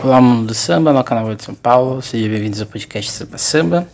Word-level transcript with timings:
Olá, 0.00 0.20
mundo 0.20 0.46
do 0.46 0.54
samba, 0.54 0.92
no 0.92 1.02
canal 1.02 1.34
de 1.34 1.42
São 1.42 1.56
Paulo. 1.56 2.00
Sejam 2.00 2.30
bem-vindos 2.30 2.60
ao 2.60 2.68
podcast 2.68 3.10
Samba 3.10 3.36
Samba, 3.36 3.88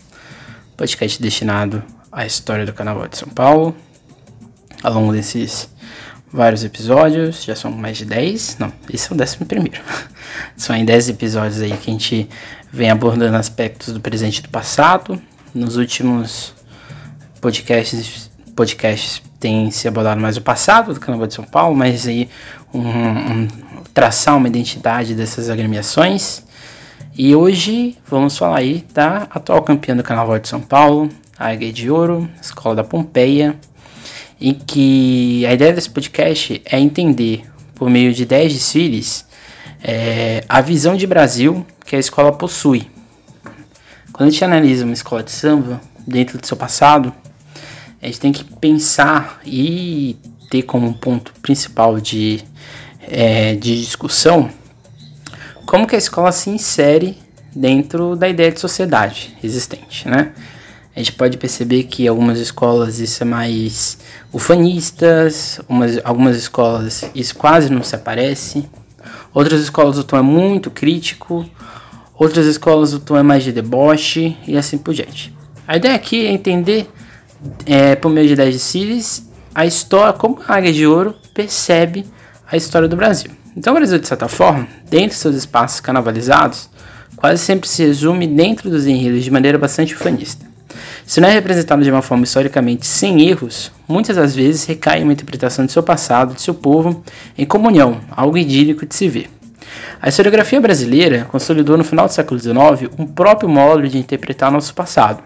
podcast 0.76 1.20
destinado 1.20 1.82
à 2.12 2.26
história 2.26 2.66
do 2.66 2.74
Carnaval 2.74 3.08
de 3.08 3.16
São 3.16 3.28
Paulo. 3.28 3.74
Ao 4.82 4.92
longo 4.92 5.12
desses 5.12 5.70
vários 6.30 6.62
episódios, 6.62 7.42
já 7.42 7.56
são 7.56 7.72
mais 7.72 7.96
de 7.96 8.04
10, 8.04 8.58
não, 8.58 8.70
esse 8.92 9.10
é 9.10 9.14
o 9.14 9.16
décimo 9.16 9.46
primeiro. 9.46 9.80
São 10.56 10.76
em 10.76 10.84
10 10.84 11.08
episódios 11.08 11.62
aí 11.62 11.74
que 11.74 11.90
a 11.90 11.92
gente 11.92 12.28
vem 12.70 12.90
abordando 12.90 13.36
aspectos 13.36 13.94
do 13.94 14.00
presente 14.00 14.38
e 14.38 14.42
do 14.42 14.50
passado. 14.50 15.20
Nos 15.54 15.76
últimos 15.76 16.52
podcasts, 17.40 18.30
podcasts 18.54 19.22
tem 19.40 19.70
se 19.70 19.88
abordado 19.88 20.20
mais 20.20 20.36
o 20.36 20.42
passado 20.42 20.92
do 20.92 21.00
Carnaval 21.00 21.26
de 21.26 21.34
São 21.34 21.44
Paulo, 21.44 21.74
mas 21.74 22.06
aí 22.06 22.28
um, 22.74 22.80
um 22.80 23.48
traçar 23.94 24.36
uma 24.36 24.48
identidade 24.48 25.14
dessas 25.14 25.48
agremiações. 25.48 26.42
E 27.16 27.34
hoje 27.34 27.96
vamos 28.08 28.36
falar 28.36 28.58
aí 28.58 28.84
da 28.92 29.28
atual 29.30 29.62
campeã 29.62 29.96
do 29.96 30.02
Carnaval 30.02 30.38
de 30.40 30.48
São 30.48 30.60
Paulo, 30.60 31.08
a 31.38 31.48
Águia 31.48 31.72
de 31.72 31.88
Ouro, 31.88 32.28
Escola 32.42 32.74
da 32.74 32.84
Pompeia, 32.84 33.56
em 34.40 34.52
que 34.52 35.46
a 35.46 35.54
ideia 35.54 35.72
desse 35.72 35.88
podcast 35.88 36.60
é 36.64 36.78
entender, 36.78 37.44
por 37.76 37.88
meio 37.88 38.12
de 38.12 38.26
10 38.26 38.52
desfiles, 38.52 39.24
é, 39.82 40.44
a 40.48 40.60
visão 40.60 40.96
de 40.96 41.06
Brasil 41.06 41.64
que 41.86 41.94
a 41.94 41.98
escola 41.98 42.32
possui. 42.32 42.90
Quando 44.12 44.28
a 44.28 44.30
gente 44.30 44.44
analisa 44.44 44.84
uma 44.84 44.94
escola 44.94 45.22
de 45.22 45.30
samba 45.30 45.80
dentro 46.06 46.38
do 46.38 46.46
seu 46.46 46.56
passado, 46.56 47.12
a 48.02 48.06
gente 48.06 48.20
tem 48.20 48.32
que 48.32 48.44
pensar 48.44 49.40
e 49.44 50.16
ter 50.54 50.62
como 50.62 50.94
ponto 50.94 51.32
principal 51.42 51.98
de 51.98 52.44
é, 53.08 53.56
de 53.56 53.80
discussão 53.80 54.48
como 55.66 55.86
que 55.86 55.96
a 55.96 55.98
escola 55.98 56.30
se 56.30 56.48
insere 56.48 57.18
dentro 57.54 58.14
da 58.14 58.28
ideia 58.28 58.52
de 58.52 58.60
sociedade 58.60 59.36
existente, 59.42 60.08
né? 60.08 60.32
A 60.94 61.00
gente 61.00 61.12
pode 61.12 61.36
perceber 61.36 61.84
que 61.84 62.06
algumas 62.06 62.38
escolas 62.38 63.00
isso 63.00 63.20
é 63.24 63.26
mais 63.26 63.98
ufanistas, 64.32 65.60
umas, 65.68 65.98
algumas 66.04 66.36
escolas 66.36 67.04
isso 67.14 67.34
quase 67.34 67.68
não 67.68 67.82
se 67.82 67.96
aparece, 67.96 68.68
outras 69.32 69.60
escolas 69.60 69.98
o 69.98 70.04
tom 70.04 70.18
é 70.18 70.22
muito 70.22 70.70
crítico, 70.70 71.44
outras 72.16 72.46
escolas 72.46 72.92
o 72.92 73.00
tom 73.00 73.16
é 73.16 73.22
mais 73.24 73.42
de 73.42 73.50
deboche 73.50 74.36
e 74.46 74.56
assim 74.56 74.78
por 74.78 74.94
diante. 74.94 75.34
A 75.66 75.76
ideia 75.76 75.96
aqui 75.96 76.24
é 76.26 76.30
entender, 76.30 76.88
é, 77.66 77.96
por 77.96 78.10
meio 78.10 78.28
de 78.28 78.36
10 78.36 78.54
de 78.54 78.60
a 79.54 79.64
história, 79.64 80.12
como 80.12 80.40
a 80.46 80.56
Águia 80.56 80.72
de 80.72 80.86
Ouro 80.86 81.14
percebe 81.32 82.04
a 82.50 82.56
história 82.56 82.88
do 82.88 82.96
Brasil. 82.96 83.30
Então, 83.56 83.72
o 83.72 83.76
Brasil, 83.76 83.98
de 83.98 84.08
certa 84.08 84.26
forma, 84.26 84.66
dentro 84.90 85.10
de 85.10 85.14
seus 85.14 85.36
espaços 85.36 85.80
canavalizados, 85.80 86.68
quase 87.14 87.42
sempre 87.42 87.68
se 87.68 87.84
resume 87.84 88.26
dentro 88.26 88.68
dos 88.68 88.86
enredos 88.86 89.22
de 89.22 89.30
maneira 89.30 89.56
bastante 89.56 89.94
ufanista. 89.94 90.44
Se 91.06 91.20
não 91.20 91.28
é 91.28 91.32
representado 91.32 91.84
de 91.84 91.90
uma 91.90 92.02
forma 92.02 92.24
historicamente 92.24 92.86
sem 92.86 93.28
erros, 93.28 93.70
muitas 93.86 94.16
das 94.16 94.34
vezes 94.34 94.64
recai 94.64 95.00
em 95.00 95.04
uma 95.04 95.12
interpretação 95.12 95.64
de 95.64 95.70
seu 95.70 95.82
passado, 95.82 96.34
de 96.34 96.42
seu 96.42 96.54
povo, 96.54 97.04
em 97.38 97.44
comunhão, 97.44 98.00
algo 98.10 98.36
idílico 98.36 98.84
de 98.84 98.94
se 98.94 99.08
ver. 99.08 99.30
A 100.00 100.08
historiografia 100.08 100.60
brasileira 100.60 101.26
consolidou 101.30 101.76
no 101.76 101.84
final 101.84 102.06
do 102.06 102.12
século 102.12 102.40
XIX 102.40 102.90
um 102.98 103.06
próprio 103.06 103.48
modo 103.48 103.88
de 103.88 103.98
interpretar 103.98 104.50
nosso 104.50 104.74
passado. 104.74 105.22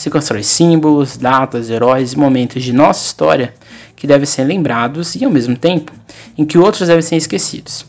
Se 0.00 0.08
constrói 0.08 0.42
símbolos, 0.42 1.18
datas, 1.18 1.68
heróis 1.68 2.14
e 2.14 2.18
momentos 2.18 2.64
de 2.64 2.72
nossa 2.72 3.04
história 3.04 3.52
que 3.94 4.06
devem 4.06 4.24
ser 4.24 4.44
lembrados 4.44 5.14
e, 5.14 5.26
ao 5.26 5.30
mesmo 5.30 5.54
tempo, 5.54 5.92
em 6.38 6.44
que 6.46 6.56
outros 6.56 6.88
devem 6.88 7.02
ser 7.02 7.16
esquecidos. 7.16 7.84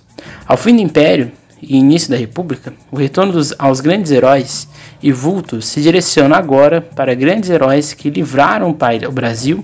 Ao 0.46 0.58
fim 0.58 0.76
do 0.76 0.82
Império 0.82 1.32
e 1.62 1.78
início 1.78 2.10
da 2.10 2.18
República, 2.18 2.74
o 2.92 2.98
retorno 2.98 3.32
dos, 3.32 3.54
aos 3.58 3.80
grandes 3.80 4.12
heróis 4.12 4.68
e 5.02 5.10
vultos 5.10 5.68
se 5.68 5.82
direciona 5.82 6.36
agora 6.36 6.82
para 6.82 7.16
grandes 7.16 7.50
heróis 7.50 7.94
que 7.94 8.10
livraram 8.10 8.78
o 9.08 9.12
Brasil 9.14 9.64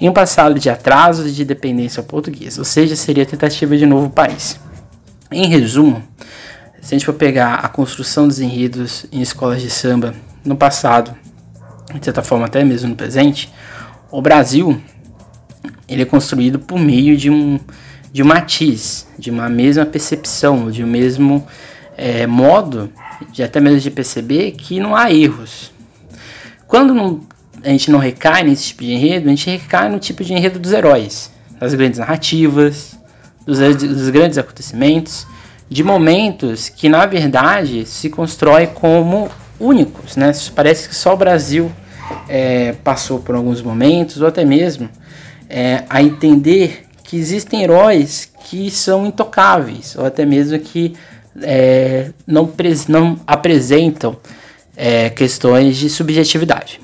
em 0.00 0.08
um 0.08 0.12
passado 0.12 0.60
de 0.60 0.70
atrasos 0.70 1.26
e 1.26 1.32
de 1.32 1.44
dependência 1.44 2.04
portuguesa, 2.04 2.60
ou 2.60 2.64
seja, 2.64 2.94
seria 2.94 3.24
a 3.24 3.26
tentativa 3.26 3.76
de 3.76 3.84
novo 3.84 4.10
país. 4.10 4.60
Em 5.28 5.48
resumo, 5.48 6.00
se 6.80 6.94
a 6.94 6.96
gente 6.96 7.04
for 7.04 7.14
pegar 7.14 7.54
a 7.54 7.68
construção 7.68 8.28
dos 8.28 8.38
enredos 8.38 9.06
em 9.10 9.20
escolas 9.20 9.60
de 9.60 9.70
samba 9.70 10.14
no 10.44 10.54
passado, 10.54 11.12
de 11.98 12.04
certa 12.04 12.22
forma 12.22 12.46
até 12.46 12.62
mesmo 12.64 12.88
no 12.88 12.96
presente, 12.96 13.52
o 14.10 14.20
Brasil 14.20 14.80
ele 15.88 16.02
é 16.02 16.04
construído 16.04 16.58
por 16.58 16.78
meio 16.78 17.16
de 17.16 17.28
um, 17.28 17.58
de 18.12 18.22
um 18.22 18.26
matiz, 18.26 19.06
de 19.18 19.30
uma 19.30 19.48
mesma 19.48 19.84
percepção, 19.84 20.70
de 20.70 20.84
um 20.84 20.86
mesmo 20.86 21.46
é, 21.96 22.26
modo, 22.26 22.90
de 23.32 23.42
até 23.42 23.60
mesmo 23.60 23.80
de 23.80 23.90
perceber 23.90 24.52
que 24.52 24.78
não 24.78 24.94
há 24.94 25.12
erros. 25.12 25.72
Quando 26.66 26.94
não, 26.94 27.20
a 27.64 27.68
gente 27.68 27.90
não 27.90 27.98
recai 27.98 28.44
nesse 28.44 28.68
tipo 28.68 28.84
de 28.84 28.92
enredo, 28.92 29.26
a 29.26 29.30
gente 29.30 29.50
recai 29.50 29.88
no 29.88 29.98
tipo 29.98 30.22
de 30.22 30.32
enredo 30.32 30.58
dos 30.58 30.72
heróis, 30.72 31.30
das 31.58 31.74
grandes 31.74 31.98
narrativas, 31.98 32.96
dos, 33.44 33.58
dos 33.58 34.08
grandes 34.10 34.38
acontecimentos, 34.38 35.26
de 35.68 35.82
momentos 35.82 36.68
que 36.68 36.88
na 36.88 37.04
verdade 37.06 37.84
se 37.84 38.08
constrói 38.08 38.66
como 38.68 39.28
únicos, 39.58 40.16
né? 40.16 40.32
Parece 40.54 40.88
que 40.88 40.94
só 40.94 41.14
o 41.14 41.16
Brasil 41.16 41.70
é, 42.28 42.72
passou 42.84 43.18
por 43.18 43.34
alguns 43.34 43.62
momentos, 43.62 44.20
ou 44.20 44.26
até 44.26 44.44
mesmo 44.44 44.88
é, 45.48 45.84
a 45.88 46.02
entender 46.02 46.84
que 47.04 47.16
existem 47.16 47.62
heróis 47.62 48.30
que 48.48 48.70
são 48.70 49.06
intocáveis, 49.06 49.96
ou 49.96 50.06
até 50.06 50.24
mesmo 50.24 50.58
que 50.58 50.94
é, 51.42 52.10
não, 52.26 52.52
não, 52.88 53.20
apresentam 53.26 54.16
é, 54.76 55.10
questões 55.10 55.76
de 55.76 55.90
subjetividade. 55.90 56.80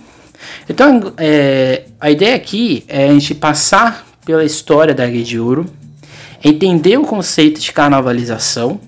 Então, 0.68 1.12
é, 1.16 1.84
a 2.00 2.10
ideia 2.10 2.34
aqui 2.34 2.84
é 2.88 3.08
a 3.08 3.12
gente 3.12 3.34
passar 3.34 4.04
pela 4.24 4.44
história 4.44 4.92
da 4.92 5.04
Águia 5.04 5.22
de 5.22 5.38
Ouro, 5.38 5.66
entender 6.44 6.98
o 6.98 7.04
conceito 7.04 7.60
de 7.60 7.72
carnavalização 7.72 8.80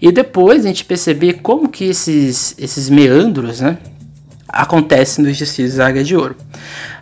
e 0.00 0.12
depois 0.12 0.64
a 0.64 0.68
gente 0.68 0.84
perceber 0.84 1.34
como 1.42 1.68
que 1.68 1.84
esses, 1.84 2.54
esses 2.58 2.88
meandros 2.88 3.60
né, 3.60 3.78
acontecem 4.56 5.24
nos 5.24 5.36
desfiles 5.36 5.76
da 5.76 5.86
Águia 5.86 6.04
de 6.04 6.16
Ouro. 6.16 6.36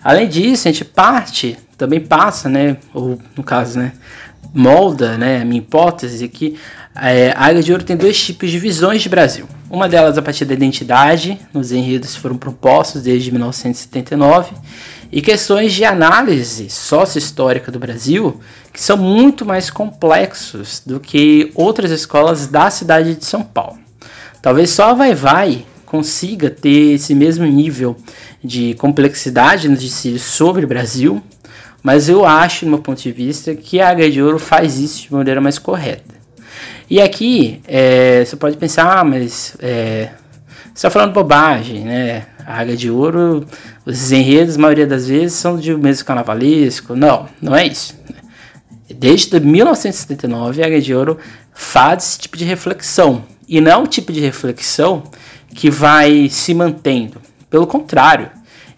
Além 0.03 0.29
disso, 0.29 0.69
a 0.69 0.73
gente 0.73 0.85
parte 0.85 1.57
também 1.77 2.01
passa, 2.01 2.49
né, 2.49 2.77
ou 2.93 3.19
no 3.37 3.43
caso, 3.43 3.79
né, 3.79 3.93
molda, 4.53 5.17
né, 5.19 5.43
a 5.43 5.45
minha 5.45 5.61
hipótese 5.61 6.29
que 6.29 6.57
é, 6.97 7.33
a 7.33 7.47
Águia 7.47 7.63
de 7.63 7.73
Ouro 7.73 7.85
tem 7.85 7.97
dois 7.97 8.23
tipos 8.23 8.51
de 8.51 8.59
visões 8.59 9.03
de 9.03 9.09
Brasil. 9.09 9.49
Uma 9.69 9.89
delas 9.89 10.17
a 10.17 10.23
partir 10.23 10.45
da 10.45 10.55
identidade, 10.55 11.41
nos 11.53 11.73
enredos 11.73 12.15
foram 12.15 12.37
propostos 12.37 13.03
desde 13.03 13.33
1979, 13.33 14.53
e 15.11 15.21
questões 15.21 15.73
de 15.73 15.85
análise 15.85 16.71
sócio-histórica 16.71 17.73
do 17.73 17.79
Brasil, 17.79 18.41
que 18.73 18.81
são 18.81 18.97
muito 18.97 19.45
mais 19.45 19.71
complexos 19.71 20.83
do 20.85 21.01
que 21.01 21.51
outras 21.55 21.91
escolas 21.91 22.47
da 22.47 22.71
cidade 22.71 23.15
de 23.15 23.25
São 23.25 23.43
Paulo. 23.43 23.79
Talvez 24.41 24.71
só 24.71 24.91
a 24.91 24.95
Vai 24.95 25.15
Vai 25.15 25.67
consiga 25.95 26.51
ter 26.51 26.95
esse 26.95 27.15
mesmo 27.15 27.47
nível 27.47 27.97
de 28.43 28.75
complexidade 28.75 29.69
nos 29.69 29.81
desfiles 29.81 30.23
sobre 30.23 30.65
o 30.65 30.69
Brasil, 30.69 31.23
mas 31.85 32.09
eu 32.09 32.25
acho, 32.25 32.65
do 32.65 32.71
meu 32.73 32.81
ponto 32.81 33.01
de 33.01 33.13
vista, 33.13 33.55
que 33.55 33.81
a 33.81 33.91
Águia 33.91 34.11
de 34.11 34.21
Ouro 34.21 34.41
faz 34.41 34.77
isso 34.77 35.03
de 35.03 35.13
maneira 35.13 35.41
mais 35.41 35.57
correta. 35.57 36.13
E 36.91 37.01
aqui, 37.01 37.61
é, 37.69 38.25
você 38.25 38.35
pode 38.35 38.57
pensar, 38.57 38.99
ah, 38.99 39.05
mas 39.05 39.57
é, 39.61 40.09
você 40.65 40.73
está 40.75 40.91
falando 40.91 41.13
bobagem, 41.13 41.85
né? 41.85 42.27
A 42.45 42.59
Águia 42.59 42.77
de 42.77 42.91
Ouro, 42.91 43.47
os 43.87 44.11
enredos, 44.11 44.57
a 44.57 44.59
maioria 44.59 44.89
das 44.89 45.07
vezes, 45.07 45.35
são 45.35 45.57
de 45.57 45.73
mesmo 45.77 46.05
carnavalesco. 46.05 46.97
Não, 46.97 47.29
não 47.41 47.55
é 47.55 47.69
isso. 47.69 47.95
Desde 48.93 49.39
1979, 49.39 50.61
a 50.61 50.67
Águia 50.67 50.81
de 50.81 50.93
Ouro 50.93 51.19
faz 51.53 52.03
esse 52.03 52.19
tipo 52.19 52.37
de 52.37 52.45
reflexão. 52.45 53.25
E 53.49 53.61
não 53.61 53.71
é 53.71 53.77
um 53.77 53.87
tipo 53.87 54.13
de 54.13 54.19
reflexão 54.21 55.05
que 55.55 55.71
vai 55.71 56.29
se 56.29 56.53
mantendo. 56.53 57.21
Pelo 57.49 57.67
contrário, 57.67 58.29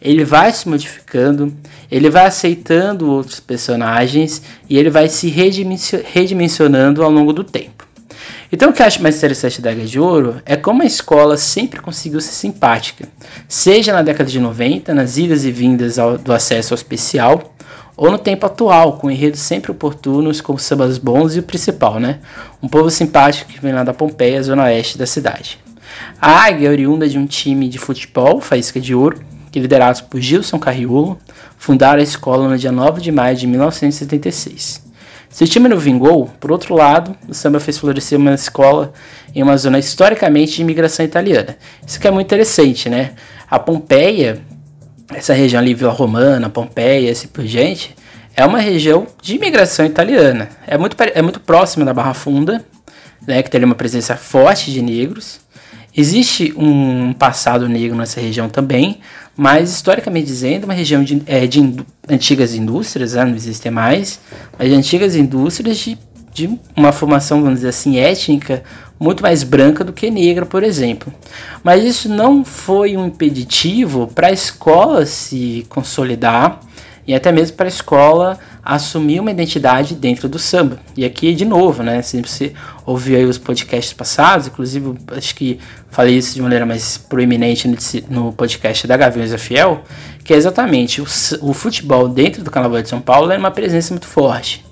ele 0.01 0.25
vai 0.25 0.53
se 0.53 0.69
modificando, 0.69 1.53
ele 1.91 2.11
vai 2.11 2.27
aceitando 2.27 3.11
outros 3.11 3.41
personagens 3.41 4.43
e 4.69 4.79
ele 4.79 4.91
vai 4.91 5.09
se 5.09 5.29
redimensionando 5.29 7.03
ao 7.03 7.11
longo 7.11 7.33
do 7.33 7.43
tempo. 7.43 7.87
Então 8.53 8.71
o 8.71 8.73
que 8.73 8.81
eu 8.81 8.87
acho 8.87 9.03
mais 9.03 9.17
interessante 9.17 9.61
da 9.61 9.71
Águia 9.71 9.87
de 9.87 9.99
Ouro 9.99 10.41
é 10.45 10.55
como 10.55 10.83
a 10.83 10.87
escola 10.87 11.37
sempre 11.37 11.81
conseguiu 11.81 12.21
ser 12.21 12.33
simpática, 12.33 13.09
seja 13.49 13.93
na 13.93 14.03
década 14.03 14.31
de 14.31 14.39
90, 14.39 14.95
nas 14.95 15.17
idas 15.17 15.45
e 15.45 15.51
vindas 15.51 15.99
ao, 15.99 16.17
do 16.17 16.33
acesso 16.33 16.73
ao 16.73 16.77
especial, 16.77 17.55
ou 17.97 18.11
no 18.11 18.19
tempo 18.19 18.47
atual, 18.47 18.99
com 18.99 19.11
enredos 19.11 19.41
sempre 19.41 19.71
oportunos, 19.71 20.41
com 20.41 20.57
sambas 20.59 20.99
bons 20.99 21.35
e 21.35 21.41
o 21.41 21.43
principal, 21.43 21.99
né? 21.99 22.19
Um 22.63 22.69
povo 22.69 22.91
simpático 22.91 23.51
que 23.51 23.61
vem 23.61 23.73
lá 23.73 23.83
da 23.83 23.95
Pompeia, 23.95 24.43
zona 24.43 24.65
oeste 24.65 24.99
da 24.99 25.07
cidade. 25.07 25.66
A 26.21 26.45
Águia 26.45 26.69
é 26.69 26.71
oriunda 26.71 27.09
de 27.09 27.19
um 27.19 27.27
time 27.27 27.69
de 27.69 27.79
futebol, 27.79 28.41
Faísca 28.41 28.81
de 28.81 28.95
Ouro, 28.95 29.21
que 29.51 29.61
liderados 29.61 30.01
por 30.01 30.21
Gilson 30.21 30.59
Carriolo, 30.59 31.19
fundaram 31.57 32.01
a 32.01 32.03
escola 32.03 32.49
no 32.49 32.59
dia 32.59 32.73
9 32.73 33.01
de 33.01 33.11
maio 33.13 33.37
de 33.37 33.47
1976. 33.47 34.85
Se 35.29 35.45
o 35.45 35.47
time 35.47 35.69
não 35.69 35.79
vingou, 35.79 36.31
por 36.41 36.51
outro 36.51 36.75
lado, 36.75 37.15
o 37.29 37.35
samba 37.35 37.61
fez 37.61 37.77
florescer 37.79 38.19
uma 38.19 38.35
escola 38.35 38.93
em 39.35 39.43
uma 39.43 39.57
zona 39.57 39.79
historicamente 39.79 40.57
de 40.57 40.63
imigração 40.63 41.05
italiana. 41.05 41.57
Isso 41.87 42.01
que 42.01 42.09
é 42.09 42.11
muito 42.11 42.27
interessante, 42.27 42.89
né? 42.89 43.13
A 43.51 43.59
Pompeia, 43.59 44.41
essa 45.15 45.35
região 45.35 45.61
ali, 45.61 45.75
Vila 45.75 45.93
Romana, 45.93 46.49
Pompeia, 46.49 47.13
assim 47.13 47.29
por 47.29 47.45
diante, 47.45 47.95
é 48.35 48.45
uma 48.45 48.59
região 48.59 49.07
de 49.21 49.37
imigração 49.37 49.85
italiana. 49.85 50.49
É 50.67 50.77
muito, 50.77 50.97
é 51.01 51.23
muito 51.23 51.41
próxima 51.41 51.85
da 51.85 51.95
Barra 51.95 52.15
Funda, 52.15 52.65
né, 53.27 53.43
que 53.43 53.51
tem 53.51 53.63
uma 53.65 53.75
presença 53.75 54.17
forte 54.17 54.71
de 54.71 54.83
negros. 54.83 55.41
Existe 55.97 56.53
um 56.57 57.15
passado 57.15 57.69
negro 57.69 57.97
nessa 57.97 58.21
região 58.21 58.49
também, 58.49 58.99
mas 59.35 59.71
historicamente 59.71 60.27
dizendo, 60.27 60.65
uma 60.65 60.75
região 60.75 61.03
de, 61.03 61.23
é, 61.27 61.47
de 61.47 61.75
antigas 62.09 62.55
indústrias, 62.55 63.15
né, 63.15 63.25
não 63.25 63.35
existem 63.35 63.73
mais, 63.73 64.21
mas 64.59 64.69
de 64.69 64.75
antigas 64.75 65.17
indústrias 65.17 65.79
de, 65.79 65.99
de 66.35 66.59
uma 66.77 66.93
formação, 66.93 67.41
vamos 67.41 67.61
dizer 67.61 67.69
assim, 67.69 67.99
étnica 67.99 68.63
muito 68.99 69.23
mais 69.23 69.43
branca 69.43 69.83
do 69.83 69.93
que 69.93 70.11
negra, 70.11 70.45
por 70.45 70.63
exemplo. 70.63 71.13
Mas 71.63 71.83
isso 71.85 72.09
não 72.09 72.45
foi 72.45 72.97
um 72.97 73.07
impeditivo 73.07 74.07
para 74.15 74.29
a 74.29 74.33
escola 74.33 75.07
se 75.07 75.67
consolidar 75.69 76.61
e 77.07 77.15
até 77.15 77.31
mesmo 77.31 77.57
para 77.57 77.67
a 77.67 77.69
escola 77.69 78.39
assumir 78.65 79.21
uma 79.21 79.31
identidade 79.31 79.95
dentro 79.95 80.29
do 80.29 80.39
samba. 80.39 80.79
E 80.97 81.05
aqui, 81.05 81.33
de 81.35 81.45
novo, 81.45 81.83
né, 81.83 82.03
se 82.03 82.21
você 82.21 82.53
ouviu 82.85 83.29
os 83.29 83.39
podcasts 83.39 83.93
passados, 83.93 84.49
inclusive 84.49 84.95
acho 85.13 85.35
que 85.35 85.61
falei 85.89 86.17
isso 86.17 86.35
de 86.35 86.43
maneira 86.43 86.67
mais 86.67 86.99
proeminente 86.99 87.69
no, 88.11 88.33
podcast 88.33 88.87
da 88.87 88.97
Gaviões 88.97 89.33
Fiel, 89.41 89.83
que 90.25 90.35
é 90.35 90.37
exatamente 90.37 91.01
o, 91.01 91.07
o 91.43 91.53
futebol 91.53 92.09
dentro 92.09 92.43
do 92.43 92.51
Carnaval 92.51 92.83
de 92.83 92.89
São 92.89 93.01
Paulo 93.01 93.31
é 93.31 93.39
uma 93.39 93.53
presença 93.53 93.95
muito 93.95 94.07
forte. 94.07 94.67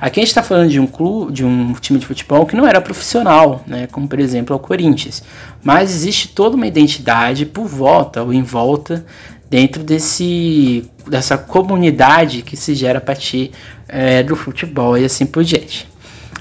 Aqui 0.00 0.20
a 0.20 0.22
gente 0.22 0.28
está 0.28 0.42
falando 0.42 0.70
de 0.70 0.80
um 0.80 0.86
clube, 0.86 1.32
de 1.32 1.44
um 1.44 1.72
time 1.74 1.98
de 1.98 2.06
futebol 2.06 2.46
que 2.46 2.56
não 2.56 2.66
era 2.66 2.80
profissional, 2.80 3.62
né, 3.66 3.86
como 3.90 4.06
por 4.08 4.20
exemplo 4.20 4.54
o 4.54 4.58
Corinthians, 4.58 5.22
mas 5.62 5.90
existe 5.90 6.28
toda 6.28 6.56
uma 6.56 6.66
identidade 6.66 7.46
por 7.46 7.66
volta 7.66 8.22
ou 8.22 8.32
em 8.32 8.42
volta 8.42 9.04
dentro 9.50 9.82
desse 9.82 10.88
dessa 11.06 11.38
comunidade 11.38 12.42
que 12.42 12.56
se 12.56 12.74
gera 12.74 12.98
a 12.98 13.00
partir 13.00 13.50
é, 13.88 14.22
do 14.22 14.36
futebol 14.36 14.96
e 14.98 15.04
assim 15.04 15.24
por 15.24 15.42
diante. 15.42 15.88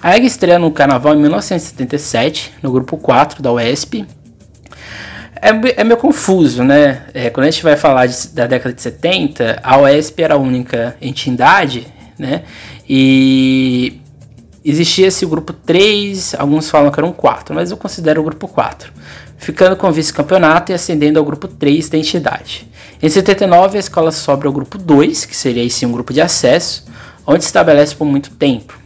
A 0.02 0.16
EG 0.16 0.26
estreia 0.28 0.60
no 0.60 0.72
Carnaval 0.72 1.16
em 1.16 1.22
1977, 1.22 2.54
no 2.62 2.72
grupo 2.72 2.98
4 2.98 3.42
da 3.42 3.52
UESP. 3.52 4.06
É, 5.42 5.82
é 5.82 5.84
meio 5.84 5.98
confuso, 5.98 6.64
né? 6.64 7.04
É, 7.14 7.30
quando 7.30 7.48
a 7.48 7.52
gente 7.52 7.64
vai 7.64 7.76
falar 7.76 8.06
de, 8.06 8.28
da 8.30 8.46
década 8.46 8.74
de 8.76 8.82
70, 8.82 9.60
a 9.64 9.80
UESP 9.82 10.24
era 10.24 10.36
a 10.36 10.38
única 10.38 10.96
entidade, 11.02 11.88
né? 12.18 12.44
E 12.88 14.00
existia 14.64 15.08
esse 15.08 15.26
grupo 15.26 15.54
3, 15.54 16.36
alguns 16.36 16.70
falam 16.70 16.92
que 16.92 17.00
eram 17.00 17.12
4, 17.12 17.56
mas 17.56 17.72
eu 17.72 17.78
considero 17.78 18.22
o 18.22 18.24
grupo 18.24 18.48
4, 18.48 18.92
ficando 19.38 19.76
com 19.76 19.92
vice-campeonato 19.92 20.72
e 20.72 20.76
ascendendo 20.76 21.20
ao 21.20 21.26
grupo 21.26 21.48
3 21.48 21.90
da 21.90 21.98
entidade. 21.98 22.68
Em 23.02 23.10
79, 23.10 23.78
a 23.78 23.80
escola 23.80 24.12
sobe 24.12 24.48
ao 24.48 24.54
grupo 24.54 24.78
2, 24.78 25.26
que 25.26 25.36
seria 25.36 25.68
sim 25.70 25.86
um 25.86 25.92
grupo 25.92 26.12
de 26.12 26.22
acesso, 26.22 26.86
onde 27.26 27.44
se 27.44 27.50
estabelece 27.50 27.96
por 27.96 28.06
muito 28.06 28.32
tempo. 28.32 28.78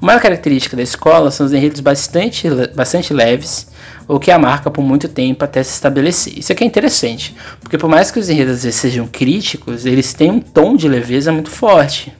Uma 0.00 0.18
característica 0.18 0.74
da 0.74 0.82
escola 0.82 1.30
são 1.30 1.44
os 1.44 1.52
enredos 1.52 1.80
bastante, 1.80 2.48
bastante 2.74 3.12
leves, 3.12 3.68
o 4.08 4.18
que 4.18 4.30
a 4.30 4.38
marca 4.38 4.70
por 4.70 4.82
muito 4.82 5.08
tempo 5.08 5.44
até 5.44 5.62
se 5.62 5.74
estabelecer. 5.74 6.38
Isso 6.38 6.50
aqui 6.50 6.64
é 6.64 6.66
interessante, 6.66 7.36
porque 7.60 7.76
por 7.76 7.88
mais 7.88 8.10
que 8.10 8.18
os 8.18 8.30
enredos 8.30 8.60
sejam 8.74 9.06
críticos, 9.06 9.84
eles 9.84 10.14
têm 10.14 10.30
um 10.30 10.40
tom 10.40 10.74
de 10.74 10.88
leveza 10.88 11.30
muito 11.30 11.50
forte. 11.50 12.12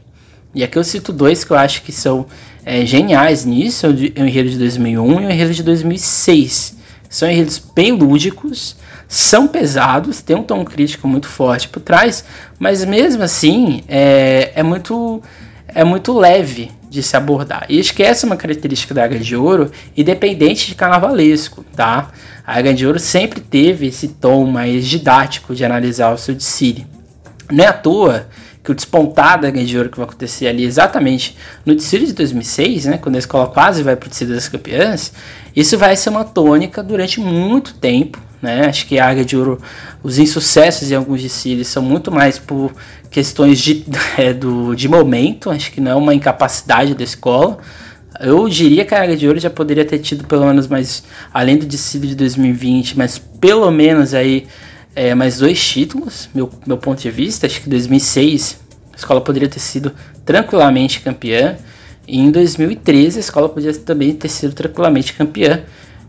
E 0.55 0.63
aqui 0.63 0.77
eu 0.77 0.85
cito 0.85 1.11
dois 1.11 1.43
que 1.43 1.53
eu 1.53 1.57
acho 1.57 1.83
que 1.83 1.91
são 1.91 2.27
é, 2.67 2.85
geniais 2.85 3.47
nisso, 3.47 3.87
o 3.87 3.91
enredo 3.91 4.51
de 4.51 4.59
2001 4.59 5.21
e 5.23 5.27
o 5.27 5.31
enredo 5.31 5.55
de 5.55 5.63
2006. 5.63 6.80
São 7.11 7.29
enredos 7.29 7.59
bem 7.75 7.91
lúdicos, 7.93 8.77
são 9.09 9.49
pesados, 9.49 10.23
tem 10.23 10.37
um 10.37 10.45
tom 10.45 10.65
crítico 10.65 11.09
muito 11.09 11.29
forte 11.29 11.69
por 11.69 11.81
trás, 11.81 12.25
mas 12.57 12.85
mesmo 12.85 13.25
assim 13.25 13.83
é, 13.89 14.53
é 14.55 14.63
muito 14.63 15.21
é 15.75 15.85
muito 15.85 16.17
leve 16.17 16.71
de 16.89 17.03
se 17.03 17.17
abordar. 17.17 17.67
E 17.69 17.81
é 17.81 18.27
uma 18.27 18.37
característica 18.37 18.95
da 18.95 19.05
Águia 19.05 19.19
de 19.19 19.37
Ouro, 19.37 19.71
independente 19.97 20.67
de 20.67 20.75
carnavalesco, 20.75 21.65
tá? 21.77 22.11
A 22.47 22.59
Águia 22.59 22.75
de 22.75 22.87
Ouro 22.87 22.99
sempre 22.99 23.41
teve 23.41 23.87
esse 23.87 24.09
tom 24.09 24.47
mais 24.47 24.87
didático 24.87 25.55
de 25.55 25.65
analisar 25.65 26.13
o 26.13 26.19
seu 26.19 26.35
desfile. 26.35 26.87
Não 27.51 27.65
é 27.65 27.69
à 27.69 27.73
toa 27.73 28.27
que 28.63 28.71
o 28.71 28.75
despontar 28.75 29.41
da 29.41 29.49
Águia 29.49 29.65
de 29.65 29.77
Ouro 29.77 29.89
que 29.89 29.97
vai 29.97 30.07
acontecer 30.07 30.47
ali 30.47 30.65
exatamente 30.65 31.37
no 31.65 31.75
desfile 31.75 32.07
de 32.07 32.13
2006, 32.13 32.85
né, 32.87 32.99
quando 32.99 33.17
a 33.17 33.19
escola 33.19 33.47
quase 33.47 33.83
vai 33.83 33.97
para 33.97 34.07
o 34.07 34.11
desfile 34.11 34.35
das 34.35 34.49
campeãs, 34.49 35.13
isso 35.57 35.79
vai 35.79 35.97
ser 35.97 36.11
uma 36.11 36.25
tônica 36.25 36.83
durante 36.83 37.21
muito 37.21 37.75
tempo, 37.75 38.21
né? 38.41 38.67
Acho 38.67 38.87
que 38.87 38.99
a 38.99 39.09
Águia 39.09 39.25
de 39.25 39.37
Ouro, 39.37 39.61
os 40.03 40.19
insucessos 40.19 40.91
em 40.91 40.95
alguns 40.95 41.23
desfiles 41.23 41.69
são 41.69 41.83
muito 41.83 42.11
mais 42.11 42.39
por 42.39 42.73
questões 43.11 43.59
de, 43.59 43.85
é, 44.17 44.33
do, 44.33 44.75
de 44.75 44.89
momento, 44.89 45.51
acho 45.51 45.73
que 45.73 45.81
não 45.81 45.91
é 45.91 45.95
uma 45.95 46.15
incapacidade 46.15 46.95
da 46.95 47.05
escola. 47.05 47.59
Eu 48.21 48.49
diria 48.49 48.85
que 48.85 48.95
a 48.95 49.03
Águia 49.03 49.17
de 49.17 49.27
Ouro 49.27 49.41
já 49.41 49.51
poderia 49.51 49.85
ter 49.85 49.99
tido 49.99 50.25
pelo 50.25 50.45
menos 50.47 50.67
mais, 50.67 51.03
além 51.33 51.57
do 51.57 51.67
desfile 51.67 52.09
de 52.09 52.15
2020, 52.15 52.97
mas 52.97 53.19
pelo 53.19 53.71
menos 53.71 54.15
aí 54.15 54.47
é, 54.95 55.15
mais 55.15 55.39
dois 55.39 55.63
títulos, 55.65 56.29
meu, 56.35 56.51
meu 56.67 56.77
ponto 56.77 57.01
de 57.01 57.11
vista. 57.11 57.47
Acho 57.47 57.61
que 57.61 57.69
2006 57.69 58.61
a 58.93 58.97
escola 58.97 59.21
poderia 59.21 59.49
ter 59.49 59.61
sido 59.61 59.93
tranquilamente 60.25 61.01
campeã. 61.01 61.57
E 62.07 62.19
em 62.19 62.31
2013 62.31 63.19
a 63.19 63.21
escola 63.21 63.49
poderia 63.49 63.79
também 63.81 64.13
ter 64.13 64.29
sido 64.29 64.53
tranquilamente 64.53 65.13
campeã. 65.13 65.63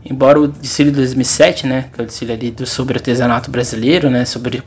Embora 0.03 0.39
o 0.39 0.47
desfile 0.47 0.89
de 0.89 0.97
2007, 0.97 1.67
né, 1.67 1.89
que 1.93 2.01
é 2.01 2.03
o 2.03 2.07
desfile 2.07 2.31
ali 2.31 2.51
do, 2.51 2.65
sobre 2.65 2.97
artesanato 2.97 3.51
brasileiro, 3.51 4.09
né, 4.09 4.25
sobre 4.25 4.63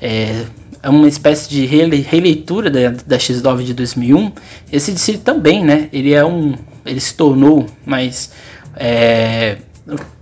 é, 0.00 0.44
é 0.82 0.88
uma 0.88 1.06
espécie 1.06 1.48
de 1.48 1.64
releitura 1.64 2.68
da, 2.68 2.90
da 3.06 3.16
X9 3.16 3.62
de 3.62 3.74
2001. 3.74 4.32
Esse 4.72 4.90
desfile 4.90 5.18
também, 5.18 5.64
né, 5.64 5.88
ele 5.92 6.12
é 6.12 6.24
um, 6.24 6.56
ele 6.84 6.98
se 6.98 7.14
tornou 7.14 7.66
mais 7.86 8.32
é, 8.74 9.58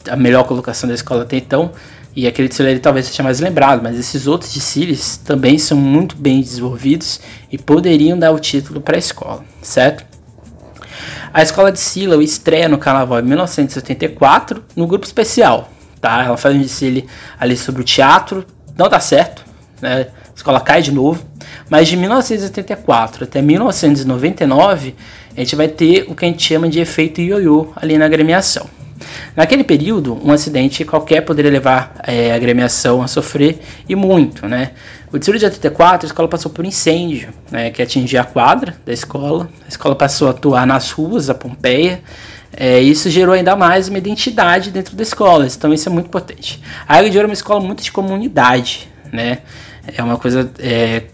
a 0.08 0.16
melhor 0.16 0.44
colocação 0.44 0.86
da 0.88 0.94
escola 0.94 1.22
até 1.22 1.38
então. 1.38 1.72
E 2.20 2.26
aquele 2.26 2.48
desfile 2.48 2.68
ele 2.68 2.80
talvez 2.80 3.06
seja 3.06 3.22
mais 3.22 3.40
lembrado, 3.40 3.80
mas 3.82 3.98
esses 3.98 4.26
outros 4.26 4.52
desfiles 4.52 5.16
também 5.16 5.56
são 5.58 5.78
muito 5.78 6.14
bem 6.14 6.42
desenvolvidos 6.42 7.18
e 7.50 7.56
poderiam 7.56 8.18
dar 8.18 8.30
o 8.30 8.38
título 8.38 8.78
para 8.78 8.94
a 8.94 8.98
escola, 8.98 9.42
certo? 9.62 10.04
A 11.32 11.42
escola 11.42 11.72
de 11.72 11.80
Sila 11.80 12.22
estreia 12.22 12.68
no 12.68 12.76
carnaval 12.76 13.20
em 13.20 13.22
1974 13.22 14.62
no 14.76 14.86
grupo 14.86 15.06
especial. 15.06 15.70
Tá? 15.98 16.22
Ela 16.22 16.36
faz 16.36 16.54
um 16.54 16.60
desfile 16.60 17.06
ali 17.38 17.56
sobre 17.56 17.80
o 17.80 17.84
teatro, 17.86 18.44
não 18.76 18.90
dá 18.90 19.00
certo, 19.00 19.42
né? 19.80 20.08
a 20.28 20.36
escola 20.36 20.60
cai 20.60 20.82
de 20.82 20.92
novo. 20.92 21.24
Mas 21.70 21.88
de 21.88 21.96
1984 21.96 23.24
até 23.24 23.40
1999, 23.40 24.94
a 25.34 25.40
gente 25.40 25.56
vai 25.56 25.68
ter 25.68 26.04
o 26.06 26.14
que 26.14 26.26
a 26.26 26.28
gente 26.28 26.42
chama 26.42 26.68
de 26.68 26.80
efeito 26.80 27.22
ioiô 27.22 27.72
ali 27.76 27.96
na 27.96 28.04
agremiação. 28.04 28.68
Naquele 29.34 29.64
período, 29.64 30.18
um 30.24 30.32
acidente 30.32 30.84
qualquer 30.84 31.22
poderia 31.22 31.50
levar 31.50 31.94
é, 32.06 32.32
a 32.32 32.34
agremiação 32.34 33.02
a 33.02 33.08
sofrer 33.08 33.60
e 33.88 33.94
muito, 33.94 34.46
né? 34.46 34.72
O 35.12 35.18
de 35.18 35.28
84, 35.28 36.06
a 36.06 36.08
escola 36.08 36.28
passou 36.28 36.52
por 36.52 36.64
incêndio, 36.64 37.30
né, 37.50 37.70
que 37.70 37.82
atingia 37.82 38.20
a 38.20 38.24
quadra 38.24 38.76
da 38.86 38.92
escola. 38.92 39.48
A 39.64 39.68
escola 39.68 39.96
passou 39.96 40.28
a 40.28 40.30
atuar 40.30 40.64
nas 40.64 40.92
ruas 40.92 41.26
da 41.26 41.34
Pompeia. 41.34 42.00
É, 42.52 42.80
isso 42.80 43.10
gerou 43.10 43.34
ainda 43.34 43.56
mais 43.56 43.88
uma 43.88 43.98
identidade 43.98 44.70
dentro 44.70 44.94
da 44.94 45.02
escola, 45.02 45.46
então 45.46 45.72
isso 45.72 45.88
é 45.88 45.92
muito 45.92 46.06
importante. 46.06 46.62
A 46.86 46.96
Águia 46.98 47.10
de 47.10 47.16
Ouro 47.16 47.26
é 47.26 47.30
uma 47.30 47.34
escola 47.34 47.60
muito 47.60 47.82
de 47.82 47.90
comunidade, 47.90 48.88
né? 49.12 49.38
É 49.96 50.02
uma 50.02 50.16
coisa 50.16 50.50
é, 50.58 51.04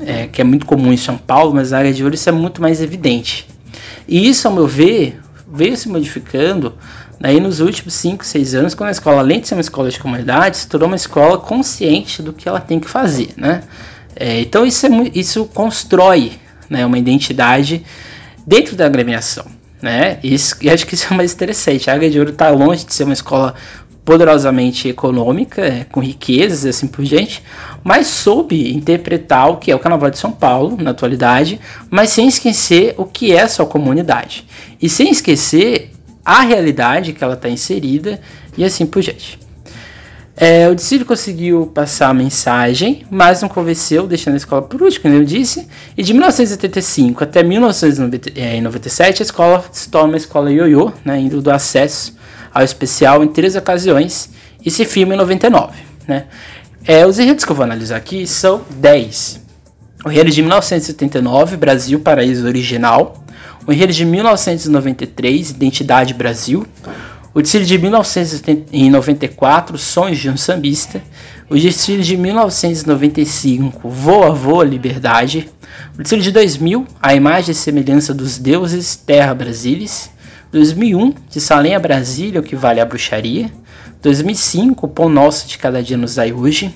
é, 0.00 0.26
que 0.26 0.40
é 0.40 0.44
muito 0.44 0.66
comum 0.66 0.92
em 0.92 0.96
São 0.96 1.16
Paulo, 1.16 1.54
mas 1.54 1.72
a 1.72 1.80
Águia 1.80 1.94
de 1.94 2.02
Ouro 2.02 2.14
isso 2.14 2.28
é 2.28 2.32
muito 2.32 2.60
mais 2.60 2.82
evidente. 2.82 3.46
E 4.06 4.28
isso, 4.28 4.48
ao 4.48 4.54
meu 4.54 4.66
ver, 4.66 5.18
veio 5.50 5.76
se 5.76 5.88
modificando 5.88 6.74
Daí 7.20 7.38
nos 7.38 7.60
últimos 7.60 7.92
5, 7.94 8.24
6 8.24 8.54
anos, 8.54 8.74
quando 8.74 8.88
a 8.88 8.92
escola, 8.92 9.18
além 9.18 9.40
de 9.40 9.48
ser 9.48 9.54
uma 9.54 9.60
escola 9.60 9.90
de 9.90 10.00
comunidade, 10.00 10.56
se 10.56 10.66
tornou 10.66 10.88
uma 10.88 10.96
escola 10.96 11.36
consciente 11.36 12.22
do 12.22 12.32
que 12.32 12.48
ela 12.48 12.60
tem 12.60 12.80
que 12.80 12.88
fazer, 12.88 13.34
né? 13.36 13.62
É, 14.16 14.40
então 14.40 14.64
isso, 14.64 14.86
é, 14.86 14.90
isso 15.14 15.44
constrói 15.52 16.32
né, 16.68 16.84
uma 16.86 16.98
identidade 16.98 17.84
dentro 18.46 18.74
da 18.74 18.86
agremiação, 18.86 19.44
né? 19.82 20.18
Isso, 20.22 20.56
e 20.62 20.70
acho 20.70 20.86
que 20.86 20.94
isso 20.94 21.12
é 21.12 21.16
mais 21.16 21.34
interessante. 21.34 21.90
A 21.90 21.94
Águia 21.94 22.08
de 22.08 22.18
Ouro 22.18 22.30
está 22.30 22.48
longe 22.48 22.86
de 22.86 22.94
ser 22.94 23.04
uma 23.04 23.12
escola 23.12 23.54
poderosamente 24.02 24.88
econômica, 24.88 25.60
é, 25.60 25.84
com 25.84 26.00
riquezas 26.00 26.64
e 26.64 26.70
assim 26.70 26.86
por 26.86 27.04
diante, 27.04 27.42
mas 27.84 28.06
soube 28.06 28.72
interpretar 28.74 29.50
o 29.50 29.58
que 29.58 29.70
é 29.70 29.76
o 29.76 29.78
Carnaval 29.78 30.08
de 30.08 30.18
São 30.18 30.32
Paulo 30.32 30.78
na 30.80 30.92
atualidade, 30.92 31.60
mas 31.90 32.08
sem 32.10 32.26
esquecer 32.26 32.94
o 32.96 33.04
que 33.04 33.30
é 33.30 33.46
sua 33.46 33.66
comunidade. 33.66 34.46
E 34.80 34.88
sem 34.88 35.10
esquecer 35.10 35.92
a 36.24 36.40
realidade 36.40 37.12
que 37.12 37.22
ela 37.22 37.34
está 37.34 37.48
inserida 37.48 38.20
e 38.56 38.64
assim 38.64 38.86
por 38.86 39.02
diante. 39.02 39.38
É, 40.36 40.68
o 40.70 40.74
Dicílio 40.74 41.04
conseguiu 41.04 41.66
passar 41.66 42.08
a 42.08 42.14
mensagem, 42.14 43.04
mas 43.10 43.42
não 43.42 43.48
convenceu, 43.48 44.06
deixando 44.06 44.34
a 44.34 44.36
escola 44.38 44.62
por 44.62 44.80
último, 44.80 45.02
como 45.02 45.14
eu 45.14 45.24
disse. 45.24 45.68
E 45.94 46.02
de 46.02 46.14
1985 46.14 47.22
até 47.22 47.42
1997, 47.42 49.22
a 49.22 49.24
escola 49.24 49.64
se 49.70 49.90
torna 49.90 50.08
uma 50.08 50.16
escola 50.16 50.50
ioiô, 50.50 50.92
né, 51.04 51.20
indo 51.20 51.42
do 51.42 51.50
acesso 51.50 52.16
ao 52.54 52.64
especial 52.64 53.22
em 53.22 53.28
três 53.28 53.54
ocasiões 53.54 54.30
e 54.64 54.70
se 54.70 54.86
firma 54.86 55.12
em 55.12 55.18
99. 55.18 55.74
Né. 56.08 56.24
É, 56.86 57.06
os 57.06 57.18
enredos 57.18 57.44
que 57.44 57.52
eu 57.52 57.56
vou 57.56 57.64
analisar 57.64 57.96
aqui 57.96 58.26
são 58.26 58.62
10. 58.70 59.40
O 60.06 60.10
enredo 60.10 60.30
de 60.30 60.40
1979, 60.40 61.58
Brasil, 61.58 62.00
Paraíso 62.00 62.46
Original. 62.46 63.22
O 63.66 63.72
enredo 63.72 63.92
de 63.92 64.04
1993, 64.04 65.50
Identidade 65.50 66.14
Brasil. 66.14 66.66
O 67.32 67.40
desfile 67.40 67.64
de 67.64 67.78
1994, 67.78 69.78
Sonhos 69.78 70.18
de 70.18 70.28
um 70.28 70.36
Sambista. 70.36 71.00
O 71.48 71.56
desfile 71.56 72.02
de 72.02 72.16
1995, 72.16 73.88
Voa 73.88 74.32
Voa 74.32 74.64
Liberdade. 74.64 75.48
O 75.94 76.02
desfile 76.02 76.22
de 76.22 76.32
2000, 76.32 76.86
A 77.00 77.14
Imagem 77.14 77.52
e 77.52 77.54
Semelhança 77.54 78.14
dos 78.14 78.38
Deuses, 78.38 78.96
Terra 78.96 79.34
Brasilis. 79.34 80.10
2001, 80.50 81.14
De 81.28 81.40
Salem 81.40 81.76
a 81.76 81.78
Brasília, 81.78 82.40
O 82.40 82.42
que 82.42 82.56
Vale 82.56 82.80
a 82.80 82.84
Bruxaria. 82.84 83.50
2005, 84.02 84.88
Pão 84.88 85.08
Nosso 85.08 85.46
de 85.46 85.58
Cada 85.58 85.82
Dia 85.82 85.96
nos 85.96 86.16
Dai 86.16 86.32
Hoje. 86.32 86.74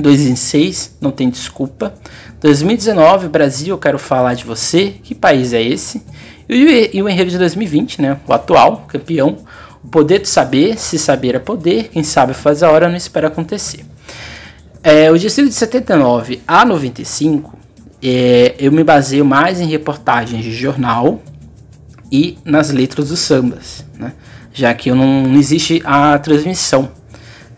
2006, 0.00 0.96
Não 1.00 1.10
Tem 1.10 1.30
Desculpa. 1.30 1.94
2019, 2.40 3.28
Brasil, 3.28 3.74
Eu 3.74 3.78
Quero 3.78 3.98
Falar 3.98 4.34
de 4.34 4.44
Você. 4.44 4.94
Que 5.02 5.14
país 5.14 5.52
é 5.52 5.62
esse? 5.62 6.02
E, 6.48 7.02
o 7.02 7.08
enredo 7.08 7.30
de 7.30 7.38
2020, 7.38 8.00
né? 8.00 8.18
O 8.26 8.32
atual 8.32 8.84
campeão, 8.88 9.36
o 9.82 9.88
poder 9.88 10.20
de 10.20 10.28
saber, 10.28 10.78
se 10.78 10.98
saber 10.98 11.34
é 11.34 11.38
poder, 11.38 11.88
quem 11.88 12.02
sabe 12.02 12.34
faz 12.34 12.62
a 12.62 12.70
hora, 12.70 12.88
não 12.88 12.96
espera 12.96 13.26
acontecer. 13.26 13.84
É, 14.82 15.10
o 15.10 15.18
distrito 15.18 15.48
de 15.48 15.54
79 15.54 16.40
a 16.46 16.64
95, 16.64 17.58
é, 18.02 18.54
eu 18.58 18.70
me 18.70 18.84
baseio 18.84 19.24
mais 19.24 19.60
em 19.60 19.66
reportagens 19.66 20.44
de 20.44 20.52
jornal 20.52 21.20
e 22.12 22.38
nas 22.44 22.70
letras 22.70 23.08
dos 23.08 23.18
sambas, 23.18 23.84
né? 23.98 24.12
já 24.52 24.72
que 24.72 24.90
não, 24.90 25.24
não 25.24 25.38
existe 25.38 25.82
a 25.84 26.18
transmissão. 26.18 26.90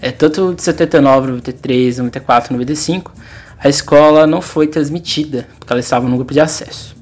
É, 0.01 0.11
tanto 0.11 0.55
de 0.55 0.63
79, 0.63 1.29
93, 1.29 1.99
94, 1.99 2.53
95, 2.53 3.13
a 3.59 3.69
escola 3.69 4.27
não 4.27 4.41
foi 4.41 4.67
transmitida, 4.69 5.49
porque 5.59 5.73
ela 5.73 5.81
estava 5.81 6.09
no 6.09 6.17
grupo 6.17 6.33
de 6.33 6.41
acesso. 6.41 6.97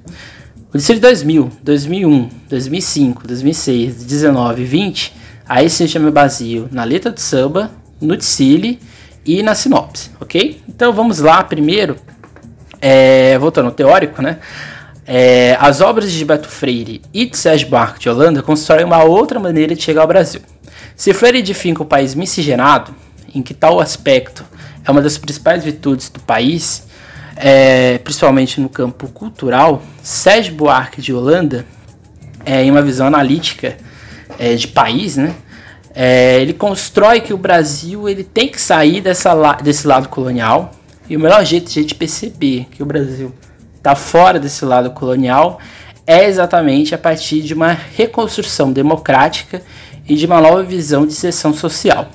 O 0.72 0.78
distrito 0.78 1.00
de 1.00 1.08
2000, 1.08 1.52
2001, 1.62 2.30
2005, 2.48 3.26
2006, 3.26 4.04
19 4.04 4.62
e 4.62 4.64
20, 4.64 5.14
aí 5.48 5.68
sim 5.70 5.86
eu 5.94 6.00
me 6.00 6.12
na 6.70 6.84
letra 6.84 7.10
do 7.12 7.20
samba, 7.20 7.70
no 8.00 8.16
Tsili 8.16 8.78
e 9.24 9.42
na 9.42 9.54
sinopse, 9.54 10.10
ok? 10.20 10.60
Então 10.68 10.92
vamos 10.92 11.18
lá, 11.18 11.42
primeiro, 11.42 11.96
é, 12.80 13.38
voltando 13.38 13.66
ao 13.66 13.72
teórico, 13.72 14.22
né? 14.22 14.38
É, 15.06 15.56
as 15.60 15.80
obras 15.80 16.10
de 16.10 16.18
Gilberto 16.18 16.48
Freire 16.48 17.00
e 17.14 17.26
de 17.26 17.36
Sérgio 17.36 17.68
Buarque 17.68 18.00
de 18.00 18.08
Holanda 18.08 18.42
constroem 18.42 18.84
uma 18.84 19.04
outra 19.04 19.38
maneira 19.38 19.74
de 19.74 19.82
chegar 19.82 20.02
ao 20.02 20.08
Brasil. 20.08 20.40
Se 20.96 21.12
Freire 21.12 21.40
edifica 21.40 21.82
o 21.82 21.84
país 21.84 22.14
miscigenado, 22.14 22.94
em 23.34 23.42
que 23.42 23.52
tal 23.52 23.80
aspecto 23.80 24.42
é 24.82 24.90
uma 24.90 25.02
das 25.02 25.18
principais 25.18 25.62
virtudes 25.62 26.08
do 26.08 26.20
país, 26.20 26.86
é, 27.36 27.98
principalmente 27.98 28.58
no 28.62 28.68
campo 28.70 29.06
cultural, 29.08 29.82
Sérgio 30.02 30.54
Buarque 30.54 31.02
de 31.02 31.12
Holanda, 31.12 31.66
é, 32.46 32.64
em 32.64 32.70
uma 32.70 32.80
visão 32.80 33.06
analítica 33.06 33.76
é, 34.38 34.54
de 34.54 34.68
país, 34.68 35.18
né, 35.18 35.34
é, 35.94 36.40
ele 36.40 36.54
constrói 36.54 37.20
que 37.20 37.34
o 37.34 37.38
Brasil 37.38 38.08
ele 38.08 38.24
tem 38.24 38.48
que 38.48 38.58
sair 38.58 39.02
dessa, 39.02 39.34
desse 39.62 39.86
lado 39.86 40.08
colonial, 40.08 40.70
e 41.10 41.14
o 41.14 41.20
melhor 41.20 41.44
jeito 41.44 41.70
de 41.70 41.78
a 41.78 41.82
gente 41.82 41.94
perceber 41.94 42.68
que 42.70 42.82
o 42.82 42.86
Brasil 42.86 43.34
está 43.76 43.94
fora 43.94 44.40
desse 44.40 44.64
lado 44.64 44.90
colonial 44.92 45.60
é 46.06 46.24
exatamente 46.24 46.94
a 46.94 46.98
partir 46.98 47.42
de 47.42 47.52
uma 47.52 47.72
reconstrução 47.72 48.72
democrática 48.72 49.60
e 50.08 50.14
de 50.14 50.26
uma 50.26 50.40
nova 50.40 50.62
visão 50.62 51.06
de 51.06 51.12
seção 51.12 51.52
social. 51.52 52.10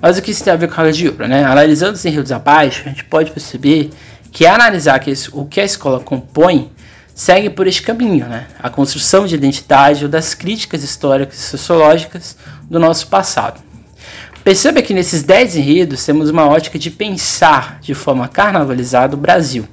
Mas 0.00 0.18
o 0.18 0.22
que 0.22 0.30
isso 0.30 0.44
tem 0.44 0.52
a 0.52 0.56
ver 0.56 0.68
com 0.68 0.80
a 0.80 0.90
de 0.90 1.08
ouro? 1.08 1.26
Né? 1.26 1.44
Analisando 1.44 1.94
os 1.94 2.04
enredos 2.04 2.32
abaixo, 2.32 2.82
a 2.86 2.88
gente 2.88 3.04
pode 3.04 3.30
perceber 3.30 3.90
que 4.30 4.46
analisar 4.46 4.98
que 4.98 5.12
o 5.32 5.44
que 5.44 5.60
a 5.60 5.64
escola 5.64 6.00
compõe 6.00 6.70
segue 7.14 7.50
por 7.50 7.66
este 7.66 7.82
caminho, 7.82 8.26
né? 8.26 8.46
a 8.58 8.70
construção 8.70 9.26
de 9.26 9.34
identidade 9.34 10.04
ou 10.04 10.10
das 10.10 10.34
críticas 10.34 10.82
históricas 10.82 11.38
e 11.38 11.42
sociológicas 11.42 12.36
do 12.70 12.78
nosso 12.78 13.06
passado. 13.08 13.60
Perceba 14.42 14.82
que 14.82 14.94
nesses 14.94 15.22
10 15.22 15.56
enredos 15.56 16.04
temos 16.04 16.28
uma 16.28 16.48
ótica 16.48 16.78
de 16.78 16.90
pensar 16.90 17.78
de 17.80 17.94
forma 17.94 18.26
carnavalizada 18.26 19.14
o 19.14 19.18
Brasil. 19.18 19.68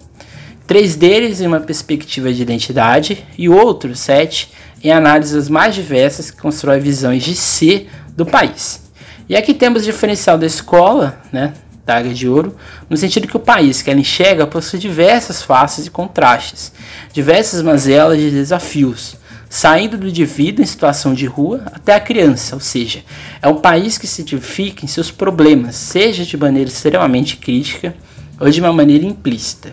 Três 0.68 0.96
deles 0.96 1.42
em 1.42 1.48
uma 1.48 1.60
perspectiva 1.60 2.32
de 2.32 2.44
identidade 2.44 3.26
e 3.36 3.50
outros 3.50 4.00
sete 4.00 4.52
em 4.84 4.92
análises 4.92 5.50
mais 5.50 5.76
diversas 5.76 6.32
que 6.32 6.42
constroem 6.42 6.80
visões 6.80 7.24
de 7.24 7.36
ser 7.36 7.90
do 8.16 8.26
país. 8.26 8.82
E 9.28 9.36
aqui 9.36 9.54
temos 9.54 9.84
o 9.84 9.86
diferencial 9.86 10.38
da 10.38 10.46
escola, 10.46 11.22
né, 11.32 11.54
Águia 11.88 12.14
de 12.14 12.28
Ouro, 12.28 12.56
no 12.90 12.96
sentido 12.96 13.28
que 13.28 13.36
o 13.36 13.40
país 13.40 13.82
que 13.82 13.90
ela 13.90 14.00
enxerga 14.00 14.46
possui 14.46 14.80
diversas 14.80 15.42
faces 15.42 15.88
e 15.88 15.90
contrastes, 15.90 16.72
diversas 17.12 17.62
mazelas 17.62 18.18
de 18.18 18.30
desafios, 18.30 19.16
saindo 19.50 19.98
do 19.98 20.08
indivíduo 20.08 20.64
em 20.64 20.68
situação 20.68 21.14
de 21.14 21.26
rua 21.26 21.64
até 21.74 21.96
a 21.96 22.00
criança, 22.00 22.56
ou 22.56 22.62
seja, 22.62 23.04
é 23.42 23.48
um 23.48 23.56
país 23.56 23.98
que 23.98 24.06
se 24.06 24.22
identifica 24.22 24.86
em 24.86 24.88
seus 24.88 25.10
problemas, 25.10 25.76
seja 25.76 26.24
de 26.24 26.38
maneira 26.38 26.70
extremamente 26.70 27.38
crítica 27.38 27.96
ou 28.40 28.50
de 28.50 28.60
uma 28.62 28.72
maneira 28.72 29.06
implícita. 29.06 29.72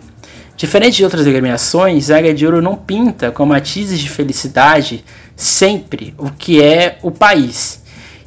Diferente 0.57 0.97
de 0.97 1.03
outras 1.03 1.27
agremiações, 1.27 2.09
a 2.09 2.17
Águia 2.17 2.33
de 2.33 2.43
Ouro 2.43 2.63
não 2.63 2.75
pinta 2.75 3.31
com 3.31 3.45
matizes 3.45 3.99
de 3.99 4.09
felicidade 4.09 5.05
sempre 5.35 6.15
o 6.17 6.31
que 6.31 6.63
é 6.63 6.97
o 7.03 7.11
país, 7.11 7.83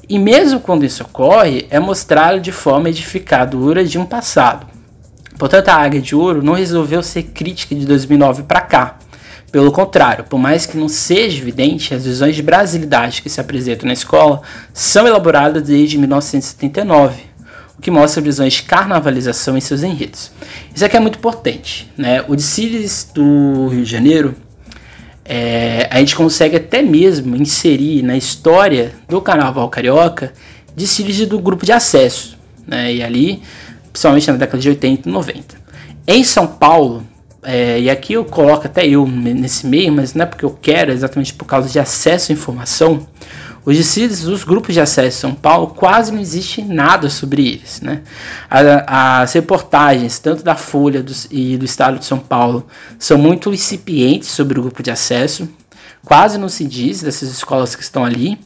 e 0.09 0.17
mesmo 0.17 0.61
quando 0.61 0.85
isso 0.85 1.03
ocorre, 1.03 1.67
é 1.71 1.81
mostrá-lo 1.81 2.39
de 2.39 2.53
forma 2.53 2.89
edificadora 2.89 3.85
de 3.85 3.99
um 3.99 4.07
passado. 4.07 4.65
Portanto, 5.37 5.71
a 5.71 5.75
Águia 5.75 6.01
de 6.01 6.15
Ouro 6.15 6.41
não 6.41 6.53
resolveu 6.53 7.03
ser 7.03 7.25
crítica 7.25 7.75
de 7.75 7.85
2009 7.85 8.45
para 8.45 8.61
cá. 8.61 8.99
Pelo 9.51 9.73
contrário, 9.73 10.23
por 10.23 10.39
mais 10.39 10.67
que 10.67 10.77
não 10.77 10.89
seja 10.89 11.43
evidente, 11.43 11.93
as 11.93 12.05
visões 12.05 12.37
de 12.37 12.43
brasilidade 12.43 13.23
que 13.23 13.29
se 13.29 13.41
apresentam 13.41 13.89
na 13.89 13.93
escola 13.93 14.41
são 14.73 15.05
elaboradas 15.05 15.65
desde 15.65 15.99
1979, 15.99 17.30
o 17.81 17.83
que 17.83 17.91
mostra 17.91 18.21
visões 18.21 18.53
de 18.53 18.63
carnavalização 18.65 19.57
em 19.57 19.61
seus 19.61 19.83
enredos. 19.83 20.31
Isso 20.75 20.85
aqui 20.85 20.99
é 20.99 21.01
muito 21.01 21.17
importante. 21.17 21.91
Né? 21.97 22.23
O 22.29 22.37
Desfiles 22.37 23.11
do 23.15 23.69
Rio 23.69 23.83
de 23.83 23.91
Janeiro 23.91 24.35
é, 25.25 25.89
a 25.91 25.99
gente 25.99 26.15
consegue 26.15 26.57
até 26.57 26.83
mesmo 26.83 27.35
inserir 27.35 28.03
na 28.03 28.19
história 28.19 28.93
do 29.09 29.19
Carnaval 29.23 29.67
Carioca 29.71 30.35
desfiles 30.77 31.27
do 31.27 31.39
grupo 31.39 31.65
de 31.65 31.73
acesso, 31.73 32.39
né? 32.67 32.93
E 32.93 33.03
ali, 33.03 33.43
principalmente 33.93 34.31
na 34.31 34.37
década 34.37 34.59
de 34.59 34.69
80 34.69 35.09
e 35.09 35.13
90. 35.13 35.57
Em 36.07 36.23
São 36.23 36.47
Paulo, 36.47 37.03
é, 37.43 37.81
e 37.81 37.89
aqui 37.89 38.13
eu 38.13 38.27
coloco 38.27 38.67
até 38.67 38.87
eu 38.87 39.07
nesse 39.07 39.67
meio, 39.67 39.91
mas 39.91 40.13
não 40.13 40.25
é 40.25 40.27
porque 40.27 40.45
eu 40.45 40.51
quero, 40.51 40.91
é 40.91 40.95
exatamente 40.95 41.33
por 41.33 41.47
causa 41.47 41.69
de 41.69 41.79
acesso 41.79 42.31
à 42.31 42.35
informação. 42.35 43.07
Os 43.71 44.23
dos 44.23 44.43
grupos 44.43 44.75
de 44.75 44.81
acesso 44.81 45.19
em 45.19 45.21
São 45.21 45.35
Paulo 45.35 45.69
quase 45.69 46.11
não 46.13 46.21
existe 46.21 46.61
nada 46.61 47.09
sobre 47.09 47.47
eles. 47.47 47.81
Né? 47.81 48.03
As 48.49 49.33
reportagens, 49.33 50.19
tanto 50.19 50.43
da 50.43 50.57
Folha 50.57 51.05
e 51.31 51.57
do 51.57 51.65
Estado 51.65 51.99
de 51.99 52.05
São 52.05 52.19
Paulo, 52.19 52.67
são 52.99 53.17
muito 53.17 53.53
incipientes 53.53 54.29
sobre 54.29 54.59
o 54.59 54.63
grupo 54.63 54.83
de 54.83 54.91
acesso. 54.91 55.49
Quase 56.05 56.39
não 56.39 56.49
se 56.49 56.65
diz 56.65 57.03
dessas 57.03 57.31
escolas 57.31 57.77
que 57.77 57.83
estão 57.83 58.05
ali. 58.05 58.39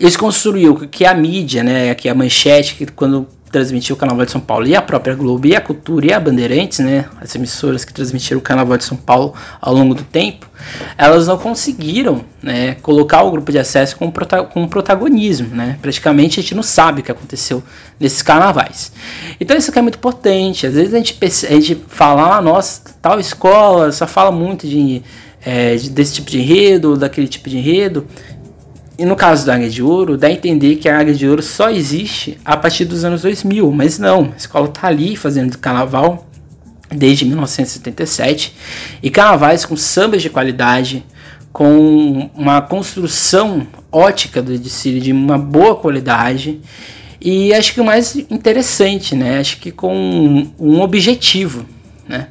Eles 0.00 0.16
construíram 0.16 0.74
que 0.74 1.04
a 1.04 1.14
mídia, 1.14 1.62
né, 1.62 1.94
que 1.94 2.08
a 2.08 2.14
manchete, 2.14 2.74
que 2.74 2.86
quando 2.86 3.28
transmitiu 3.50 3.96
o 3.96 3.98
Carnaval 3.98 4.24
de 4.26 4.32
São 4.32 4.40
Paulo, 4.40 4.66
e 4.66 4.74
a 4.74 4.82
própria 4.82 5.14
Globo, 5.14 5.46
e 5.46 5.56
a 5.56 5.60
Cultura, 5.60 6.06
e 6.06 6.12
a 6.12 6.20
Bandeirantes, 6.20 6.78
né, 6.80 7.06
as 7.20 7.34
emissoras 7.34 7.84
que 7.84 7.92
transmitiram 7.92 8.38
o 8.38 8.42
Carnaval 8.42 8.76
de 8.76 8.84
São 8.84 8.96
Paulo 8.96 9.34
ao 9.60 9.74
longo 9.74 9.94
do 9.94 10.02
tempo, 10.02 10.46
elas 10.96 11.26
não 11.26 11.38
conseguiram 11.38 12.24
né, 12.42 12.74
colocar 12.82 13.22
o 13.22 13.30
grupo 13.30 13.50
de 13.50 13.58
acesso 13.58 13.96
com, 13.96 14.10
prota 14.10 14.42
com 14.42 14.66
protagonismo. 14.68 15.54
Né? 15.54 15.78
Praticamente 15.80 16.40
a 16.40 16.42
gente 16.42 16.54
não 16.54 16.62
sabe 16.62 17.00
o 17.00 17.04
que 17.04 17.12
aconteceu 17.12 17.62
nesses 17.98 18.22
carnavais. 18.22 18.92
Então 19.40 19.56
isso 19.56 19.70
aqui 19.70 19.78
é 19.78 19.82
muito 19.82 19.98
importante. 19.98 20.66
Às 20.66 20.74
vezes 20.74 20.94
a 20.94 20.98
gente, 20.98 21.18
a 21.22 21.54
gente 21.54 21.84
fala, 21.88 22.36
ah, 22.36 22.40
nossa, 22.40 22.82
tal 23.00 23.18
escola 23.18 23.90
só 23.92 24.06
fala 24.06 24.30
muito 24.30 24.66
de, 24.66 25.02
é, 25.44 25.76
de, 25.76 25.90
desse 25.90 26.14
tipo 26.14 26.30
de 26.30 26.40
enredo, 26.40 26.96
daquele 26.96 27.28
tipo 27.28 27.48
de 27.48 27.58
enredo. 27.58 28.06
E 28.98 29.04
no 29.04 29.14
caso 29.14 29.46
da 29.46 29.54
Águia 29.54 29.70
de 29.70 29.80
Ouro, 29.80 30.16
dá 30.16 30.26
a 30.26 30.32
entender 30.32 30.74
que 30.76 30.88
a 30.88 30.98
Águia 30.98 31.14
de 31.14 31.28
Ouro 31.28 31.40
só 31.40 31.70
existe 31.70 32.36
a 32.44 32.56
partir 32.56 32.84
dos 32.84 33.04
anos 33.04 33.22
2000, 33.22 33.70
mas 33.70 33.96
não, 33.96 34.32
a 34.34 34.36
escola 34.36 34.66
está 34.66 34.88
ali 34.88 35.14
fazendo 35.14 35.56
carnaval 35.56 36.28
desde 36.90 37.24
1977 37.24 38.56
e 39.00 39.08
carnavais 39.08 39.64
com 39.64 39.76
sambas 39.76 40.20
de 40.20 40.28
qualidade, 40.28 41.04
com 41.52 42.28
uma 42.34 42.60
construção 42.60 43.68
ótica 43.92 44.42
do 44.42 44.58
desfile 44.58 45.00
de 45.00 45.12
uma 45.12 45.38
boa 45.38 45.74
qualidade 45.76 46.60
E 47.20 47.52
acho 47.54 47.74
que 47.74 47.80
o 47.80 47.84
mais 47.84 48.16
interessante, 48.30 49.14
né? 49.14 49.38
Acho 49.38 49.58
que 49.58 49.70
com 49.70 49.94
um, 49.94 50.52
um 50.58 50.80
objetivo, 50.80 51.64
né? 52.08 52.28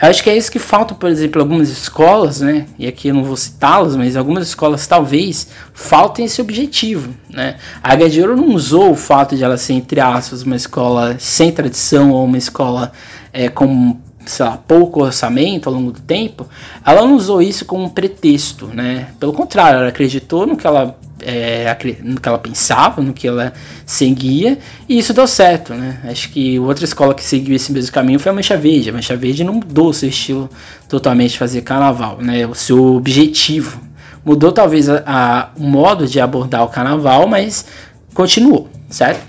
Eu 0.00 0.08
acho 0.08 0.22
que 0.22 0.28
é 0.28 0.36
isso 0.36 0.52
que 0.52 0.58
falta, 0.58 0.94
por 0.94 1.08
exemplo, 1.08 1.40
algumas 1.40 1.70
escolas, 1.70 2.40
né? 2.40 2.66
E 2.78 2.86
aqui 2.86 3.08
eu 3.08 3.14
não 3.14 3.24
vou 3.24 3.36
citá-las, 3.36 3.96
mas 3.96 4.14
algumas 4.14 4.48
escolas 4.48 4.86
talvez 4.86 5.48
faltem 5.72 6.26
esse 6.26 6.40
objetivo, 6.40 7.14
né? 7.30 7.56
A 7.82 7.92
Águia 7.92 8.10
de 8.10 8.20
Ouro 8.20 8.36
não 8.36 8.54
usou 8.54 8.90
o 8.90 8.94
fato 8.94 9.34
de 9.34 9.42
ela 9.42 9.56
ser, 9.56 9.72
entre 9.72 9.98
aspas, 9.98 10.42
uma 10.42 10.56
escola 10.56 11.16
sem 11.18 11.50
tradição 11.50 12.10
ou 12.10 12.24
uma 12.24 12.36
escola 12.36 12.92
é, 13.32 13.48
com 13.48 13.96
sei 14.26 14.44
lá, 14.44 14.56
pouco 14.56 15.02
orçamento 15.02 15.68
ao 15.68 15.74
longo 15.74 15.92
do 15.92 16.00
tempo, 16.00 16.48
ela 16.84 17.02
não 17.02 17.14
usou 17.14 17.40
isso 17.40 17.64
como 17.64 17.84
um 17.84 17.88
pretexto, 17.88 18.66
né? 18.66 19.08
Pelo 19.20 19.32
contrário, 19.32 19.78
ela 19.78 19.88
acreditou 19.88 20.46
no 20.46 20.56
que 20.56 20.66
ela, 20.66 20.98
é, 21.26 21.76
no 22.04 22.20
que 22.20 22.28
ela 22.28 22.38
pensava, 22.38 23.02
no 23.02 23.12
que 23.12 23.26
ela 23.26 23.52
seguia, 23.84 24.58
e 24.88 24.96
isso 24.96 25.12
deu 25.12 25.26
certo, 25.26 25.74
né? 25.74 26.00
Acho 26.04 26.30
que 26.30 26.56
outra 26.60 26.84
escola 26.84 27.12
que 27.14 27.24
seguiu 27.24 27.56
esse 27.56 27.72
mesmo 27.72 27.92
caminho 27.92 28.20
foi 28.20 28.30
a 28.30 28.34
Mancha 28.34 28.56
Verde. 28.56 28.90
A 28.90 28.92
Mancha 28.92 29.16
Verde 29.16 29.42
não 29.42 29.54
mudou 29.54 29.92
seu 29.92 30.08
estilo 30.08 30.48
totalmente 30.88 31.32
de 31.32 31.38
fazer 31.38 31.62
carnaval, 31.62 32.18
né? 32.20 32.46
O 32.46 32.54
seu 32.54 32.94
objetivo. 32.94 33.80
Mudou 34.24 34.52
talvez 34.52 34.88
a, 34.88 35.02
a, 35.04 35.50
o 35.56 35.64
modo 35.64 36.06
de 36.06 36.20
abordar 36.20 36.62
o 36.62 36.68
carnaval, 36.68 37.26
mas 37.26 37.66
continuou, 38.14 38.68
certo? 38.88 39.24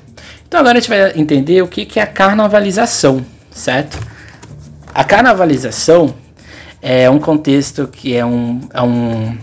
Então 0.47 0.59
agora 0.59 0.77
a 0.77 0.81
gente 0.81 0.89
vai 0.89 1.13
entender 1.19 1.63
o 1.63 1.67
que, 1.67 1.83
que 1.83 1.99
é 1.99 2.03
a 2.03 2.07
carnavalização, 2.07 3.25
certo? 3.51 3.99
A 4.93 5.03
carnavalização 5.03 6.13
é 6.81 7.09
um 7.09 7.19
contexto 7.19 7.87
que 7.87 8.15
é, 8.15 8.25
um, 8.25 8.61
é 8.73 8.81
um, 8.81 9.37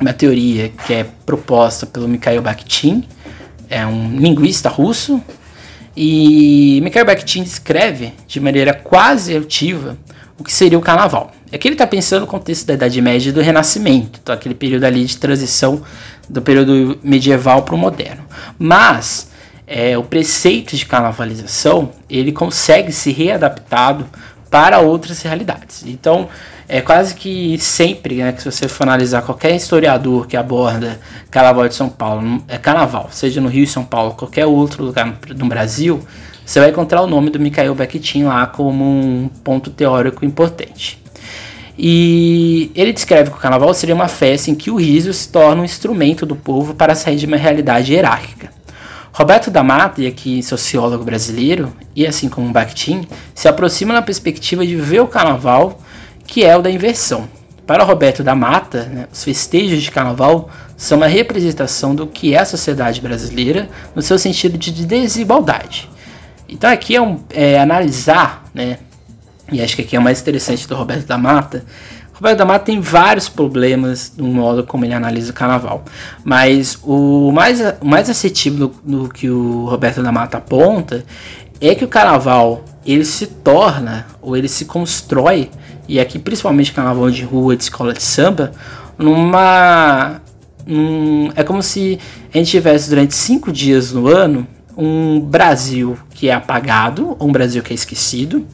uma 0.00 0.12
teoria 0.12 0.70
que 0.86 0.94
é 0.94 1.06
proposta 1.26 1.86
pelo 1.86 2.08
Mikhail 2.08 2.42
Bakhtin, 2.42 3.06
é 3.68 3.86
um 3.86 4.16
linguista 4.16 4.68
russo, 4.68 5.22
e 5.96 6.80
Mikhail 6.82 7.04
Bakhtin 7.04 7.42
descreve 7.42 8.12
de 8.26 8.40
maneira 8.40 8.72
quase 8.72 9.34
altiva 9.34 9.98
o 10.38 10.44
que 10.44 10.52
seria 10.52 10.78
o 10.78 10.80
carnaval. 10.80 11.32
Aqui 11.52 11.66
ele 11.66 11.74
está 11.74 11.86
pensando 11.86 12.20
no 12.20 12.26
contexto 12.26 12.66
da 12.66 12.74
Idade 12.74 13.00
Média 13.02 13.30
e 13.30 13.32
do 13.32 13.40
Renascimento, 13.40 14.20
então 14.22 14.34
aquele 14.34 14.54
período 14.54 14.84
ali 14.84 15.04
de 15.04 15.16
transição 15.16 15.82
do 16.28 16.40
período 16.40 16.98
medieval 17.02 17.62
para 17.62 17.74
o 17.74 17.78
moderno. 17.78 18.22
Mas 18.58 19.30
é, 19.66 19.98
o 19.98 20.04
preceito 20.04 20.76
de 20.76 20.86
carnavalização 20.86 21.90
ele 22.08 22.32
consegue 22.32 22.92
ser 22.92 23.12
readaptado 23.12 24.06
para 24.50 24.78
outras 24.78 25.20
realidades. 25.22 25.84
Então, 25.86 26.28
é 26.68 26.82
quase 26.82 27.14
que 27.14 27.58
sempre 27.58 28.16
né, 28.16 28.32
que 28.32 28.42
se 28.42 28.50
você 28.50 28.68
for 28.68 28.82
analisar 28.82 29.22
qualquer 29.22 29.56
historiador 29.56 30.26
que 30.26 30.36
aborda 30.36 31.00
Carnaval 31.30 31.66
de 31.66 31.74
São 31.74 31.88
Paulo, 31.88 32.42
é 32.46 32.58
Carnaval, 32.58 33.08
seja 33.10 33.40
no 33.40 33.48
Rio 33.48 33.64
e 33.64 33.66
São 33.66 33.84
Paulo, 33.84 34.12
qualquer 34.12 34.44
outro 34.44 34.84
lugar 34.84 35.18
no 35.34 35.46
Brasil, 35.46 36.06
você 36.44 36.60
vai 36.60 36.68
encontrar 36.68 37.02
o 37.02 37.06
nome 37.06 37.30
do 37.30 37.40
Mikhail 37.40 37.74
Bakhtin 37.74 38.24
lá 38.24 38.46
como 38.46 38.84
um 38.84 39.30
ponto 39.42 39.70
teórico 39.70 40.24
importante. 40.24 41.02
E 41.78 42.70
ele 42.74 42.92
descreve 42.92 43.30
que 43.30 43.36
o 43.36 43.40
carnaval 43.40 43.72
seria 43.72 43.94
uma 43.94 44.08
festa 44.08 44.50
em 44.50 44.54
que 44.54 44.70
o 44.70 44.76
riso 44.76 45.12
se 45.12 45.28
torna 45.30 45.62
um 45.62 45.64
instrumento 45.64 46.26
do 46.26 46.34
povo 46.34 46.74
para 46.74 46.94
sair 46.94 47.16
de 47.16 47.26
uma 47.26 47.36
realidade 47.36 47.92
hierárquica. 47.92 48.50
Roberto 49.12 49.50
da 49.50 49.62
Mata, 49.62 50.06
aqui 50.06 50.42
sociólogo 50.42 51.04
brasileiro, 51.04 51.72
e 51.94 52.06
assim 52.06 52.28
como 52.28 52.52
Bakhtin, 52.52 53.06
se 53.34 53.48
aproxima 53.48 53.94
na 53.94 54.02
perspectiva 54.02 54.66
de 54.66 54.76
ver 54.76 55.00
o 55.00 55.06
carnaval, 55.06 55.80
que 56.28 56.44
é 56.44 56.56
o 56.56 56.62
da 56.62 56.70
inversão. 56.70 57.28
Para 57.66 57.82
Roberto 57.82 58.22
da 58.22 58.34
Mata, 58.34 58.84
né, 58.84 59.08
os 59.12 59.24
festejos 59.24 59.82
de 59.82 59.90
carnaval 59.90 60.48
são 60.76 60.98
uma 60.98 61.08
representação 61.08 61.94
do 61.94 62.06
que 62.06 62.34
é 62.34 62.38
a 62.38 62.44
sociedade 62.44 63.00
brasileira 63.00 63.68
no 63.94 64.00
seu 64.00 64.18
sentido 64.18 64.56
de 64.56 64.70
desigualdade. 64.70 65.90
Então 66.48 66.70
aqui 66.70 66.94
é, 66.94 67.02
um, 67.02 67.20
é 67.30 67.58
analisar, 67.58 68.44
né, 68.54 68.78
e 69.50 69.60
acho 69.60 69.74
que 69.74 69.82
aqui 69.82 69.96
é 69.96 69.98
o 69.98 70.02
mais 70.02 70.20
interessante 70.20 70.68
do 70.68 70.76
Roberto 70.76 71.06
da 71.06 71.18
Mata, 71.18 71.64
Roberto 72.18 72.38
da 72.38 72.44
Mata 72.44 72.64
tem 72.64 72.80
vários 72.80 73.28
problemas 73.28 74.12
no 74.16 74.26
modo 74.26 74.64
como 74.64 74.84
ele 74.84 74.92
analisa 74.92 75.30
o 75.30 75.34
carnaval. 75.34 75.84
Mas 76.24 76.76
o 76.82 77.30
mais, 77.30 77.60
o 77.80 77.86
mais 77.86 78.10
assertivo 78.10 78.74
no, 78.84 79.08
que 79.08 79.30
o 79.30 79.66
Roberto 79.66 80.02
da 80.02 80.10
Mata 80.10 80.38
aponta 80.38 81.04
é 81.60 81.76
que 81.76 81.84
o 81.84 81.88
carnaval 81.88 82.64
ele 82.84 83.04
se 83.04 83.26
torna 83.26 84.06
ou 84.20 84.36
ele 84.36 84.48
se 84.48 84.64
constrói, 84.64 85.48
e 85.88 85.98
aqui 85.98 86.18
principalmente 86.18 86.72
carnaval 86.72 87.10
de 87.10 87.24
rua, 87.24 87.56
de 87.56 87.62
escola 87.62 87.92
de 87.92 88.02
samba, 88.02 88.52
numa. 88.98 90.20
Um, 90.66 91.30
é 91.34 91.42
como 91.42 91.62
se 91.62 91.98
a 92.32 92.36
gente 92.36 92.50
tivesse 92.50 92.90
durante 92.90 93.14
cinco 93.14 93.50
dias 93.50 93.90
no 93.92 94.06
ano 94.06 94.46
um 94.76 95.18
Brasil 95.18 95.96
que 96.10 96.28
é 96.28 96.34
apagado, 96.34 97.16
um 97.18 97.32
Brasil 97.32 97.62
que 97.62 97.72
é 97.72 97.74
esquecido, 97.74 98.46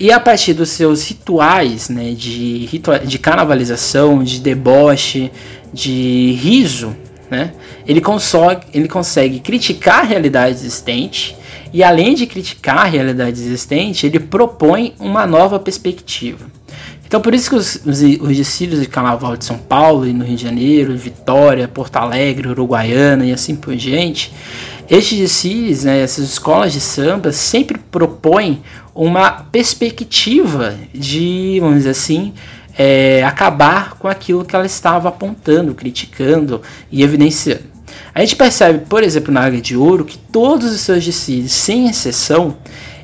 e 0.00 0.10
a 0.10 0.18
partir 0.18 0.54
dos 0.54 0.70
seus 0.70 1.06
rituais, 1.06 1.90
né, 1.90 2.12
de, 2.12 2.64
ritual, 2.66 3.00
de 3.00 3.18
carnavalização, 3.18 4.24
de 4.24 4.40
deboche, 4.40 5.30
de 5.74 6.32
riso, 6.40 6.96
né, 7.30 7.52
ele, 7.86 8.02
ele 8.72 8.88
consegue 8.88 9.40
criticar 9.40 10.00
a 10.00 10.04
realidade 10.04 10.52
existente 10.52 11.36
e, 11.72 11.84
além 11.84 12.14
de 12.14 12.26
criticar 12.26 12.78
a 12.78 12.84
realidade 12.84 13.38
existente, 13.40 14.06
ele 14.06 14.18
propõe 14.18 14.94
uma 14.98 15.26
nova 15.26 15.58
perspectiva. 15.58 16.46
Então, 17.10 17.20
por 17.20 17.34
isso 17.34 17.50
que 17.50 17.56
os, 17.56 17.80
os, 17.84 18.36
desfiles 18.36 18.78
de 18.78 18.86
carnaval 18.86 19.36
de 19.36 19.44
São 19.44 19.58
Paulo 19.58 20.06
e 20.06 20.12
no 20.12 20.24
Rio 20.24 20.36
de 20.36 20.44
Janeiro, 20.44 20.96
Vitória, 20.96 21.66
Porto 21.66 21.96
Alegre, 21.96 22.46
Uruguaiana 22.46 23.26
e 23.26 23.32
assim 23.32 23.56
por 23.56 23.74
diante, 23.74 24.32
estes 24.88 25.18
desfiles, 25.18 25.82
né, 25.82 26.00
essas 26.02 26.24
escolas 26.26 26.72
de 26.72 26.78
samba 26.78 27.32
sempre 27.32 27.78
propõem 27.78 28.62
uma 28.94 29.28
perspectiva 29.28 30.76
de, 30.94 31.58
vamos 31.60 31.78
dizer 31.78 31.90
assim, 31.90 32.32
é, 32.78 33.24
acabar 33.24 33.94
com 33.94 34.06
aquilo 34.06 34.44
que 34.44 34.54
ela 34.54 34.64
estava 34.64 35.08
apontando, 35.08 35.74
criticando 35.74 36.62
e 36.92 37.02
evidenciando. 37.02 37.64
A 38.14 38.20
gente 38.20 38.36
percebe, 38.36 38.86
por 38.88 39.02
exemplo, 39.02 39.34
na 39.34 39.44
Águia 39.44 39.60
de 39.60 39.76
Ouro, 39.76 40.04
que 40.04 40.16
todos 40.16 40.70
os 40.70 40.80
seus 40.80 41.04
desfiles, 41.04 41.50
sem 41.50 41.88
exceção, 41.88 42.56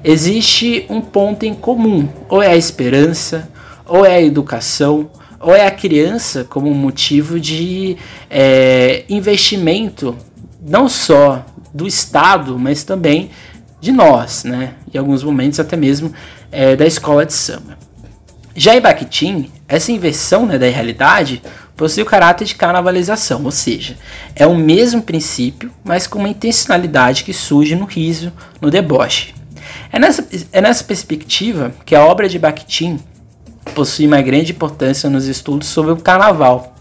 existe 0.05 0.87
um 0.89 1.01
ponto 1.01 1.45
em 1.45 1.55
comum: 1.55 2.09
ou 2.29 2.41
é 2.41 2.53
a 2.53 2.57
esperança, 2.57 3.51
ou 3.87 4.05
é 4.05 4.17
a 4.17 4.23
educação, 4.23 5.11
ou 5.41 5.55
é 5.55 5.67
a 5.67 5.71
criança 5.71 6.45
como 6.45 6.73
motivo 6.75 7.39
de 7.39 7.97
é, 8.31 9.05
investimento, 9.09 10.17
não 10.61 10.89
só 10.89 11.45
do 11.73 11.87
Estado, 11.87 12.59
mas 12.59 12.85
também 12.85 13.31
de 13.81 13.93
nós, 13.93 14.45
né? 14.45 14.75
Em 14.93 14.99
alguns 14.99 15.23
momentos 15.23 15.61
até 15.61 15.77
mesmo 15.77 16.13
é, 16.51 16.75
da 16.75 16.87
escola 16.87 17.25
de 17.25 17.33
samba. 17.33 17.79
Já 18.55 18.75
em 18.75 18.81
Bakhtin, 18.81 19.51
essa 19.69 19.93
inversão 19.93 20.47
né, 20.47 20.59
da 20.59 20.67
realidade 20.67 21.43
possui 21.77 22.03
o 22.03 22.07
caráter 22.07 22.47
de 22.47 22.55
carnavalização, 22.55 23.45
ou 23.45 23.51
seja, 23.51 23.97
é 24.35 24.47
o 24.47 24.57
mesmo 24.57 25.03
princípio, 25.03 25.71
mas 25.85 26.07
com 26.07 26.19
uma 26.19 26.29
intencionalidade 26.29 27.23
que 27.23 27.35
surge 27.35 27.77
no 27.77 27.85
riso, 27.85 28.33
no 28.61 28.71
deboche. 28.71 29.35
É 29.93 29.99
nessa, 29.99 30.27
é 30.53 30.61
nessa 30.63 30.83
perspectiva 30.83 31.75
que 31.85 31.95
a 31.95 32.03
obra 32.03 32.29
de 32.29 32.39
Bakhtin 32.39 32.99
possui 33.75 34.07
uma 34.07 34.21
grande 34.23 34.53
importância 34.53 35.11
nos 35.11 35.27
estudos 35.27 35.69
sobre 35.69 35.93
o 35.93 35.97
carnaval, 35.97 36.75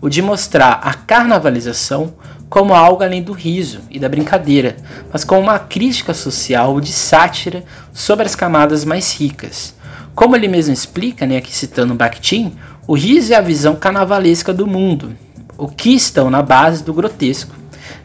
o 0.00 0.08
de 0.08 0.20
mostrar 0.20 0.80
a 0.82 0.94
carnavalização 0.94 2.14
como 2.48 2.74
algo 2.74 3.02
além 3.02 3.22
do 3.22 3.32
riso 3.32 3.80
e 3.90 3.98
da 3.98 4.08
brincadeira, 4.08 4.76
mas 5.10 5.24
como 5.24 5.40
uma 5.40 5.58
crítica 5.58 6.12
social 6.12 6.78
de 6.80 6.92
sátira 6.92 7.64
sobre 7.94 8.26
as 8.26 8.34
camadas 8.34 8.84
mais 8.84 9.18
ricas. 9.18 9.74
Como 10.14 10.36
ele 10.36 10.48
mesmo 10.48 10.74
explica, 10.74 11.24
né, 11.24 11.38
aqui 11.38 11.54
citando 11.54 11.94
Bakhtin, 11.94 12.52
o 12.86 12.94
riso 12.94 13.32
é 13.32 13.36
a 13.36 13.40
visão 13.40 13.74
carnavalesca 13.74 14.52
do 14.52 14.66
mundo, 14.66 15.16
o 15.56 15.66
que 15.66 15.94
estão 15.94 16.28
na 16.28 16.42
base 16.42 16.84
do 16.84 16.92
grotesco. 16.92 17.54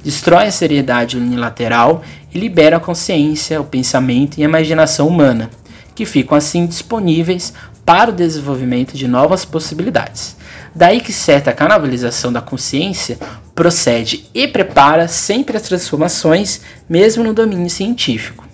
Destrói 0.01 0.45
a 0.45 0.51
seriedade 0.51 1.17
unilateral 1.17 2.01
e 2.33 2.39
libera 2.39 2.77
a 2.77 2.79
consciência, 2.79 3.59
o 3.59 3.65
pensamento 3.65 4.37
e 4.37 4.43
a 4.43 4.45
imaginação 4.45 5.07
humana, 5.07 5.49
que 5.93 6.05
ficam 6.05 6.37
assim 6.37 6.65
disponíveis 6.65 7.53
para 7.87 8.11
o 8.11 8.13
desenvolvimento 8.13 8.97
de 8.97 9.07
novas 9.07 9.45
possibilidades. 9.45 10.35
Daí 10.75 10.99
que 10.99 11.13
certa 11.13 11.53
canalização 11.53 12.33
da 12.33 12.41
consciência 12.41 13.17
procede 13.55 14.25
e 14.33 14.45
prepara 14.45 15.07
sempre 15.07 15.55
as 15.55 15.63
transformações, 15.63 16.59
mesmo 16.89 17.23
no 17.23 17.33
domínio 17.33 17.69
científico. 17.69 18.45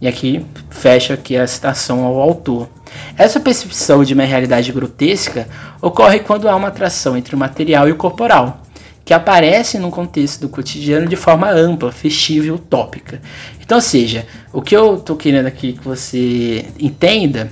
E 0.00 0.08
aqui 0.08 0.44
fecha 0.68 1.14
aqui 1.14 1.36
a 1.36 1.46
citação 1.46 2.04
ao 2.04 2.20
autor. 2.20 2.68
Essa 3.16 3.38
percepção 3.38 4.02
de 4.02 4.14
uma 4.14 4.24
realidade 4.24 4.72
grotesca 4.72 5.46
ocorre 5.80 6.18
quando 6.18 6.48
há 6.48 6.56
uma 6.56 6.68
atração 6.68 7.16
entre 7.16 7.36
o 7.36 7.38
material 7.38 7.88
e 7.88 7.92
o 7.92 7.96
corporal, 7.96 8.62
que 9.04 9.14
aparece 9.14 9.78
no 9.78 9.92
contexto 9.92 10.40
do 10.40 10.48
cotidiano 10.48 11.06
de 11.06 11.14
forma 11.14 11.48
ampla, 11.48 11.92
festiva 11.92 12.46
e 12.46 12.50
utópica. 12.50 13.22
Então, 13.60 13.80
seja, 13.80 14.26
o 14.52 14.60
que 14.60 14.76
eu 14.76 14.96
estou 14.96 15.14
querendo 15.14 15.46
aqui 15.46 15.74
que 15.74 15.84
você 15.84 16.66
entenda 16.80 17.48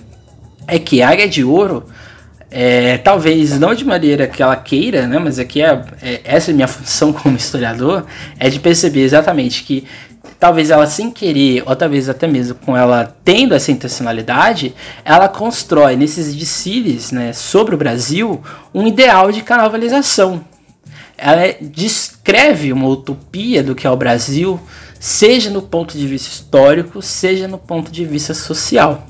é 0.66 0.78
que 0.78 1.02
a 1.02 1.10
Águia 1.10 1.28
de 1.28 1.44
Ouro 1.44 1.84
é, 2.56 2.98
talvez 2.98 3.58
não 3.58 3.74
de 3.74 3.84
maneira 3.84 4.28
que 4.28 4.40
ela 4.40 4.54
queira, 4.54 5.08
né, 5.08 5.18
mas 5.18 5.40
aqui 5.40 5.60
é, 5.60 5.82
é, 6.00 6.20
essa 6.22 6.52
é 6.52 6.54
minha 6.54 6.68
função 6.68 7.10
como 7.14 7.36
historiador, 7.36 8.06
é 8.38 8.48
de 8.48 8.60
perceber 8.60 9.02
exatamente 9.02 9.64
que 9.64 9.84
talvez 10.38 10.70
ela 10.70 10.86
sem 10.86 11.10
querer, 11.10 11.64
ou 11.66 11.74
talvez 11.74 12.08
até 12.08 12.28
mesmo 12.28 12.54
com 12.54 12.76
ela 12.76 13.16
tendo 13.24 13.54
essa 13.54 13.72
intencionalidade, 13.72 14.72
ela 15.04 15.28
constrói 15.28 15.96
nesses 15.96 16.32
desfiles 16.32 17.10
né, 17.10 17.32
sobre 17.32 17.74
o 17.74 17.78
Brasil 17.78 18.40
um 18.72 18.86
ideal 18.86 19.32
de 19.32 19.42
carnavalização. 19.42 20.44
Ela 21.18 21.56
descreve 21.60 22.72
uma 22.72 22.86
utopia 22.86 23.62
do 23.62 23.74
que 23.74 23.86
é 23.86 23.90
o 23.90 23.96
Brasil, 23.96 24.60
seja 25.00 25.50
no 25.50 25.62
ponto 25.62 25.96
de 25.96 26.06
vista 26.06 26.28
histórico, 26.28 27.02
seja 27.02 27.48
no 27.48 27.58
ponto 27.58 27.90
de 27.90 28.04
vista 28.04 28.32
social. 28.32 29.08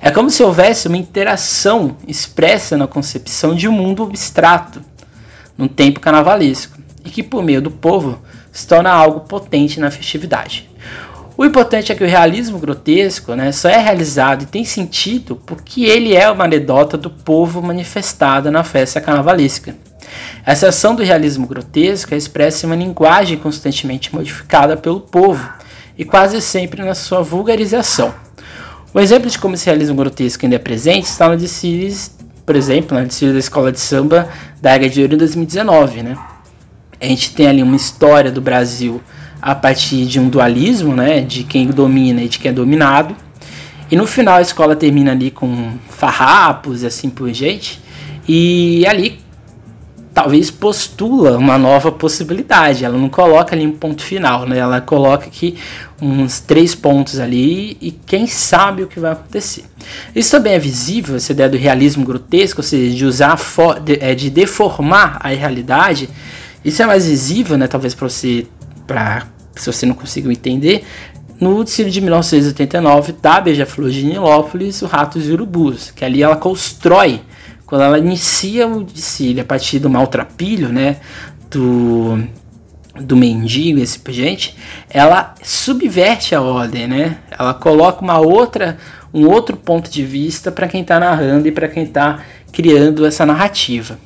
É 0.00 0.10
como 0.10 0.30
se 0.30 0.42
houvesse 0.42 0.88
uma 0.88 0.96
interação 0.96 1.96
expressa 2.06 2.76
na 2.76 2.86
concepção 2.86 3.54
de 3.54 3.68
um 3.68 3.72
mundo 3.72 4.02
abstrato, 4.02 4.82
num 5.56 5.68
tempo 5.68 6.00
carnavalesco, 6.00 6.78
e 7.04 7.10
que 7.10 7.22
por 7.22 7.42
meio 7.42 7.62
do 7.62 7.70
povo 7.70 8.18
se 8.50 8.66
torna 8.66 8.90
algo 8.90 9.20
potente 9.20 9.80
na 9.80 9.90
festividade. 9.90 10.70
O 11.36 11.44
importante 11.44 11.90
é 11.90 11.94
que 11.94 12.04
o 12.04 12.08
realismo 12.08 12.58
grotesco 12.58 13.34
né, 13.34 13.50
só 13.52 13.68
é 13.68 13.78
realizado 13.78 14.42
e 14.42 14.46
tem 14.46 14.64
sentido 14.64 15.34
porque 15.46 15.84
ele 15.84 16.14
é 16.14 16.30
uma 16.30 16.44
anedota 16.44 16.98
do 16.98 17.08
povo 17.08 17.62
manifestada 17.62 18.50
na 18.50 18.62
festa 18.62 19.00
carnavalesca. 19.00 19.74
Essa 20.44 20.68
ação 20.68 20.94
do 20.94 21.02
realismo 21.02 21.46
grotesco 21.46 22.12
é 22.12 22.16
expressa 22.16 22.66
em 22.66 22.68
uma 22.68 22.76
linguagem 22.76 23.38
constantemente 23.38 24.14
modificada 24.14 24.76
pelo 24.76 25.00
povo 25.00 25.48
e 25.96 26.04
quase 26.04 26.40
sempre 26.42 26.82
na 26.82 26.94
sua 26.94 27.22
vulgarização. 27.22 28.14
Um 28.94 29.00
exemplo 29.00 29.30
de 29.30 29.38
como 29.38 29.54
esse 29.54 29.64
realismo 29.64 29.96
grotesco 29.96 30.44
ainda 30.44 30.56
é 30.56 30.58
presente 30.58 31.04
está 31.04 31.26
no 31.26 31.36
desfile, 31.36 31.94
por 32.44 32.54
exemplo, 32.54 32.98
no 32.98 33.06
desfile 33.06 33.32
da 33.32 33.38
Escola 33.38 33.72
de 33.72 33.80
Samba 33.80 34.28
da 34.60 34.74
Águia 34.74 34.90
de 34.90 35.00
Ouro 35.00 35.14
em 35.14 35.16
2019. 35.16 36.02
Né? 36.02 36.18
A 37.00 37.06
gente 37.06 37.34
tem 37.34 37.46
ali 37.46 37.62
uma 37.62 37.74
história 37.76 38.30
do 38.30 38.42
Brasil 38.42 39.00
a 39.40 39.54
partir 39.54 40.04
de 40.04 40.20
um 40.20 40.28
dualismo, 40.28 40.94
né, 40.94 41.20
de 41.20 41.42
quem 41.42 41.66
domina 41.66 42.22
e 42.22 42.28
de 42.28 42.38
quem 42.38 42.50
é 42.50 42.52
dominado. 42.52 43.16
E 43.90 43.96
no 43.96 44.06
final 44.06 44.36
a 44.36 44.42
escola 44.42 44.76
termina 44.76 45.10
ali 45.10 45.30
com 45.30 45.72
farrapos 45.88 46.82
e 46.82 46.86
assim 46.86 47.08
por 47.08 47.30
diante. 47.30 47.80
E 48.28 48.86
ali 48.86 49.11
talvez 50.22 50.52
postula 50.52 51.36
uma 51.36 51.58
nova 51.58 51.90
possibilidade. 51.90 52.84
Ela 52.84 52.96
não 52.96 53.08
coloca 53.08 53.56
ali 53.56 53.66
um 53.66 53.72
ponto 53.72 54.02
final, 54.02 54.46
né? 54.46 54.56
Ela 54.56 54.80
coloca 54.80 55.26
aqui 55.26 55.56
uns 56.00 56.38
três 56.38 56.76
pontos 56.76 57.18
ali 57.18 57.76
e 57.80 57.90
quem 57.90 58.28
sabe 58.28 58.84
o 58.84 58.86
que 58.86 59.00
vai 59.00 59.12
acontecer. 59.12 59.64
Isso 60.14 60.30
também 60.30 60.52
é 60.52 60.60
visível, 60.60 61.16
essa 61.16 61.32
ideia 61.32 61.48
do 61.48 61.56
realismo 61.56 62.04
grotesco, 62.04 62.60
ou 62.60 62.62
seja, 62.62 62.94
de 62.94 63.04
usar 63.04 63.36
de, 63.84 63.98
é, 64.00 64.14
de 64.14 64.30
deformar 64.30 65.18
a 65.20 65.28
realidade. 65.28 66.08
Isso 66.64 66.80
é 66.80 66.86
mais 66.86 67.04
visível, 67.04 67.58
né? 67.58 67.66
Talvez 67.66 67.92
para 67.92 68.08
você, 68.08 68.46
para 68.86 69.26
se 69.56 69.66
você 69.66 69.84
não 69.84 69.94
conseguiu 69.94 70.30
entender, 70.30 70.84
no 71.40 71.64
desfile 71.64 71.90
de 71.90 72.00
1989 72.00 73.12
da 73.20 73.40
Beija-Flor 73.40 73.90
de 73.90 74.04
Nilópolis, 74.04 74.82
o 74.82 74.86
Ratos 74.86 75.28
e 75.28 75.32
Urubus, 75.32 75.90
que 75.90 76.04
ali 76.04 76.22
ela 76.22 76.36
constrói 76.36 77.20
quando 77.72 77.84
ela 77.84 77.98
inicia 77.98 78.68
o 78.68 78.84
desfile 78.84 79.40
a 79.40 79.44
partir 79.46 79.78
do 79.78 79.88
maltrapilho, 79.88 80.68
né, 80.68 80.98
do, 81.50 82.22
do 83.00 83.16
mendigo 83.16 83.78
e 83.78 83.82
assim 83.82 83.98
por 84.00 84.12
gente, 84.12 84.54
ela 84.90 85.34
subverte 85.42 86.34
a 86.34 86.42
ordem, 86.42 86.86
né? 86.86 87.16
Ela 87.30 87.54
coloca 87.54 88.02
uma 88.02 88.18
outra, 88.18 88.76
um 89.14 89.26
outro 89.26 89.56
ponto 89.56 89.90
de 89.90 90.04
vista 90.04 90.52
para 90.52 90.68
quem 90.68 90.82
está 90.82 91.00
narrando 91.00 91.48
e 91.48 91.50
para 91.50 91.66
quem 91.66 91.84
está 91.84 92.22
criando 92.52 93.06
essa 93.06 93.24
narrativa. 93.24 93.98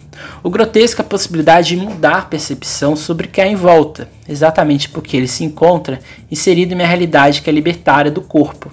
O 0.45 0.49
grotesco 0.49 1.03
é 1.03 1.05
a 1.05 1.09
possibilidade 1.09 1.71
de 1.71 1.77
mudar 1.77 2.19
a 2.19 2.23
percepção 2.23 2.95
sobre 2.95 3.27
o 3.27 3.29
que 3.29 3.41
há 3.41 3.49
em 3.49 3.57
volta, 3.57 4.09
exatamente 4.29 4.89
porque 4.89 5.17
ele 5.17 5.27
se 5.27 5.43
encontra 5.43 5.99
inserido 6.31 6.71
em 6.71 6.77
uma 6.77 6.87
realidade 6.87 7.43
que 7.43 7.51
é 7.51 7.53
libertária 7.53 8.13
do 8.13 8.21
corpo. 8.21 8.71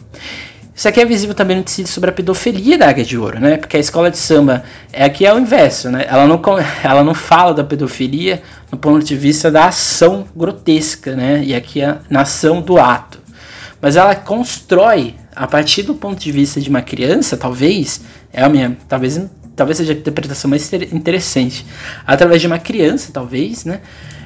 Isso 0.75 0.87
aqui 0.87 0.99
é 0.99 1.05
visível 1.05 1.35
também 1.35 1.57
no 1.57 1.63
tecido 1.63 1.87
sobre 1.87 2.09
a 2.09 2.13
pedofilia 2.13 2.77
da 2.77 2.89
Águia 2.89 3.05
de 3.05 3.15
Ouro, 3.15 3.39
né? 3.39 3.57
Porque 3.57 3.77
a 3.77 3.79
escola 3.79 4.09
de 4.09 4.17
samba 4.17 4.63
é 4.91 5.03
aqui 5.03 5.23
é 5.23 5.33
o 5.33 5.37
inverso, 5.37 5.91
né? 5.91 6.05
Ela 6.07 6.25
não, 6.27 6.41
ela 6.83 7.03
não 7.03 7.13
fala 7.13 7.53
da 7.53 7.63
pedofilia 7.63 8.41
no 8.71 8.77
ponto 8.77 9.05
de 9.05 9.15
vista 9.15 9.51
da 9.51 9.67
ação 9.67 10.25
grotesca, 10.35 11.15
né? 11.15 11.43
E 11.43 11.53
aqui 11.53 11.81
é 11.81 11.97
na 12.09 12.21
ação 12.21 12.59
do 12.59 12.79
ato. 12.79 13.19
Mas 13.79 13.95
ela 13.95 14.15
constrói 14.15 15.15
a 15.35 15.45
partir 15.45 15.83
do 15.83 15.93
ponto 15.93 16.19
de 16.19 16.31
vista 16.31 16.59
de 16.59 16.69
uma 16.69 16.81
criança, 16.81 17.37
talvez, 17.37 18.01
é 18.31 18.41
a 18.41 18.49
minha, 18.49 18.77
talvez, 18.87 19.21
talvez 19.55 19.77
seja 19.77 19.93
a 19.93 19.95
interpretação 19.95 20.49
mais 20.49 20.71
interessante. 20.73 21.65
Através 22.05 22.41
de 22.41 22.47
uma 22.47 22.59
criança, 22.59 23.11
talvez, 23.13 23.65
né? 23.65 23.81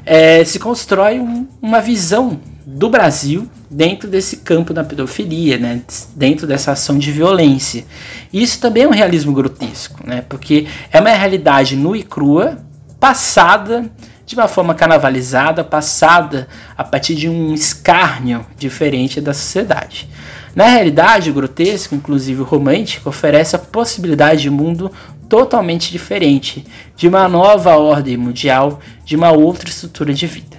É, 0.10 0.46
se 0.46 0.58
constrói 0.58 1.20
um, 1.20 1.46
uma 1.62 1.82
visão 1.82 2.39
do 2.65 2.89
Brasil 2.89 3.46
dentro 3.70 4.10
desse 4.10 4.38
campo 4.38 4.74
da 4.74 4.82
pedofilia, 4.82 5.58
né? 5.58 5.82
dentro 6.15 6.48
dessa 6.48 6.72
ação 6.72 6.98
de 6.98 7.12
violência. 7.12 7.84
Isso 8.32 8.62
também 8.62 8.84
é 8.84 8.88
um 8.88 8.91
realismo 8.91 9.34
grotesco, 9.34 10.08
né? 10.08 10.24
porque 10.30 10.65
é 10.93 11.02
uma 11.02 11.10
realidade 11.10 11.76
nua 11.76 11.98
e 11.98 12.04
crua, 12.04 12.58
passada 13.02 13.91
de 14.28 14.36
uma 14.36 14.50
forma 14.50 14.76
carnavalizada, 14.76 15.63
passada 15.63 16.50
a 16.78 16.84
partir 16.84 17.16
de 17.16 17.30
um 17.30 17.54
escárnio 17.54 18.46
diferente 18.58 19.22
da 19.22 19.34
sociedade. 19.34 20.10
Na 20.54 20.66
realidade, 20.66 21.32
o 21.32 21.34
grotesco, 21.34 21.96
inclusive 21.96 22.42
o 22.42 22.44
romântico, 22.44 23.08
oferece 23.08 23.56
a 23.56 23.60
possibilidade 23.60 24.42
de 24.42 24.50
um 24.50 24.54
mundo 24.54 24.92
totalmente 25.30 25.94
diferente, 25.94 26.68
de 26.94 27.08
uma 27.08 27.30
nova 27.30 27.78
ordem 27.78 28.18
mundial, 28.18 28.82
de 29.06 29.16
uma 29.16 29.32
outra 29.32 29.70
estrutura 29.70 30.13
de 30.13 30.28
vida. 30.28 30.58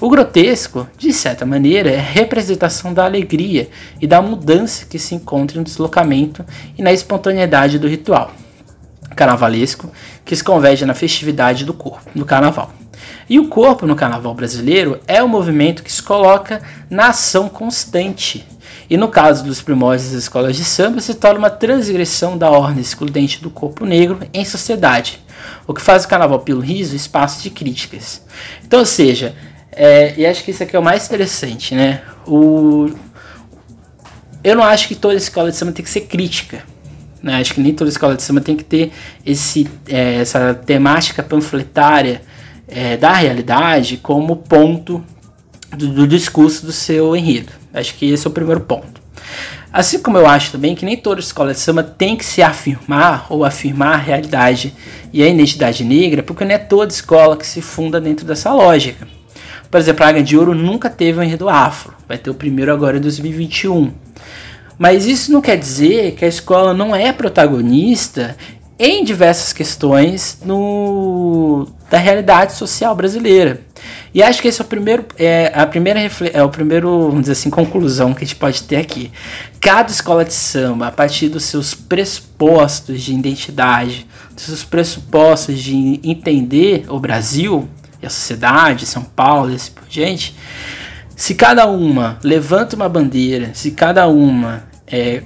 O 0.00 0.08
grotesco, 0.08 0.88
de 0.96 1.12
certa 1.12 1.44
maneira, 1.44 1.90
é 1.90 1.98
a 1.98 2.02
representação 2.02 2.94
da 2.94 3.04
alegria 3.04 3.68
e 4.00 4.06
da 4.06 4.22
mudança 4.22 4.86
que 4.86 4.98
se 4.98 5.16
encontra 5.16 5.58
no 5.58 5.64
deslocamento 5.64 6.44
e 6.78 6.82
na 6.82 6.92
espontaneidade 6.92 7.80
do 7.80 7.88
ritual 7.88 8.32
carnavalesco 9.12 9.92
que 10.24 10.34
se 10.34 10.42
converge 10.42 10.86
na 10.86 10.94
festividade 10.94 11.66
do 11.66 11.74
corpo, 11.74 12.10
no 12.14 12.24
carnaval. 12.24 12.70
E 13.32 13.40
o 13.40 13.48
corpo 13.48 13.86
no 13.86 13.96
carnaval 13.96 14.34
brasileiro 14.34 15.00
é 15.08 15.22
o 15.22 15.26
movimento 15.26 15.82
que 15.82 15.90
se 15.90 16.02
coloca 16.02 16.60
na 16.90 17.06
ação 17.06 17.48
constante. 17.48 18.46
E 18.90 18.96
no 18.98 19.08
caso 19.08 19.42
dos 19.42 19.62
primórdios 19.62 20.10
das 20.10 20.24
escolas 20.24 20.54
de 20.54 20.62
samba, 20.62 21.00
se 21.00 21.14
torna 21.14 21.38
uma 21.38 21.48
transgressão 21.48 22.36
da 22.36 22.50
ordem 22.50 22.82
excludente 22.82 23.42
do 23.42 23.48
corpo 23.48 23.86
negro 23.86 24.18
em 24.34 24.44
sociedade, 24.44 25.18
o 25.66 25.72
que 25.72 25.80
faz 25.80 26.04
o 26.04 26.08
carnaval 26.08 26.40
pelo 26.40 26.60
riso 26.60 26.94
espaço 26.94 27.42
de 27.42 27.48
críticas. 27.48 28.22
Então, 28.66 28.80
ou 28.80 28.84
seja, 28.84 29.34
é, 29.70 30.12
e 30.18 30.26
acho 30.26 30.44
que 30.44 30.50
isso 30.50 30.62
aqui 30.62 30.76
é 30.76 30.78
o 30.78 30.82
mais 30.82 31.06
interessante, 31.06 31.74
né? 31.74 32.02
O, 32.26 32.90
eu 34.44 34.54
não 34.54 34.62
acho 34.62 34.86
que 34.86 34.94
toda 34.94 35.14
escola 35.14 35.50
de 35.50 35.56
samba 35.56 35.72
tem 35.72 35.82
que 35.82 35.90
ser 35.90 36.02
crítica. 36.02 36.64
Né? 37.22 37.36
Acho 37.36 37.54
que 37.54 37.62
nem 37.62 37.72
toda 37.72 37.88
escola 37.88 38.14
de 38.14 38.22
samba 38.22 38.42
tem 38.42 38.56
que 38.56 38.64
ter 38.64 38.92
esse, 39.24 39.66
é, 39.88 40.16
essa 40.16 40.52
temática 40.52 41.22
panfletária 41.22 42.20
é, 42.74 42.96
da 42.96 43.12
realidade 43.12 43.98
como 43.98 44.36
ponto 44.36 45.04
do, 45.76 45.88
do, 45.88 46.08
discurso 46.08 46.64
do 46.64 46.72
seu 46.72 47.14
enredo. 47.14 47.52
Acho 47.72 47.94
que 47.94 48.10
esse 48.10 48.26
é 48.26 48.30
o 48.30 48.32
primeiro 48.32 48.60
ponto. 48.60 49.00
Assim 49.72 49.98
como 49.98 50.18
eu 50.18 50.26
acho 50.26 50.52
também 50.52 50.74
que 50.74 50.84
nem 50.84 50.96
toda 50.96 51.20
escola 51.20 51.52
de 51.52 51.60
samba 51.60 51.82
tem 51.82 52.16
que 52.16 52.24
se 52.24 52.42
afirmar 52.42 53.26
ou 53.30 53.44
afirmar 53.44 53.94
a 53.94 54.02
realidade 54.02 54.74
e 55.12 55.22
a 55.22 55.28
identidade 55.28 55.82
negra, 55.84 56.22
porque 56.22 56.44
não 56.44 56.52
é 56.52 56.58
toda 56.58 56.92
escola 56.92 57.36
que 57.36 57.46
se 57.46 57.62
funda 57.62 58.00
dentro 58.00 58.26
dessa 58.26 58.52
lógica. 58.52 59.06
Por 59.70 59.80
exemplo, 59.80 60.04
a 60.04 60.08
Águia 60.08 60.22
de 60.22 60.36
Ouro 60.36 60.54
nunca 60.54 60.90
teve 60.90 61.18
um 61.18 61.22
enredo 61.22 61.48
afro. 61.48 61.94
Vai 62.06 62.18
ter 62.18 62.28
o 62.28 62.34
primeiro 62.34 62.72
agora 62.72 62.98
em 62.98 63.00
2021. 63.00 63.90
Mas 64.78 65.06
isso 65.06 65.32
não 65.32 65.40
quer 65.40 65.56
dizer 65.56 66.12
que 66.12 66.24
a 66.24 66.28
escola 66.28 66.74
não 66.74 66.94
é 66.94 67.10
protagonista 67.12 68.36
em 68.78 69.04
diversas 69.04 69.52
questões 69.52 70.38
no, 70.44 71.68
da 71.92 71.98
realidade 71.98 72.54
social 72.54 72.96
brasileira. 72.96 73.60
E 74.14 74.22
acho 74.22 74.40
que 74.40 74.48
esse 74.48 74.62
é 74.62 74.64
o 74.64 74.66
primeiro, 74.66 75.04
é, 75.18 75.52
a 75.54 75.66
primeira, 75.66 76.00
é 76.32 76.42
o 76.42 76.48
primeiro, 76.48 77.08
vamos 77.08 77.20
dizer 77.20 77.32
assim, 77.32 77.50
conclusão 77.50 78.14
que 78.14 78.24
a 78.24 78.26
gente 78.26 78.36
pode 78.36 78.62
ter 78.62 78.76
aqui. 78.76 79.12
Cada 79.60 79.92
escola 79.92 80.24
de 80.24 80.32
samba, 80.32 80.86
a 80.86 80.90
partir 80.90 81.28
dos 81.28 81.44
seus 81.44 81.74
pressupostos 81.74 83.02
de 83.02 83.12
identidade, 83.12 84.06
dos 84.34 84.44
seus 84.44 84.64
pressupostos 84.64 85.60
de 85.60 86.00
entender 86.02 86.86
o 86.88 86.98
Brasil, 86.98 87.68
e 88.02 88.06
a 88.06 88.10
sociedade, 88.10 88.86
São 88.86 89.04
Paulo 89.04 89.50
e 89.50 89.56
assim 89.56 89.72
por 89.72 89.86
diante, 89.86 90.34
se 91.14 91.34
cada 91.34 91.66
uma 91.66 92.18
levanta 92.24 92.74
uma 92.74 92.88
bandeira, 92.88 93.50
se 93.52 93.70
cada 93.70 94.08
uma 94.08 94.64
é, 94.86 95.24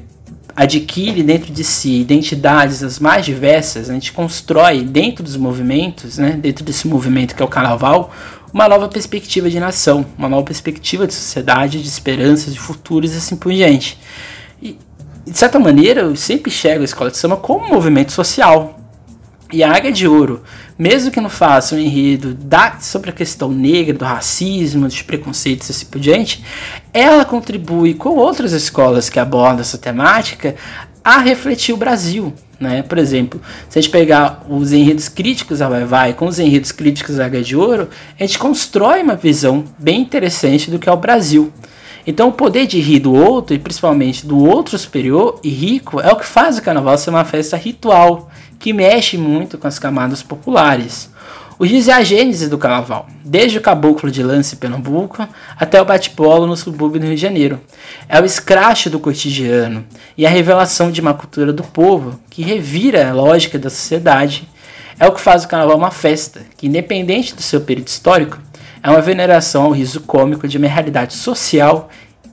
adquire 0.57 1.23
dentro 1.23 1.53
de 1.53 1.63
si 1.63 2.01
identidades 2.01 2.83
as 2.83 2.99
mais 2.99 3.27
diversas, 3.27 3.91
a 3.91 3.93
gente 3.93 4.11
constrói 4.11 4.83
dentro 4.83 5.23
dos 5.23 5.37
movimentos, 5.37 6.17
né, 6.17 6.33
dentro 6.33 6.65
desse 6.65 6.89
movimento 6.89 7.37
que 7.37 7.43
é 7.43 7.45
o 7.45 7.49
carnaval, 7.49 8.11
uma 8.55 8.67
nova 8.67 8.89
perspectiva 8.89 9.51
de 9.51 9.61
nação, 9.61 10.07
uma 10.17 10.31
nova 10.31 10.45
perspectiva 10.45 11.07
de 11.07 11.13
sociedade, 11.13 11.83
de 11.83 11.87
esperanças, 11.87 12.55
de 12.55 12.59
futuros 12.59 13.13
e 13.13 13.19
assim 13.19 13.37
por 13.37 13.53
diante. 13.53 13.99
E, 14.63 14.79
de 15.27 15.37
certa 15.37 15.59
maneira, 15.59 16.01
eu 16.01 16.17
sempre 16.17 16.51
enxergo 16.51 16.81
a 16.81 16.85
escola 16.85 17.11
de 17.11 17.19
samba 17.19 17.37
como 17.37 17.67
um 17.67 17.69
movimento 17.69 18.13
social. 18.13 18.81
E 19.53 19.63
a 19.63 19.73
Águia 19.73 19.93
de 19.93 20.09
Ouro, 20.09 20.43
mesmo 20.79 21.11
que 21.11 21.21
não 21.21 21.31
faça 21.31 21.75
um 21.75 21.79
enredo 21.79 22.35
da, 22.35 22.79
sobre 22.81 23.11
a 23.11 23.13
questão 23.13 23.51
negra, 23.51 23.95
do 23.97 24.05
racismo, 24.05 24.87
dos 24.87 25.03
preconceitos 25.03 25.69
e 25.69 25.73
assim 25.73 25.87
por 25.87 26.01
diante, 26.01 26.45
ela 26.93 27.25
contribui 27.25 27.95
com 27.95 28.11
outras 28.11 28.53
escolas 28.53 29.09
que 29.09 29.19
abordam 29.19 29.61
essa 29.61 29.79
temática 29.79 30.55
a 31.03 31.19
refletir 31.19 31.75
o 31.75 31.79
Brasil. 31.79 32.33
Né? 32.59 32.83
Por 32.83 32.99
exemplo, 32.99 33.41
se 33.69 33.79
a 33.79 33.83
gente 33.83 33.91
pegar 33.91 34.45
os 34.49 34.73
enredos 34.73 35.09
críticos 35.09 35.61
a 35.61 35.69
Vai 35.69 35.85
Vai 35.85 36.13
com 36.15 36.27
os 36.27 36.39
enredos 36.39 36.73
críticos 36.73 37.21
a 37.21 37.27
H 37.27 37.41
de 37.43 37.57
Ouro, 37.57 37.89
a 38.19 38.23
gente 38.23 38.39
constrói 38.39 39.03
uma 39.03 39.15
visão 39.15 39.65
bem 39.79 40.01
interessante 40.01 40.71
do 40.71 40.79
que 40.79 40.89
é 40.89 40.93
o 40.93 40.97
Brasil. 40.97 41.53
Então, 42.07 42.29
o 42.29 42.33
poder 42.33 42.67
de 42.67 42.79
rir 42.81 43.01
do 43.01 43.13
outro, 43.13 43.55
e 43.55 43.59
principalmente 43.59 44.25
do 44.25 44.39
outro 44.39 44.79
superior 44.79 45.41
e 45.43 45.49
rico, 45.49 46.01
é 46.01 46.13
o 46.13 46.17
que 46.17 46.27
faz 46.27 46.57
o 46.57 46.63
carnaval 46.63 46.97
ser 46.97 47.11
uma 47.11 47.25
festa 47.25 47.57
ritual, 47.57 48.31
que 48.59 48.73
mexe 48.73 49.19
muito 49.19 49.59
com 49.59 49.67
as 49.67 49.79
camadas 49.79 50.23
populares. 50.23 51.11
O 51.59 51.65
riso 51.65 51.91
é 51.91 51.95
a 51.95 52.05
gênese 52.05 52.51
do 52.51 52.59
carnaval, 52.59 53.09
desde 53.25 53.57
o 53.57 53.63
caboclo 53.63 54.11
de 54.11 54.23
lance 54.23 54.55
em 54.55 54.59
Pernambuco 54.59 55.27
até 55.59 55.81
o 55.81 55.87
bate-polo 55.87 56.47
no 56.47 56.55
subúrbio 56.55 57.01
do 57.01 57.07
Rio 57.07 57.17
de 57.17 57.21
Janeiro. 57.23 57.59
É 58.07 58.21
o 58.21 58.27
escracho 58.27 58.91
do 58.91 59.01
cotidiano 59.01 59.83
e 60.19 60.27
a 60.27 60.31
revelação 60.31 60.91
de 60.91 61.01
uma 61.01 61.15
cultura 61.15 61.55
do 61.55 61.63
povo 61.63 62.21
que 62.29 62.43
revira 62.43 63.09
a 63.09 63.15
lógica 63.15 63.59
da 63.59 63.71
sociedade. 63.71 64.47
É 64.99 65.07
o 65.07 65.13
que 65.13 65.21
faz 65.21 65.45
o 65.45 65.49
carnaval 65.49 65.79
uma 65.79 65.91
festa, 65.91 66.43
que 66.59 66.67
independente 66.67 67.35
do 67.35 67.41
seu 67.41 67.63
período 67.63 67.89
histórico, 67.89 68.39
é 68.87 68.91
uma 68.91 69.01
veneração 69.01 69.65
ao 69.65 69.73
riso 69.73 70.03
cômico 70.03 70.47
de 70.47 70.59
uma 70.59 70.69
realidade 70.69 71.15
social 71.15 71.89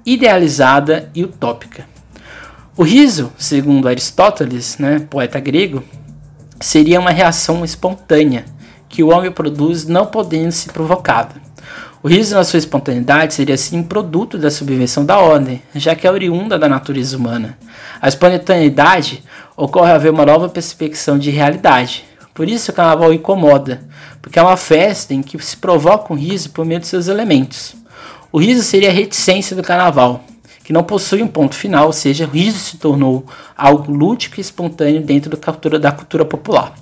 idealizada 0.05 1.09
e 1.15 1.23
utópica. 1.23 1.83
O 2.77 2.83
riso, 2.83 3.33
segundo 3.39 3.87
Aristóteles, 3.87 4.77
né, 4.77 4.99
poeta 5.09 5.39
grego, 5.39 5.83
seria 6.61 6.99
uma 6.99 7.09
reação 7.09 7.65
espontânea 7.65 8.45
que 8.87 9.01
o 9.01 9.09
homem 9.09 9.31
produz 9.31 9.87
não 9.87 10.05
podendo 10.05 10.51
ser 10.51 10.71
provocada. 10.71 11.33
O 12.03 12.07
riso, 12.07 12.35
na 12.35 12.43
sua 12.43 12.59
espontaneidade, 12.59 13.33
seria 13.33 13.55
um 13.73 13.81
produto 13.81 14.37
da 14.37 14.51
subvenção 14.51 15.03
da 15.03 15.17
ordem, 15.17 15.59
já 15.73 15.95
que 15.95 16.05
é 16.05 16.11
oriunda 16.11 16.59
da 16.59 16.69
natureza 16.69 17.17
humana. 17.17 17.57
A 17.99 18.07
espontaneidade 18.07 19.23
ocorre 19.57 19.91
a 19.91 19.97
ver 19.97 20.11
uma 20.11 20.23
nova 20.25 20.47
perspectiva 20.47 21.17
de 21.17 21.31
realidade. 21.31 22.05
Por 22.31 22.47
isso 22.47 22.69
o 22.69 22.75
carnaval 22.75 23.11
incomoda, 23.11 23.81
porque 24.23 24.39
é 24.39 24.41
uma 24.41 24.55
festa 24.55 25.13
em 25.13 25.21
que 25.21 25.37
se 25.43 25.57
provoca 25.57 26.13
um 26.13 26.15
riso 26.15 26.49
por 26.51 26.65
meio 26.65 26.79
de 26.79 26.87
seus 26.87 27.09
elementos. 27.09 27.75
O 28.31 28.39
riso 28.39 28.63
seria 28.63 28.89
a 28.89 28.93
reticência 28.93 29.53
do 29.53 29.61
carnaval, 29.61 30.23
que 30.63 30.71
não 30.71 30.81
possui 30.81 31.21
um 31.21 31.27
ponto 31.27 31.53
final, 31.53 31.87
ou 31.87 31.93
seja, 31.93 32.25
o 32.25 32.29
riso 32.29 32.57
se 32.57 32.77
tornou 32.77 33.25
algo 33.55 33.91
lúdico 33.91 34.39
e 34.39 34.41
espontâneo 34.41 35.01
dentro 35.01 35.29
da 35.29 35.37
cultura, 35.37 35.77
da 35.77 35.91
cultura 35.91 36.23
popular. 36.23 36.73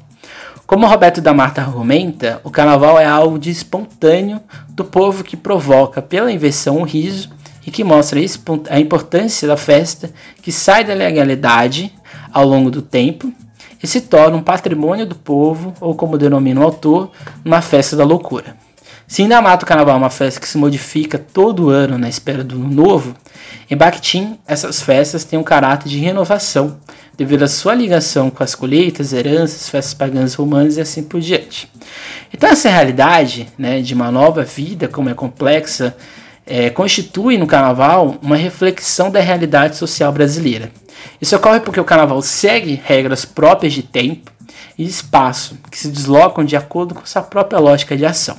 Como 0.67 0.85
Roberto 0.85 1.19
da 1.19 1.33
Marta 1.33 1.61
argumenta, 1.61 2.39
o 2.43 2.51
carnaval 2.51 2.99
é 2.99 3.05
algo 3.05 3.39
de 3.39 3.49
espontâneo 3.49 4.39
do 4.69 4.85
povo 4.85 5.23
que 5.23 5.35
provoca 5.35 5.99
pela 5.99 6.31
inversão 6.31 6.77
o 6.77 6.83
riso 6.83 7.31
e 7.65 7.71
que 7.71 7.83
mostra 7.83 8.19
a 8.69 8.79
importância 8.79 9.47
da 9.47 9.57
festa 9.57 10.11
que 10.43 10.51
sai 10.51 10.83
da 10.83 10.93
legalidade 10.93 11.91
ao 12.31 12.45
longo 12.45 12.69
do 12.69 12.83
tempo 12.83 13.33
e 13.81 13.87
se 13.87 14.01
torna 14.01 14.37
um 14.37 14.43
patrimônio 14.43 15.05
do 15.05 15.15
povo, 15.15 15.73
ou 15.79 15.95
como 15.95 16.17
denomina 16.17 16.61
o 16.61 16.63
autor, 16.63 17.11
uma 17.43 17.61
festa 17.61 17.95
da 17.95 18.03
loucura. 18.03 18.55
Se 19.07 19.23
ainda 19.23 19.41
mata 19.41 19.65
o 19.65 19.67
carnaval 19.67 19.95
é 19.95 19.97
uma 19.97 20.09
festa 20.09 20.39
que 20.39 20.47
se 20.47 20.57
modifica 20.57 21.17
todo 21.17 21.69
ano 21.69 21.97
na 21.97 22.07
espera 22.07 22.45
do 22.45 22.57
novo, 22.57 23.13
em 23.69 23.75
Bakhtin 23.75 24.39
essas 24.47 24.81
festas 24.81 25.25
têm 25.25 25.37
um 25.37 25.43
caráter 25.43 25.89
de 25.89 25.97
renovação, 25.97 26.77
devido 27.17 27.43
à 27.43 27.47
sua 27.47 27.75
ligação 27.75 28.29
com 28.29 28.41
as 28.41 28.55
colheitas, 28.55 29.11
heranças, 29.11 29.67
festas 29.67 29.93
pagãs 29.93 30.33
romanas 30.33 30.77
e 30.77 30.81
assim 30.81 31.03
por 31.03 31.19
diante. 31.19 31.69
Então 32.33 32.49
essa 32.49 32.69
realidade 32.69 33.49
né, 33.57 33.81
de 33.81 33.93
uma 33.93 34.09
nova 34.09 34.43
vida, 34.43 34.87
como 34.87 35.09
é 35.09 35.13
complexa, 35.13 35.95
é, 36.45 36.69
constitui 36.69 37.37
no 37.37 37.47
carnaval 37.47 38.17
uma 38.21 38.35
reflexão 38.35 39.09
da 39.09 39.19
realidade 39.19 39.77
social 39.77 40.11
brasileira. 40.11 40.71
Isso 41.21 41.35
ocorre 41.35 41.59
porque 41.59 41.79
o 41.79 41.85
carnaval 41.85 42.21
segue 42.21 42.81
regras 42.83 43.25
próprias 43.25 43.73
de 43.73 43.83
tempo 43.83 44.31
e 44.77 44.83
espaço, 44.85 45.57
que 45.69 45.77
se 45.77 45.89
deslocam 45.89 46.43
de 46.43 46.55
acordo 46.55 46.95
com 46.95 47.05
sua 47.05 47.21
própria 47.21 47.59
lógica 47.59 47.95
de 47.95 48.05
ação. 48.05 48.37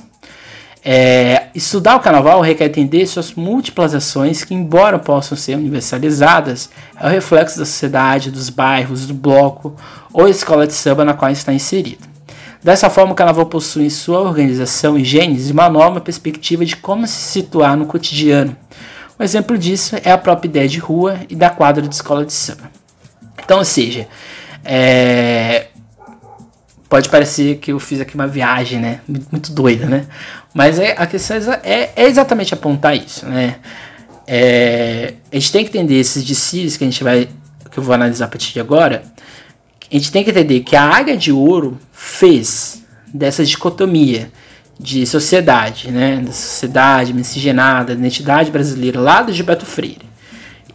É, 0.85 1.43
estudar 1.55 1.95
o 1.95 2.01
carnaval 2.01 2.41
requer 2.41 2.65
entender 2.65 3.07
suas 3.07 3.33
múltiplas 3.33 3.95
ações 3.95 4.43
que, 4.43 4.53
embora 4.53 4.99
possam 4.99 5.37
ser 5.37 5.55
universalizadas, 5.55 6.69
é 6.99 7.07
o 7.07 7.09
reflexo 7.09 7.57
da 7.57 7.65
sociedade, 7.65 8.29
dos 8.29 8.49
bairros, 8.49 9.07
do 9.07 9.13
bloco 9.13 9.77
ou 10.11 10.27
escola 10.27 10.67
de 10.67 10.73
samba 10.73 11.05
na 11.05 11.13
qual 11.13 11.31
está 11.31 11.53
inserido. 11.53 12.12
Dessa 12.63 12.89
forma, 12.89 13.11
o 13.11 13.15
carnaval 13.15 13.45
possui 13.45 13.85
em 13.85 13.89
sua 13.89 14.21
organização 14.21 14.97
e 14.97 15.03
gênese 15.03 15.51
uma 15.51 15.69
nova 15.69 15.99
perspectiva 15.99 16.65
de 16.65 16.77
como 16.77 17.05
se 17.05 17.13
situar 17.13 17.75
no 17.75 17.85
cotidiano, 17.85 18.55
um 19.19 19.23
exemplo 19.23 19.57
disso 19.57 19.95
é 20.03 20.11
a 20.11 20.17
própria 20.17 20.49
ideia 20.49 20.67
de 20.67 20.79
rua 20.79 21.19
e 21.29 21.35
da 21.35 21.49
quadra 21.49 21.87
de 21.87 21.93
escola 21.93 22.25
de 22.25 22.33
samba. 22.33 22.71
Então, 23.43 23.59
ou 23.59 23.65
seja, 23.65 24.07
é... 24.65 25.67
pode 26.89 27.09
parecer 27.09 27.57
que 27.57 27.71
eu 27.71 27.79
fiz 27.79 28.01
aqui 28.01 28.15
uma 28.15 28.27
viagem, 28.27 28.79
né? 28.79 29.01
Muito 29.31 29.51
doida, 29.51 29.85
né? 29.85 30.07
Mas 30.53 30.79
é, 30.79 30.95
a 30.97 31.05
questão 31.05 31.37
é, 31.63 31.91
é 31.95 32.05
exatamente 32.05 32.53
apontar 32.53 32.95
isso, 32.95 33.25
né? 33.25 33.57
É, 34.25 35.13
a 35.31 35.35
gente 35.35 35.51
tem 35.51 35.63
que 35.63 35.69
entender 35.69 35.99
esses 35.99 36.23
DCs 36.23 36.77
que 36.77 36.83
a 36.83 36.87
gente 36.87 37.03
vai, 37.03 37.27
que 37.69 37.77
eu 37.77 37.83
vou 37.83 37.93
analisar 37.93 38.25
a 38.25 38.29
partir 38.29 38.53
de 38.53 38.59
agora. 38.59 39.03
A 39.93 39.95
gente 39.95 40.11
tem 40.11 40.23
que 40.23 40.31
entender 40.31 40.61
que 40.61 40.75
a 40.75 40.83
Águia 40.83 41.15
de 41.15 41.31
Ouro 41.31 41.77
fez 41.91 42.83
dessa 43.13 43.45
dicotomia 43.45 44.31
de 44.79 45.05
sociedade, 45.05 45.91
né, 45.91 46.15
da 46.15 46.31
sociedade 46.31 47.13
miscigenada, 47.13 47.93
da 47.93 47.99
identidade 47.99 48.49
brasileira 48.49 48.99
lá 48.99 49.21
do 49.21 49.31
Gilberto 49.31 49.67
Freire. 49.67 50.01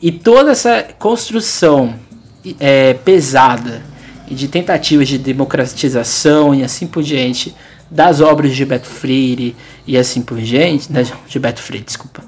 E 0.00 0.12
toda 0.12 0.52
essa 0.52 0.86
construção 1.00 1.96
é, 2.60 2.94
pesada 2.94 3.82
e 4.28 4.36
de 4.36 4.46
tentativas 4.46 5.08
de 5.08 5.18
democratização 5.18 6.54
e 6.54 6.62
assim 6.62 6.86
por 6.86 7.02
diante 7.02 7.52
das 7.90 8.20
obras 8.20 8.52
de 8.52 8.58
Gilberto 8.58 8.86
Freire 8.86 9.56
e 9.84 9.98
assim 9.98 10.22
por 10.22 10.38
diante, 10.38 10.92
né, 10.92 11.04
Gilberto 11.26 11.60
Freire, 11.60 11.84
desculpa, 11.84 12.22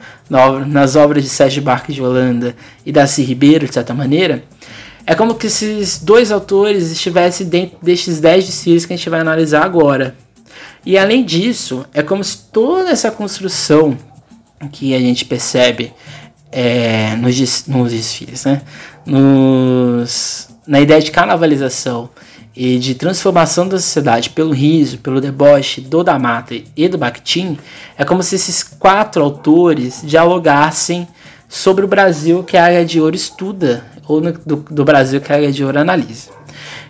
nas 0.67 0.97
obras 0.97 1.23
de 1.23 1.29
Sérgio 1.29 1.63
Barque 1.63 1.93
de 1.93 2.03
Holanda 2.03 2.57
e 2.85 2.91
Darcy 2.91 3.23
Ribeiro, 3.23 3.69
de 3.69 3.75
certa 3.75 3.95
maneira, 3.95 4.43
é 5.07 5.15
como 5.15 5.35
que 5.35 5.47
esses 5.47 5.99
dois 5.99 6.31
autores 6.31 6.91
estivessem 6.91 7.47
dentro 7.47 7.79
destes 7.83 8.21
dez 8.21 8.47
desfiles 8.47 8.87
que 8.87 8.93
a 8.93 8.97
gente 8.97 9.11
vai 9.11 9.21
analisar 9.21 9.65
agora. 9.65 10.15
E 10.85 10.97
além 10.97 11.25
disso, 11.25 11.85
é 11.93 12.03
como 12.03 12.25
se 12.25 12.39
toda 12.53 12.91
essa 12.91 13.11
construção 13.11 13.97
que 14.73 14.95
a 14.95 14.99
gente 14.99 15.25
percebe 15.25 15.93
é, 16.53 17.17
nos, 17.17 17.67
nos 17.67 17.93
desfiles, 17.93 18.45
né? 18.45 18.63
nos, 19.07 20.49
na 20.67 20.81
ideia 20.81 21.01
de 21.01 21.11
carnavalização 21.11 22.11
e 22.55 22.79
de 22.79 22.95
transformação 22.95 23.69
da 23.69 23.79
sociedade 23.79 24.31
pelo 24.31 24.53
riso, 24.53 24.99
pelo 24.99 25.21
deboche 25.21 25.81
do 25.81 26.03
da 26.03 26.19
Mata 26.19 26.55
e 26.77 26.89
do 26.89 26.99
Bakhtin, 26.99 27.59
é 27.97 28.05
como 28.05 28.23
se 28.23 28.35
esses 28.35 28.63
quatro 28.63 29.23
autores 29.23 30.03
dialogassem 30.05 31.07
sobre 31.49 31.85
o 31.85 31.89
Brasil 31.89 32.43
que 32.43 32.57
a 32.57 32.65
Área 32.65 32.85
de 32.85 33.01
Ouro 33.01 33.17
estuda, 33.17 33.85
ou 34.11 34.21
no, 34.21 34.33
do, 34.33 34.57
do 34.57 34.85
Brasil 34.85 35.21
que 35.21 35.33
a 35.33 35.37
Área 35.37 35.53
de 35.53 35.65
Ouro 35.65 35.79
analisa. 35.79 36.31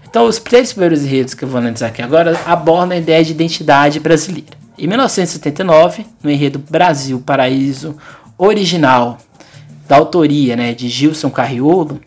Então, 0.08 0.26
os 0.26 0.38
três 0.38 0.72
primeiros 0.72 1.04
enredos 1.04 1.34
que 1.34 1.44
eu 1.44 1.48
vou 1.48 1.58
analisar 1.58 1.88
aqui 1.88 2.02
agora 2.02 2.38
abordam 2.44 2.96
a 2.96 3.00
ideia 3.00 3.24
de 3.24 3.30
identidade 3.30 4.00
brasileira. 4.00 4.58
Em 4.76 4.86
1979, 4.86 6.06
no 6.22 6.30
enredo 6.30 6.58
Brasil 6.58 7.22
Paraíso 7.24 7.96
original, 8.36 9.18
da 9.86 9.96
autoria 9.96 10.56
né, 10.56 10.72
de 10.72 10.88
Gilson 10.88 11.30
Carriolo, 11.30 12.00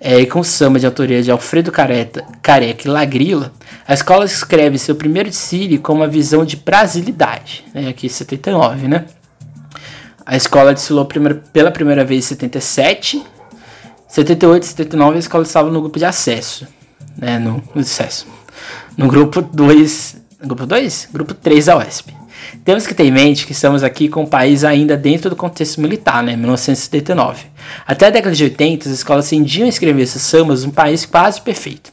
é, 0.00 0.18
e 0.18 0.26
com 0.26 0.42
samba 0.42 0.80
de 0.80 0.86
autoria 0.86 1.22
de 1.22 1.30
Alfredo 1.30 1.70
Careta, 1.70 2.24
Careca 2.42 2.88
e 2.88 2.90
Lagrila, 2.90 3.52
a 3.86 3.94
escola 3.94 4.24
escreve 4.24 4.76
seu 4.76 4.96
primeiro 4.96 5.30
desfile 5.30 5.78
com 5.78 5.92
uma 5.92 6.08
visão 6.08 6.44
de 6.44 6.56
brasilidade, 6.56 7.64
né, 7.72 7.88
aqui 7.88 8.06
em 8.06 8.10
79, 8.10 8.88
né? 8.88 9.04
A 10.26 10.36
escola 10.36 10.74
desfilou 10.74 11.04
primeiro, 11.04 11.42
pela 11.52 11.70
primeira 11.70 12.04
vez 12.04 12.24
em 12.24 12.28
77, 12.28 13.22
78 14.12 14.62
e 14.62 14.66
79 14.66 15.16
a 15.16 15.18
escola 15.18 15.42
estava 15.42 15.70
no 15.70 15.80
grupo 15.80 15.98
de 15.98 16.04
acesso 16.04 16.68
né, 17.16 17.38
no, 17.38 17.62
no 17.74 17.82
sucesso. 17.82 18.26
No 18.94 19.08
grupo 19.08 19.40
2, 19.40 20.16
grupo 20.44 20.66
2? 20.66 21.08
Grupo 21.10 21.32
3 21.32 21.64
da 21.64 21.78
UESP. 21.78 22.14
Temos 22.62 22.86
que 22.86 22.92
ter 22.92 23.04
em 23.04 23.10
mente 23.10 23.46
que 23.46 23.52
estamos 23.52 23.82
aqui 23.82 24.08
com 24.08 24.24
o 24.24 24.26
país 24.26 24.64
ainda 24.64 24.98
dentro 24.98 25.30
do 25.30 25.36
contexto 25.36 25.80
militar, 25.80 26.22
né, 26.22 26.36
1979. 26.36 27.46
Até 27.86 28.06
a 28.06 28.10
década 28.10 28.34
de 28.34 28.44
80, 28.44 28.86
as 28.86 28.94
escolas 28.94 29.30
tendiam 29.30 29.64
a 29.64 29.68
escrever 29.70 30.02
esses 30.02 30.20
sambas 30.20 30.62
um 30.62 30.70
país 30.70 31.06
quase 31.06 31.40
perfeito. 31.40 31.91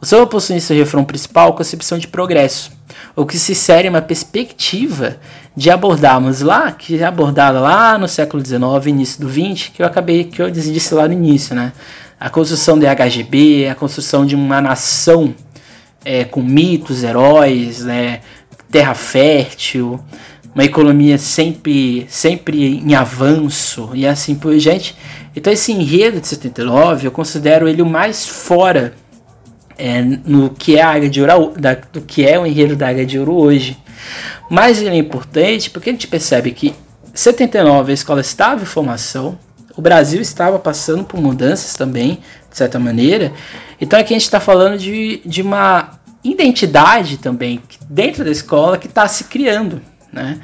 O 0.00 0.06
samba 0.06 0.26
possui 0.26 0.56
em 0.56 0.60
seu 0.60 0.76
refrão 0.76 1.04
principal 1.04 1.50
a 1.50 1.56
concepção 1.56 1.98
de 1.98 2.06
progresso, 2.06 2.70
o 3.14 3.24
que 3.24 3.38
se 3.38 3.52
insere 3.52 3.88
uma 3.88 4.02
perspectiva 4.02 5.16
de 5.56 5.70
abordarmos 5.70 6.42
lá, 6.42 6.70
que 6.72 6.98
é 6.98 7.04
abordada 7.04 7.60
lá 7.60 7.96
no 7.96 8.06
século 8.06 8.44
XIX, 8.44 8.86
início 8.86 9.20
do 9.20 9.28
XX, 9.28 9.68
que 9.68 9.82
eu 9.82 9.86
acabei, 9.86 10.24
que 10.24 10.42
eu 10.42 10.50
disse 10.50 10.94
lá 10.94 11.06
no 11.08 11.14
início, 11.14 11.54
né? 11.54 11.72
a 12.18 12.30
construção 12.30 12.78
do 12.78 12.86
IHGB, 12.86 13.68
a 13.68 13.74
construção 13.74 14.24
de 14.24 14.34
uma 14.34 14.60
nação 14.60 15.34
é, 16.04 16.24
com 16.24 16.42
mitos, 16.42 17.02
heróis, 17.02 17.84
né, 17.84 18.20
terra 18.70 18.94
fértil, 18.94 20.00
uma 20.54 20.64
economia 20.64 21.18
sempre, 21.18 22.06
sempre 22.08 22.78
em 22.78 22.94
avanço 22.94 23.90
e 23.92 24.06
assim 24.06 24.34
por 24.34 24.56
diante. 24.56 24.96
Então 25.34 25.52
esse 25.52 25.70
enredo 25.72 26.18
de 26.20 26.26
79 26.26 27.06
eu 27.06 27.12
considero 27.12 27.68
ele 27.68 27.82
o 27.82 27.86
mais 27.86 28.26
fora 28.26 28.94
é, 29.78 30.02
no 30.02 30.50
que 30.50 30.76
é 30.76 30.82
a 30.82 30.88
área 30.88 31.08
de 31.08 31.20
ouro, 31.20 31.52
da, 31.58 31.74
do 31.74 32.00
que 32.00 32.26
é 32.26 32.38
o 32.38 32.46
enredo 32.46 32.76
da 32.76 32.86
área 32.86 33.04
de 33.04 33.18
ouro 33.18 33.34
hoje. 33.34 33.76
Mas 34.50 34.80
ele 34.80 34.90
é 34.90 34.98
importante 34.98 35.70
porque 35.70 35.90
a 35.90 35.92
gente 35.92 36.06
percebe 36.06 36.52
que 36.52 36.74
79 37.14 37.90
a 37.90 37.94
escola 37.94 38.20
estava 38.20 38.62
em 38.62 38.66
formação, 38.66 39.38
o 39.76 39.82
Brasil 39.82 40.20
estava 40.20 40.58
passando 40.58 41.04
por 41.04 41.20
mudanças 41.20 41.74
também, 41.74 42.20
de 42.50 42.56
certa 42.56 42.78
maneira. 42.78 43.32
Então 43.80 43.98
aqui 43.98 44.14
a 44.14 44.16
gente 44.16 44.24
está 44.24 44.40
falando 44.40 44.78
de, 44.78 45.20
de 45.24 45.42
uma 45.42 45.98
identidade 46.24 47.18
também 47.18 47.60
dentro 47.88 48.24
da 48.24 48.30
escola 48.30 48.78
que 48.78 48.86
está 48.86 49.06
se 49.06 49.24
criando. 49.24 49.80
Né? 50.12 50.40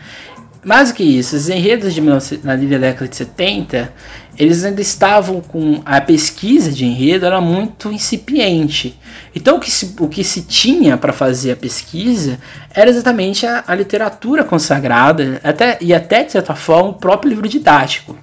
Mais 0.65 0.91
do 0.91 0.95
que 0.95 1.03
isso, 1.03 1.35
os 1.35 1.49
enredos 1.49 1.93
de 1.93 2.01
19, 2.01 2.41
na 2.45 2.57
década 2.57 3.09
de 3.09 3.17
70, 3.17 3.93
eles 4.39 4.65
ainda 4.65 4.81
estavam 4.81 5.41
com 5.41 5.83
a 5.85 6.01
pesquisa 6.01 6.73
de 6.73 6.87
enredo 6.87 7.27
era 7.27 7.41
muito 7.41 7.93
incipiente. 7.93 8.99
Então 9.35 9.57
o 9.57 9.61
que 9.61 9.71
se, 9.71 9.95
o 9.99 10.09
que 10.09 10.25
se 10.25 10.43
tinha 10.43 10.97
para 10.97 11.13
fazer 11.13 11.53
a 11.53 11.57
pesquisa 11.57 12.39
era 12.75 12.89
exatamente 12.89 13.47
a, 13.47 13.63
a, 13.67 13.75
literatura 13.75 14.43
consagrada, 14.43 15.41
até 15.45 15.79
e 15.81 15.93
até 15.93 16.25
de 16.25 16.33
certa 16.33 16.55
forma 16.55 16.91
o 16.91 16.95
próprio 16.95 17.31
livro 17.31 17.49
didático. 17.49 18.17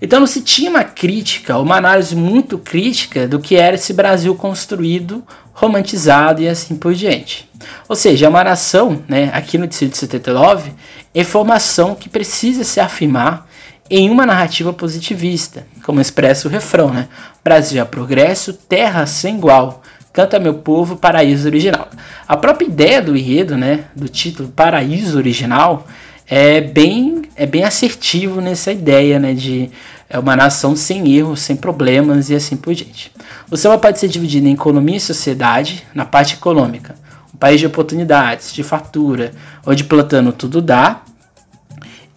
Então 0.00 0.20
não 0.20 0.26
se 0.26 0.42
tinha 0.42 0.70
uma 0.70 0.84
crítica, 0.84 1.58
uma 1.58 1.76
análise 1.76 2.14
muito 2.14 2.58
crítica 2.58 3.26
do 3.26 3.40
que 3.40 3.56
era 3.56 3.74
esse 3.74 3.92
Brasil 3.92 4.34
construído, 4.34 5.24
romantizado 5.52 6.40
e 6.40 6.48
assim 6.48 6.76
por 6.76 6.94
diante. 6.94 7.48
Ou 7.88 7.96
seja, 7.96 8.26
é 8.26 8.28
uma 8.28 8.44
nação, 8.44 9.02
né, 9.08 9.30
aqui 9.32 9.58
no 9.58 9.66
Distrito 9.66 9.92
de 9.92 9.98
79, 9.98 10.72
informação 11.14 11.96
que 11.96 12.08
precisa 12.08 12.62
se 12.62 12.78
afirmar 12.78 13.47
em 13.90 14.10
uma 14.10 14.26
narrativa 14.26 14.72
positivista, 14.72 15.66
como 15.82 16.00
expressa 16.00 16.48
o 16.48 16.50
refrão, 16.50 16.90
né? 16.92 17.08
Brasil 17.42 17.80
é 17.80 17.84
progresso, 17.84 18.52
terra 18.52 19.06
sem 19.06 19.36
igual, 19.36 19.82
canta 20.12 20.38
meu 20.38 20.54
povo, 20.54 20.96
paraíso 20.96 21.48
original. 21.48 21.88
A 22.26 22.36
própria 22.36 22.66
ideia 22.66 23.00
do 23.00 23.16
enredo, 23.16 23.56
né, 23.56 23.84
do 23.94 24.08
título 24.08 24.48
Paraíso 24.48 25.16
Original, 25.16 25.86
é 26.26 26.60
bem, 26.60 27.22
é 27.34 27.46
bem 27.46 27.64
assertivo 27.64 28.40
nessa 28.40 28.70
ideia, 28.70 29.18
né, 29.18 29.32
de 29.32 29.70
é 30.10 30.18
uma 30.18 30.34
nação 30.34 30.74
sem 30.74 31.14
erros, 31.14 31.40
sem 31.40 31.54
problemas 31.54 32.30
e 32.30 32.34
assim 32.34 32.56
por 32.56 32.74
diante. 32.74 33.12
O 33.50 33.56
samba 33.56 33.78
pode 33.78 33.98
ser 33.98 34.08
dividido 34.08 34.48
em 34.48 34.54
economia 34.54 34.96
e 34.96 35.00
sociedade, 35.00 35.84
na 35.94 36.04
parte 36.04 36.34
econômica, 36.34 36.94
um 37.32 37.36
país 37.36 37.60
de 37.60 37.66
oportunidades, 37.66 38.52
de 38.52 38.62
fartura, 38.62 39.32
onde 39.66 39.84
plantando 39.84 40.32
tudo 40.32 40.62
dá, 40.62 41.02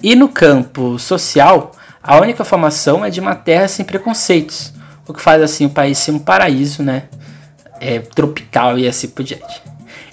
e 0.04 0.16
no 0.16 0.28
campo 0.28 0.98
social, 0.98 1.72
a 2.02 2.20
única 2.20 2.44
formação 2.44 3.06
é 3.06 3.10
de 3.10 3.20
uma 3.20 3.36
terra 3.36 3.68
sem 3.68 3.86
preconceitos, 3.86 4.74
o 5.08 5.14
que 5.14 5.22
faz 5.22 5.42
assim 5.42 5.66
o 5.66 5.70
país 5.70 5.98
ser 5.98 6.12
um 6.12 6.20
paraíso, 6.20 6.82
né? 6.82 7.04
É, 7.80 8.00
tropical 8.00 8.78
e 8.78 8.88
assim 8.88 9.08
por 9.08 9.24
diante. 9.24 9.62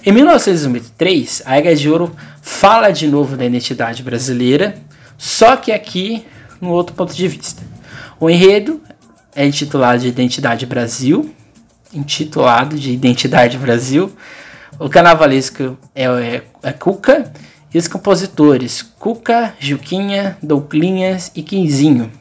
Em 0.05 0.11
1993, 0.11 1.43
a 1.45 1.57
Ega 1.57 1.75
de 1.75 1.89
Ouro 1.89 2.15
fala 2.41 2.91
de 2.91 3.07
novo 3.07 3.35
da 3.35 3.45
identidade 3.45 4.01
brasileira, 4.01 4.75
só 5.17 5.55
que 5.55 5.71
aqui 5.71 6.25
no 6.61 6.69
outro 6.69 6.95
ponto 6.95 7.13
de 7.13 7.27
vista. 7.27 7.61
O 8.19 8.29
enredo 8.29 8.81
é 9.35 9.45
intitulado 9.45 9.99
de 9.99 10.07
Identidade 10.07 10.65
Brasil, 10.65 11.33
intitulado 11.93 12.77
de 12.77 12.91
Identidade 12.91 13.57
Brasil. 13.57 14.11
O 14.79 14.89
carnavalesco 14.89 15.77
é, 15.93 16.05
é, 16.05 16.43
é 16.63 16.71
Cuca 16.71 17.31
e 17.73 17.77
os 17.77 17.87
compositores 17.87 18.81
Cuca, 18.81 19.53
Juquinha, 19.59 20.37
Douclinhas 20.41 21.31
e 21.35 21.43
Quinzinho. 21.43 22.11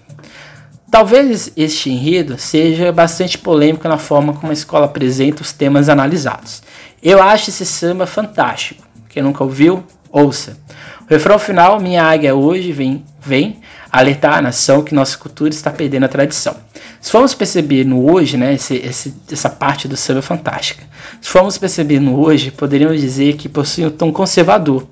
Talvez 0.90 1.52
este 1.56 1.90
enredo 1.90 2.38
seja 2.38 2.90
bastante 2.90 3.36
polêmico 3.36 3.86
na 3.86 3.98
forma 3.98 4.32
como 4.32 4.50
a 4.50 4.54
escola 4.54 4.86
apresenta 4.86 5.42
os 5.42 5.52
temas 5.52 5.88
analisados. 5.88 6.62
Eu 7.02 7.22
acho 7.22 7.50
esse 7.50 7.66
samba 7.66 8.06
fantástico. 8.06 8.86
Quem 9.08 9.22
nunca 9.22 9.44
ouviu, 9.44 9.84
ouça. 10.10 10.56
O 11.02 11.12
refrão 11.12 11.38
final, 11.38 11.78
Minha 11.80 12.04
Águia 12.04 12.34
hoje 12.34 12.72
vem, 12.72 13.04
vem 13.20 13.60
alertar 13.90 14.38
a 14.38 14.42
nação 14.42 14.82
que 14.82 14.94
nossa 14.94 15.16
cultura 15.16 15.50
está 15.50 15.70
perdendo 15.70 16.04
a 16.04 16.08
tradição. 16.08 16.56
Se 17.00 17.10
formos 17.10 17.34
perceber 17.34 17.84
no 17.84 18.10
hoje, 18.10 18.36
né, 18.36 18.54
esse, 18.54 18.76
esse, 18.76 19.14
essa 19.30 19.48
parte 19.48 19.86
do 19.86 19.96
samba 19.96 20.18
é 20.20 20.22
fantástica. 20.22 20.84
Se 21.20 21.28
formos 21.28 21.56
perceber 21.56 22.00
no 22.00 22.18
hoje, 22.20 22.50
poderíamos 22.50 23.00
dizer 23.00 23.36
que 23.36 23.48
possui 23.48 23.86
um 23.86 23.90
tom 23.90 24.12
conservador. 24.12 24.86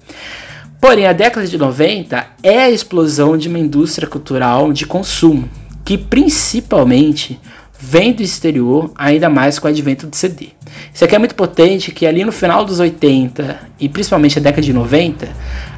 Porém, 0.81 1.07
a 1.07 1.13
década 1.13 1.47
de 1.47 1.57
90 1.57 2.27
é 2.43 2.61
a 2.61 2.71
explosão 2.71 3.37
de 3.37 3.49
uma 3.49 3.59
indústria 3.59 4.07
cultural 4.07 4.73
de 4.73 4.87
consumo, 4.87 5.49
que 5.85 5.97
principalmente 5.97 7.41
vem 7.79 8.13
do 8.13 8.23
exterior, 8.23 8.91
ainda 8.97 9.29
mais 9.29 9.59
com 9.59 9.67
o 9.67 9.71
advento 9.71 10.07
do 10.07 10.17
CD. 10.17 10.49
Isso 10.93 11.05
aqui 11.05 11.15
é 11.15 11.19
muito 11.19 11.35
potente 11.35 11.93
que 11.93 12.07
ali 12.07 12.25
no 12.25 12.33
final 12.33 12.65
dos 12.65 12.81
80 12.81 13.59
e 13.79 13.89
principalmente 13.89 14.39
a 14.39 14.43
década 14.43 14.63
de 14.63 14.73
90, 14.73 15.29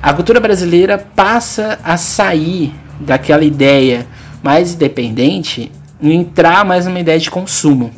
a 0.03 0.13
cultura 0.13 0.41
brasileira 0.41 0.99
passa 0.99 1.79
a 1.83 1.97
sair 1.97 2.73
daquela 3.01 3.45
ideia 3.45 4.07
mais 4.43 4.75
independente 4.75 5.71
e 6.01 6.13
entrar 6.13 6.65
mais 6.65 6.87
numa 6.87 7.01
ideia 7.01 7.19
de 7.19 7.31
consumo. 7.31 7.91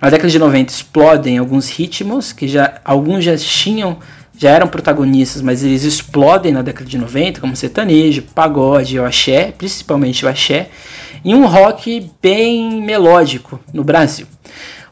Na 0.00 0.10
década 0.10 0.28
de 0.28 0.38
90 0.38 0.72
explodem 0.72 1.38
alguns 1.38 1.68
ritmos 1.68 2.32
que 2.32 2.46
já 2.46 2.80
alguns 2.84 3.24
já 3.24 3.36
tinham 3.36 3.98
já 4.38 4.50
eram 4.50 4.68
protagonistas, 4.68 5.42
mas 5.42 5.64
eles 5.64 5.82
explodem 5.82 6.52
na 6.52 6.62
década 6.62 6.88
de 6.88 6.96
90, 6.96 7.40
como 7.40 7.56
sertanejo, 7.56 8.22
pagode, 8.34 8.98
o 8.98 9.04
axé, 9.04 9.52
principalmente 9.56 10.24
o 10.24 10.28
axé, 10.28 10.70
e 11.24 11.34
um 11.34 11.44
rock 11.46 12.08
bem 12.22 12.80
melódico 12.80 13.58
no 13.74 13.82
Brasil. 13.82 14.26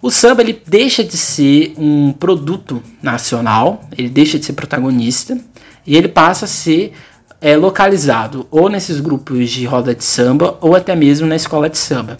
O 0.03 0.11
samba 0.11 0.43
ele 0.43 0.61
deixa 0.67 1.03
de 1.03 1.17
ser 1.17 1.75
um 1.79 2.13
produto 2.13 2.83
nacional, 3.01 3.89
ele 3.97 4.09
deixa 4.09 4.39
de 4.39 4.45
ser 4.45 4.53
protagonista 4.53 5.39
e 5.87 5.97
ele 5.97 6.09
passa 6.09 6.45
a 6.45 6.49
ser 6.49 6.93
é, 7.40 7.57
localizado 7.57 8.46
ou 8.51 8.68
nesses 8.68 9.01
grupos 9.01 9.51
de 9.51 9.64
roda 9.66 9.94
de 9.94 10.05
samba 10.05 10.57
ou 10.61 10.75
até 10.75 10.94
mesmo 10.94 11.27
na 11.27 11.37
escola 11.37 11.68
de 11.68 11.79
samba. 11.79 12.18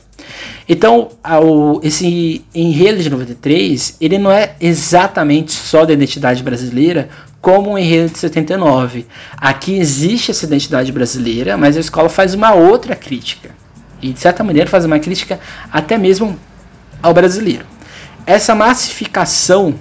Então, 0.69 1.11
ao, 1.23 1.81
esse 1.83 2.45
enredo 2.55 3.03
de 3.03 3.09
93, 3.09 3.97
ele 4.01 4.19
não 4.19 4.31
é 4.31 4.57
exatamente 4.61 5.53
só 5.53 5.85
da 5.85 5.93
identidade 5.93 6.43
brasileira, 6.43 7.09
como 7.41 7.75
o 7.75 7.79
enredo 7.79 8.13
de 8.13 8.19
79. 8.19 9.07
Aqui 9.37 9.79
existe 9.79 10.33
essa 10.33 10.45
identidade 10.45 10.91
brasileira, 10.91 11.57
mas 11.57 11.77
a 11.77 11.81
escola 11.81 12.09
faz 12.09 12.35
uma 12.35 12.55
outra 12.55 12.97
crítica. 12.97 13.51
E, 14.03 14.13
de 14.13 14.19
certa 14.19 14.43
maneira, 14.43 14.69
faz 14.69 14.85
uma 14.85 14.99
crítica 14.99 15.39
até 15.73 15.97
mesmo 15.97 16.37
ao 17.01 17.15
brasileiro. 17.15 17.65
Essa 18.27 18.55
massificação 18.55 19.75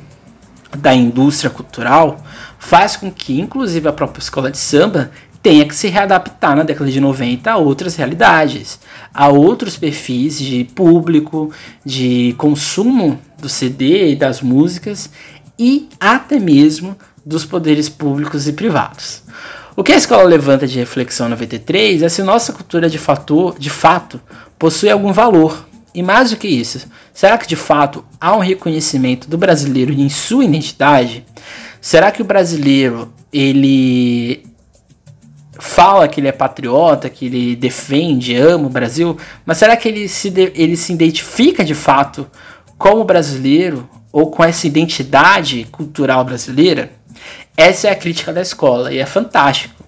da 0.78 0.94
indústria 0.94 1.50
cultural 1.50 2.24
faz 2.66 2.98
com 2.98 3.12
que, 3.12 3.40
inclusive, 3.40 3.88
a 3.88 3.94
própria 3.94 4.20
escola 4.22 4.50
de 4.50 4.58
samba 4.58 5.12
tenha 5.42 5.64
que 5.68 5.76
se 5.76 5.88
readaptar 5.88 6.56
na 6.56 6.64
década 6.64 6.90
de 6.90 7.00
90 7.00 7.52
a 7.52 7.58
outras 7.58 7.96
realidades, 7.96 8.80
a 9.14 9.28
outros 9.28 9.78
perfis 9.78 10.40
de 10.40 10.64
público, 10.64 11.52
de 11.86 12.34
consumo 12.40 13.22
do 13.38 13.48
CD 13.48 14.10
e 14.10 14.16
das 14.16 14.42
músicas 14.42 15.12
e 15.60 15.88
até 16.00 16.40
mesmo 16.40 16.98
dos 17.24 17.46
poderes 17.46 17.88
públicos 17.88 18.48
e 18.48 18.54
privados. 18.54 19.22
O 19.76 19.84
que 19.84 19.94
a 19.94 19.98
escola 19.98 20.24
levanta 20.24 20.66
de 20.66 20.80
reflexão 20.80 21.30
93 21.30 22.02
é 22.02 22.10
se 22.10 22.24
nossa 22.24 22.52
cultura 22.52 22.90
de, 22.90 22.98
fator, 22.98 23.60
de 23.60 23.70
fato 23.70 24.20
possui 24.58 24.90
algum 24.90 25.14
valor. 25.14 25.68
E 25.94 26.02
mais 26.02 26.32
do 26.32 26.38
que 26.38 26.48
isso, 26.48 26.88
será 27.14 27.38
que 27.38 27.48
de 27.48 27.56
fato 27.56 28.04
há 28.20 28.36
um 28.36 28.40
reconhecimento 28.40 29.30
do 29.30 29.38
brasileiro 29.38 29.94
em 29.94 30.10
sua 30.10 30.44
identidade? 30.44 31.24
Será 31.86 32.12
que 32.12 32.20
o 32.20 32.26
brasileiro 32.26 33.14
ele 33.32 34.44
fala 35.60 36.08
que 36.08 36.20
ele 36.20 36.28
é 36.28 36.32
patriota, 36.32 37.12
que 37.12 37.28
ele 37.28 37.56
defende, 37.56 38.36
ama 38.36 38.66
o 38.66 38.72
Brasil, 38.72 39.16
mas 39.46 39.60
será 39.60 39.78
que 39.78 39.88
ele 39.88 40.08
se, 40.08 40.34
ele 40.56 40.76
se 40.76 40.92
identifica 40.92 41.64
de 41.64 41.76
fato 41.76 42.26
como 42.76 43.04
brasileiro 43.04 43.88
ou 44.12 44.32
com 44.32 44.44
essa 44.44 44.66
identidade 44.66 45.68
cultural 45.72 46.26
brasileira? 46.26 46.92
Essa 47.56 47.90
é 47.90 47.92
a 47.92 47.96
crítica 47.96 48.34
da 48.34 48.42
escola 48.42 48.92
e 48.92 48.98
é 48.98 49.06
fantástico. 49.06 49.85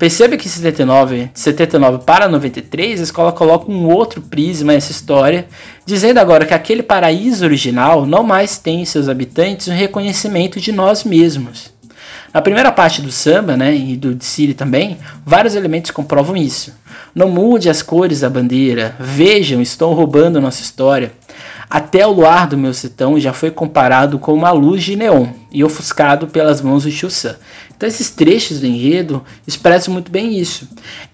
Perceba 0.00 0.34
que 0.38 0.46
em 0.46 0.50
79, 0.50 1.30
79 1.34 2.04
para 2.06 2.26
93, 2.26 3.00
a 3.00 3.02
escola 3.02 3.32
coloca 3.32 3.70
um 3.70 3.86
outro 3.86 4.22
prisma 4.22 4.72
nessa 4.72 4.90
história, 4.90 5.46
dizendo 5.84 6.16
agora 6.16 6.46
que 6.46 6.54
aquele 6.54 6.82
paraíso 6.82 7.44
original 7.44 8.06
não 8.06 8.22
mais 8.22 8.56
tem 8.56 8.80
em 8.80 8.86
seus 8.86 9.10
habitantes 9.10 9.68
um 9.68 9.74
reconhecimento 9.74 10.58
de 10.58 10.72
nós 10.72 11.04
mesmos. 11.04 11.70
Na 12.32 12.40
primeira 12.40 12.72
parte 12.72 13.02
do 13.02 13.12
samba, 13.12 13.58
né, 13.58 13.76
e 13.76 13.94
do 13.94 14.16
Siri 14.24 14.54
também, 14.54 14.96
vários 15.26 15.54
elementos 15.54 15.90
comprovam 15.90 16.34
isso. 16.34 16.72
Não 17.14 17.28
mude 17.28 17.68
as 17.68 17.82
cores 17.82 18.20
da 18.20 18.30
bandeira, 18.30 18.96
vejam, 18.98 19.60
estão 19.60 19.92
roubando 19.92 20.40
nossa 20.40 20.62
história. 20.62 21.12
Até 21.68 22.06
o 22.06 22.12
luar 22.12 22.48
do 22.48 22.56
meu 22.56 22.72
sertão 22.72 23.20
já 23.20 23.32
foi 23.32 23.50
comparado 23.50 24.18
com 24.18 24.32
uma 24.32 24.50
luz 24.50 24.82
de 24.82 24.96
neon 24.96 25.26
e 25.52 25.62
ofuscado 25.62 26.26
pelas 26.26 26.62
mãos 26.62 26.84
do 26.84 26.90
Chusan. 26.90 27.36
Então 27.80 27.88
esses 27.88 28.10
trechos 28.10 28.60
do 28.60 28.66
enredo 28.66 29.24
expressam 29.46 29.94
muito 29.94 30.12
bem 30.12 30.38
isso. 30.38 30.68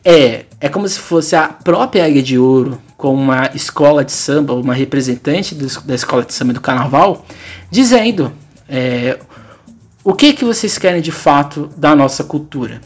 É, 0.05 0.47
é 0.61 0.69
como 0.69 0.89
se 0.89 0.99
fosse 0.99 1.37
a 1.37 1.47
própria 1.47 2.05
Águia 2.05 2.21
de 2.21 2.37
Ouro 2.37 2.83
com 2.97 3.15
uma 3.15 3.53
escola 3.55 4.05
de 4.05 4.11
samba, 4.11 4.53
uma 4.53 4.75
representante 4.75 5.55
do, 5.55 5.65
da 5.83 5.95
escola 5.95 6.25
de 6.25 6.35
samba 6.35 6.53
do 6.53 6.61
carnaval, 6.61 7.25
dizendo 7.71 8.33
é, 8.69 9.17
o 10.03 10.13
que, 10.13 10.33
que 10.33 10.45
vocês 10.45 10.77
querem 10.77 11.01
de 11.01 11.13
fato 11.13 11.71
da 11.77 11.95
nossa 11.95 12.25
cultura. 12.25 12.81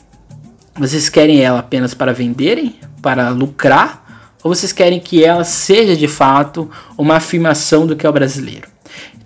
Vocês 0.79 1.09
querem 1.09 1.41
ela 1.41 1.61
apenas 1.61 1.95
para 1.95 2.13
venderem, 2.13 2.79
para 3.01 3.31
lucrar, 3.31 4.35
ou 4.45 4.55
vocês 4.55 4.75
querem 4.75 5.01
que 5.01 5.25
ela 5.25 5.43
seja 5.43 5.97
de 5.97 6.07
fato 6.07 6.71
uma 6.99 7.17
afirmação 7.17 7.87
do 7.87 7.97
que 7.97 8.05
é 8.05 8.11
o 8.11 8.13
brasileiro? 8.13 8.70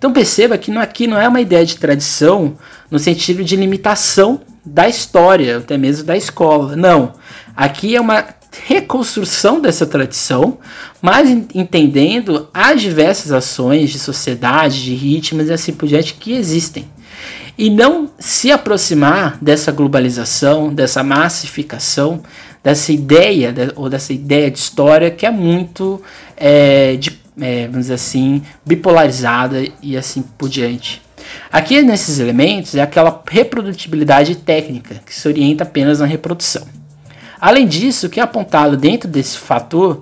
Então 0.05 0.13
perceba 0.13 0.55
que 0.55 0.71
aqui 0.77 1.07
não 1.07 1.19
é 1.19 1.27
uma 1.27 1.41
ideia 1.41 1.65
de 1.65 1.77
tradição 1.77 2.55
no 2.91 2.99
sentido 2.99 3.43
de 3.43 3.55
limitação 3.55 4.39
da 4.63 4.87
história, 4.87 5.57
até 5.57 5.79
mesmo 5.79 6.05
da 6.05 6.15
escola. 6.15 6.75
Não. 6.75 7.13
Aqui 7.55 7.95
é 7.95 7.99
uma 7.99 8.23
reconstrução 8.67 9.59
dessa 9.59 9.83
tradição, 9.83 10.59
mas 11.01 11.27
entendendo 11.55 12.47
as 12.53 12.83
diversas 12.83 13.31
ações 13.31 13.89
de 13.89 13.97
sociedade, 13.97 14.83
de 14.83 14.93
ritmos 14.93 15.49
e 15.49 15.53
assim 15.53 15.73
por 15.73 15.87
diante 15.87 16.13
que 16.13 16.33
existem. 16.33 16.87
E 17.57 17.71
não 17.71 18.11
se 18.19 18.51
aproximar 18.51 19.39
dessa 19.41 19.71
globalização, 19.71 20.71
dessa 20.71 21.01
massificação, 21.01 22.21
dessa 22.63 22.91
ideia, 22.91 23.51
ou 23.75 23.89
dessa 23.89 24.13
ideia 24.13 24.51
de 24.51 24.59
história 24.59 25.09
que 25.09 25.25
é 25.25 25.31
muito 25.31 25.99
é, 26.37 26.95
de 26.95 27.24
é, 27.39 27.67
vamos 27.67 27.81
dizer 27.81 27.95
assim, 27.95 28.41
bipolarizada 28.65 29.63
e 29.81 29.97
assim 29.97 30.21
por 30.37 30.49
diante. 30.49 31.01
Aqui 31.51 31.81
nesses 31.81 32.19
elementos 32.19 32.75
é 32.75 32.81
aquela 32.81 33.23
reprodutibilidade 33.27 34.35
técnica 34.35 35.01
que 35.05 35.13
se 35.13 35.27
orienta 35.27 35.63
apenas 35.63 35.99
na 35.99 36.05
reprodução. 36.05 36.65
Além 37.39 37.67
disso, 37.67 38.07
o 38.07 38.09
que 38.09 38.19
é 38.19 38.23
apontado 38.23 38.77
dentro 38.77 39.09
desse 39.09 39.37
fator 39.37 40.01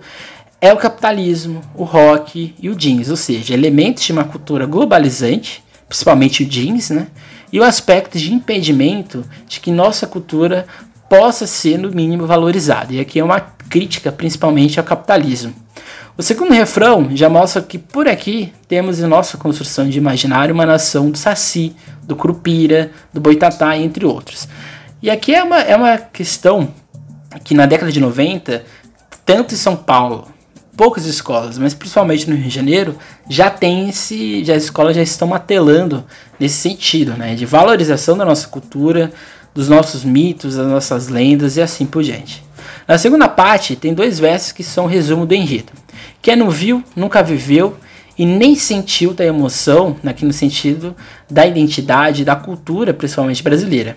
é 0.61 0.71
o 0.71 0.77
capitalismo, 0.77 1.61
o 1.75 1.83
rock 1.83 2.55
e 2.59 2.69
o 2.69 2.75
jeans, 2.75 3.09
ou 3.09 3.17
seja, 3.17 3.53
elementos 3.53 4.03
de 4.03 4.11
uma 4.11 4.23
cultura 4.23 4.65
globalizante, 4.65 5.63
principalmente 5.89 6.43
o 6.43 6.45
jeans, 6.45 6.89
né? 6.89 7.07
E 7.51 7.59
o 7.59 7.63
aspecto 7.63 8.17
de 8.17 8.33
impedimento 8.33 9.25
de 9.47 9.59
que 9.59 9.71
nossa 9.71 10.07
cultura 10.07 10.65
possa 11.09 11.45
ser 11.45 11.77
no 11.77 11.91
mínimo 11.91 12.25
valorizada. 12.25 12.93
E 12.93 12.99
aqui 12.99 13.19
é 13.19 13.23
uma 13.23 13.39
crítica 13.39 14.11
principalmente 14.11 14.79
ao 14.79 14.85
capitalismo. 14.85 15.53
O 16.15 16.21
segundo 16.21 16.53
refrão 16.53 17.09
já 17.15 17.27
mostra 17.27 17.61
que 17.61 17.77
por 17.77 18.07
aqui 18.07 18.53
temos 18.67 18.99
em 18.99 19.07
nossa 19.07 19.37
construção 19.37 19.89
de 19.89 19.97
imaginário 19.97 20.53
uma 20.53 20.65
nação 20.65 21.09
do 21.09 21.17
Saci, 21.17 21.75
do 22.03 22.15
Curupira, 22.15 22.91
do 23.11 23.19
Boitatá, 23.19 23.75
entre 23.77 24.05
outros. 24.05 24.47
E 25.01 25.09
aqui 25.09 25.33
é 25.33 25.43
uma, 25.43 25.59
é 25.59 25.75
uma 25.75 25.97
questão 25.97 26.69
que 27.43 27.55
na 27.55 27.65
década 27.65 27.91
de 27.91 27.99
90, 27.99 28.63
tanto 29.25 29.55
em 29.55 29.57
São 29.57 29.75
Paulo, 29.75 30.27
poucas 30.77 31.05
escolas, 31.05 31.57
mas 31.57 31.73
principalmente 31.73 32.29
no 32.29 32.35
Rio 32.35 32.47
de 32.47 32.55
Janeiro, 32.55 32.95
já 33.29 33.49
tem 33.49 33.89
esse, 33.89 34.43
já 34.43 34.55
as 34.55 34.63
escolas 34.63 34.95
já 34.95 35.01
estão 35.01 35.27
matelando 35.27 36.03
nesse 36.39 36.55
sentido, 36.55 37.13
né, 37.13 37.35
de 37.35 37.45
valorização 37.45 38.17
da 38.17 38.25
nossa 38.25 38.47
cultura, 38.47 39.11
dos 39.53 39.69
nossos 39.69 40.03
mitos, 40.03 40.55
das 40.55 40.67
nossas 40.67 41.07
lendas 41.07 41.57
e 41.57 41.61
assim 41.61 41.85
por 41.85 42.03
diante. 42.03 42.43
Na 42.87 42.97
segunda 42.97 43.29
parte, 43.29 43.75
tem 43.75 43.93
dois 43.93 44.19
versos 44.19 44.51
que 44.51 44.63
são 44.63 44.85
resumo 44.85 45.25
do 45.25 45.33
enredo. 45.33 45.71
Quem 46.21 46.35
não 46.35 46.49
viu, 46.49 46.83
nunca 46.95 47.23
viveu 47.23 47.77
e 48.17 48.25
nem 48.25 48.55
sentiu 48.55 49.13
da 49.13 49.25
emoção, 49.25 49.95
aqui 50.05 50.25
no 50.25 50.33
sentido 50.33 50.95
da 51.29 51.45
identidade, 51.45 52.25
da 52.25 52.35
cultura, 52.35 52.93
principalmente 52.93 53.41
brasileira. 53.41 53.95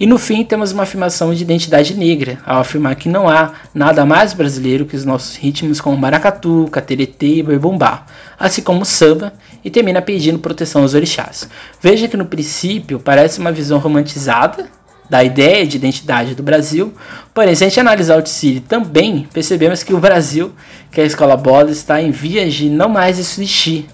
E 0.00 0.06
no 0.06 0.18
fim 0.18 0.44
temos 0.44 0.72
uma 0.72 0.84
afirmação 0.84 1.34
de 1.34 1.42
identidade 1.42 1.94
negra, 1.94 2.38
ao 2.46 2.60
afirmar 2.60 2.94
que 2.96 3.08
não 3.08 3.28
há 3.28 3.52
nada 3.74 4.06
mais 4.06 4.32
brasileiro 4.32 4.86
que 4.86 4.96
os 4.96 5.04
nossos 5.04 5.36
ritmos 5.36 5.80
como 5.80 5.96
maracatu, 5.96 6.68
cateretê 6.70 7.36
e 7.36 7.42
boi 7.42 7.58
bumbá, 7.58 8.06
assim 8.38 8.62
como 8.62 8.84
samba, 8.84 9.34
e 9.64 9.70
termina 9.70 10.00
pedindo 10.00 10.38
proteção 10.38 10.82
aos 10.82 10.94
orixás. 10.94 11.48
Veja 11.80 12.08
que 12.08 12.16
no 12.16 12.24
princípio 12.24 12.98
parece 12.98 13.38
uma 13.40 13.52
visão 13.52 13.78
romantizada 13.78 14.66
da 15.08 15.24
ideia 15.24 15.66
de 15.66 15.76
identidade 15.76 16.34
do 16.34 16.42
Brasil. 16.42 16.92
Porém, 17.32 17.54
se 17.54 17.64
a 17.64 17.68
gente 17.68 17.80
analisar 17.80 18.18
o 18.18 18.22
Tsiri 18.22 18.60
também, 18.60 19.26
percebemos 19.32 19.82
que 19.82 19.94
o 19.94 19.98
Brasil, 19.98 20.52
que 20.90 21.00
é 21.00 21.04
a 21.04 21.06
escola 21.06 21.36
bola, 21.36 21.70
está 21.70 22.00
em 22.00 22.10
vias 22.10 22.54
de 22.54 22.68
não 22.68 22.88
mais 22.88 23.18
existir, 23.18 23.86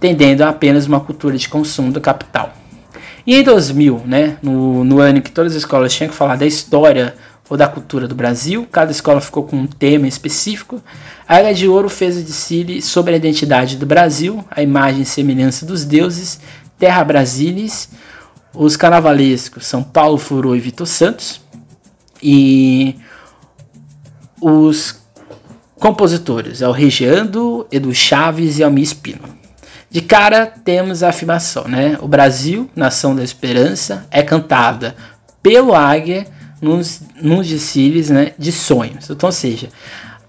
tendendo 0.00 0.42
a 0.42 0.48
apenas 0.48 0.86
uma 0.86 1.00
cultura 1.00 1.36
de 1.36 1.48
consumo 1.48 1.92
do 1.92 2.00
capital. 2.00 2.52
E 3.26 3.34
em 3.34 3.42
2000, 3.42 4.02
né, 4.06 4.36
no, 4.40 4.84
no 4.84 5.00
ano 5.00 5.18
em 5.18 5.20
que 5.20 5.32
todas 5.32 5.52
as 5.52 5.58
escolas 5.58 5.92
tinham 5.92 6.08
que 6.08 6.16
falar 6.16 6.36
da 6.36 6.46
história 6.46 7.14
ou 7.48 7.56
da 7.56 7.66
cultura 7.66 8.08
do 8.08 8.14
Brasil, 8.14 8.66
cada 8.70 8.90
escola 8.90 9.20
ficou 9.20 9.44
com 9.44 9.56
um 9.56 9.66
tema 9.66 10.06
específico, 10.06 10.80
a 11.28 11.38
Era 11.38 11.52
de 11.52 11.68
Ouro 11.68 11.88
fez 11.88 12.16
o 12.16 12.24
Tsiri 12.24 12.80
sobre 12.80 13.14
a 13.14 13.16
identidade 13.16 13.76
do 13.76 13.86
Brasil, 13.86 14.44
a 14.50 14.62
imagem 14.62 15.02
e 15.02 15.06
semelhança 15.06 15.66
dos 15.66 15.84
deuses, 15.84 16.40
Terra 16.78 17.02
Brasilis, 17.02 17.88
os 18.56 18.76
carnavalescos 18.76 19.66
são 19.66 19.82
Paulo 19.82 20.18
Furô 20.18 20.56
e 20.56 20.60
Vitor 20.60 20.86
Santos. 20.86 21.40
E 22.22 22.96
os 24.40 24.98
compositores 25.78 26.62
é 26.62 26.68
o 26.68 26.72
Regiando, 26.72 27.66
Edu 27.70 27.94
Chaves 27.94 28.58
e 28.58 28.64
Almir 28.64 28.84
Espino. 28.84 29.36
De 29.90 30.00
cara 30.00 30.46
temos 30.46 31.02
a 31.02 31.10
afirmação, 31.10 31.68
né? 31.68 31.96
O 32.00 32.08
Brasil, 32.08 32.68
nação 32.74 33.14
da 33.14 33.22
esperança, 33.22 34.06
é 34.10 34.22
cantada 34.22 34.96
pelo 35.42 35.74
Águia 35.74 36.26
nos, 36.60 37.02
nos 37.20 37.46
desfiles 37.46 38.10
né, 38.10 38.32
de 38.38 38.50
sonhos. 38.50 39.08
Então, 39.08 39.28
ou 39.28 39.32
seja, 39.32 39.68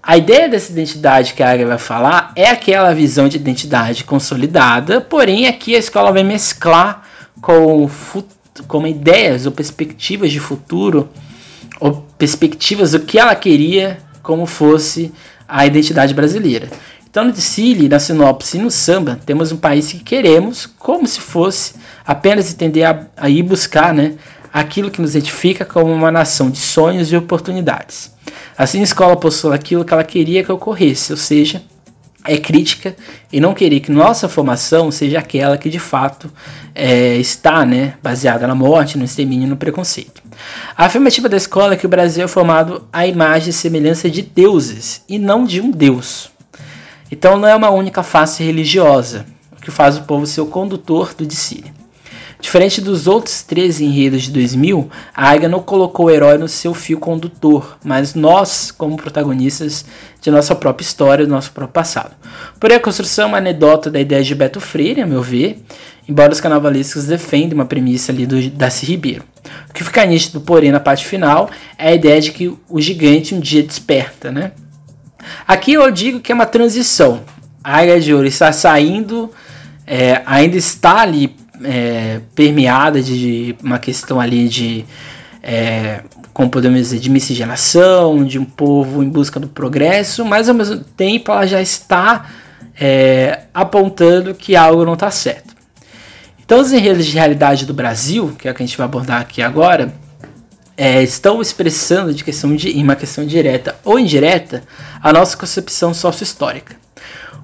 a 0.02 0.16
ideia 0.16 0.48
dessa 0.48 0.70
identidade 0.70 1.34
que 1.34 1.42
a 1.42 1.50
Águia 1.50 1.66
vai 1.66 1.78
falar 1.78 2.32
é 2.36 2.48
aquela 2.48 2.94
visão 2.94 3.28
de 3.28 3.36
identidade 3.36 4.04
consolidada, 4.04 5.00
porém 5.00 5.48
aqui 5.48 5.74
a 5.74 5.78
escola 5.78 6.12
vai 6.12 6.22
mesclar 6.22 7.07
com, 7.40 7.88
com 8.66 8.86
ideias 8.86 9.46
ou 9.46 9.52
perspectivas 9.52 10.30
de 10.30 10.40
futuro, 10.40 11.08
ou 11.80 12.06
perspectivas 12.16 12.92
do 12.92 13.00
que 13.00 13.18
ela 13.18 13.34
queria 13.34 13.98
como 14.22 14.46
fosse 14.46 15.12
a 15.46 15.64
identidade 15.66 16.12
brasileira. 16.12 16.68
Então, 17.10 17.24
no 17.24 17.34
Sicília, 17.34 17.88
na 17.88 17.98
sinopse 17.98 18.58
e 18.58 18.60
no 18.60 18.70
samba, 18.70 19.18
temos 19.24 19.50
um 19.50 19.56
país 19.56 19.90
que 19.90 20.00
queremos 20.00 20.66
como 20.66 21.06
se 21.06 21.20
fosse 21.20 21.74
apenas 22.06 22.52
entender 22.52 22.84
a 23.16 23.28
ir 23.30 23.42
buscar 23.42 23.94
né, 23.94 24.14
aquilo 24.52 24.90
que 24.90 25.00
nos 25.00 25.14
identifica 25.14 25.64
como 25.64 25.92
uma 25.92 26.10
nação 26.10 26.50
de 26.50 26.58
sonhos 26.58 27.10
e 27.10 27.16
oportunidades. 27.16 28.12
Assim, 28.56 28.80
a 28.80 28.84
escola 28.84 29.16
postula 29.16 29.54
aquilo 29.54 29.84
que 29.84 29.92
ela 29.92 30.04
queria 30.04 30.44
que 30.44 30.52
ocorresse, 30.52 31.12
ou 31.12 31.16
seja, 31.16 31.62
é 32.28 32.36
crítica 32.36 32.94
e 33.32 33.40
não 33.40 33.54
querer 33.54 33.80
que 33.80 33.90
nossa 33.90 34.28
formação 34.28 34.90
seja 34.90 35.18
aquela 35.18 35.56
que 35.56 35.70
de 35.70 35.78
fato 35.78 36.30
é, 36.74 37.16
está 37.16 37.64
né, 37.64 37.94
baseada 38.02 38.46
na 38.46 38.54
morte, 38.54 38.98
no 38.98 39.04
extermínio 39.04 39.46
e 39.46 39.50
no 39.50 39.56
preconceito. 39.56 40.22
A 40.76 40.84
afirmativa 40.84 41.28
da 41.28 41.36
escola 41.36 41.72
é 41.72 41.76
que 41.76 41.86
o 41.86 41.88
Brasil 41.88 42.24
é 42.24 42.28
formado 42.28 42.86
à 42.92 43.06
imagem 43.06 43.48
e 43.48 43.52
semelhança 43.52 44.10
de 44.10 44.20
deuses 44.20 45.02
e 45.08 45.18
não 45.18 45.44
de 45.44 45.60
um 45.60 45.70
deus. 45.70 46.30
Então 47.10 47.38
não 47.38 47.48
é 47.48 47.56
uma 47.56 47.70
única 47.70 48.02
face 48.02 48.42
religiosa, 48.44 49.24
que 49.62 49.70
faz 49.70 49.96
o 49.96 50.02
povo 50.02 50.26
ser 50.26 50.42
o 50.42 50.46
condutor 50.46 51.14
do 51.14 51.26
discílio. 51.26 51.77
Diferente 52.40 52.80
dos 52.80 53.08
outros 53.08 53.42
três 53.42 53.80
enredos 53.80 54.22
de 54.22 54.30
2000, 54.30 54.88
a 55.14 55.30
Aiga 55.30 55.48
não 55.48 55.60
colocou 55.60 56.06
o 56.06 56.10
herói 56.10 56.38
no 56.38 56.46
seu 56.46 56.72
fio 56.72 56.98
condutor, 56.98 57.76
mas 57.82 58.14
nós, 58.14 58.70
como 58.70 58.96
protagonistas 58.96 59.84
de 60.20 60.30
nossa 60.30 60.54
própria 60.54 60.84
história, 60.84 61.26
do 61.26 61.30
nosso 61.30 61.50
próprio 61.50 61.72
passado. 61.72 62.14
Porém, 62.60 62.76
a 62.76 62.80
construção 62.80 63.24
é 63.24 63.28
uma 63.28 63.38
anedota 63.38 63.90
da 63.90 64.00
ideia 64.00 64.22
de 64.22 64.34
Beto 64.36 64.60
Freire, 64.60 65.02
a 65.02 65.06
meu 65.06 65.20
ver, 65.20 65.60
embora 66.08 66.32
os 66.32 66.40
carnavalescos 66.40 67.06
defendam 67.06 67.56
uma 67.56 67.66
premissa 67.66 68.12
ali 68.12 68.24
do 68.24 68.40
Darcy 68.50 68.86
Ribeiro. 68.86 69.24
O 69.68 69.72
que 69.72 69.82
fica 69.82 70.04
nítido, 70.06 70.40
porém, 70.40 70.70
na 70.70 70.80
parte 70.80 71.04
final, 71.04 71.50
é 71.76 71.88
a 71.88 71.94
ideia 71.94 72.20
de 72.20 72.30
que 72.30 72.56
o 72.68 72.80
gigante 72.80 73.34
um 73.34 73.40
dia 73.40 73.64
desperta, 73.64 74.30
né? 74.30 74.52
Aqui 75.46 75.72
eu 75.72 75.90
digo 75.90 76.20
que 76.20 76.30
é 76.30 76.34
uma 76.34 76.46
transição. 76.46 77.22
A 77.62 77.78
Águia 77.78 78.00
de 78.00 78.14
Ouro 78.14 78.26
está 78.26 78.52
saindo, 78.52 79.30
é, 79.86 80.22
ainda 80.24 80.56
está 80.56 81.00
ali 81.00 81.36
é, 81.64 82.20
permeada 82.34 83.02
de 83.02 83.56
uma 83.62 83.78
questão 83.78 84.20
ali 84.20 84.48
de, 84.48 84.84
é, 85.42 86.02
como 86.32 86.50
podemos 86.50 86.78
dizer, 86.78 86.98
de 86.98 87.10
miscigenação, 87.10 88.24
de 88.24 88.38
um 88.38 88.44
povo 88.44 89.02
em 89.02 89.08
busca 89.08 89.40
do 89.40 89.48
progresso, 89.48 90.24
mas 90.24 90.48
ao 90.48 90.54
mesmo 90.54 90.78
tempo 90.78 91.32
ela 91.32 91.46
já 91.46 91.60
está 91.60 92.26
é, 92.78 93.40
apontando 93.52 94.34
que 94.34 94.54
algo 94.54 94.84
não 94.84 94.94
está 94.94 95.10
certo. 95.10 95.56
Então, 96.44 96.60
os 96.60 96.72
enredos 96.72 97.04
de 97.04 97.12
realidade 97.12 97.66
do 97.66 97.74
Brasil, 97.74 98.34
que 98.38 98.48
é 98.48 98.50
o 98.50 98.54
que 98.54 98.62
a 98.62 98.66
gente 98.66 98.78
vai 98.78 98.86
abordar 98.86 99.20
aqui 99.20 99.42
agora, 99.42 99.92
é, 100.78 101.02
estão 101.02 101.42
expressando 101.42 102.14
de 102.14 102.22
questão 102.22 102.54
de, 102.54 102.70
em 102.70 102.82
uma 102.82 102.94
questão 102.94 103.26
direta 103.26 103.76
ou 103.84 103.98
indireta 103.98 104.62
a 105.02 105.12
nossa 105.12 105.36
concepção 105.36 105.92
sócio-histórica. 105.92 106.76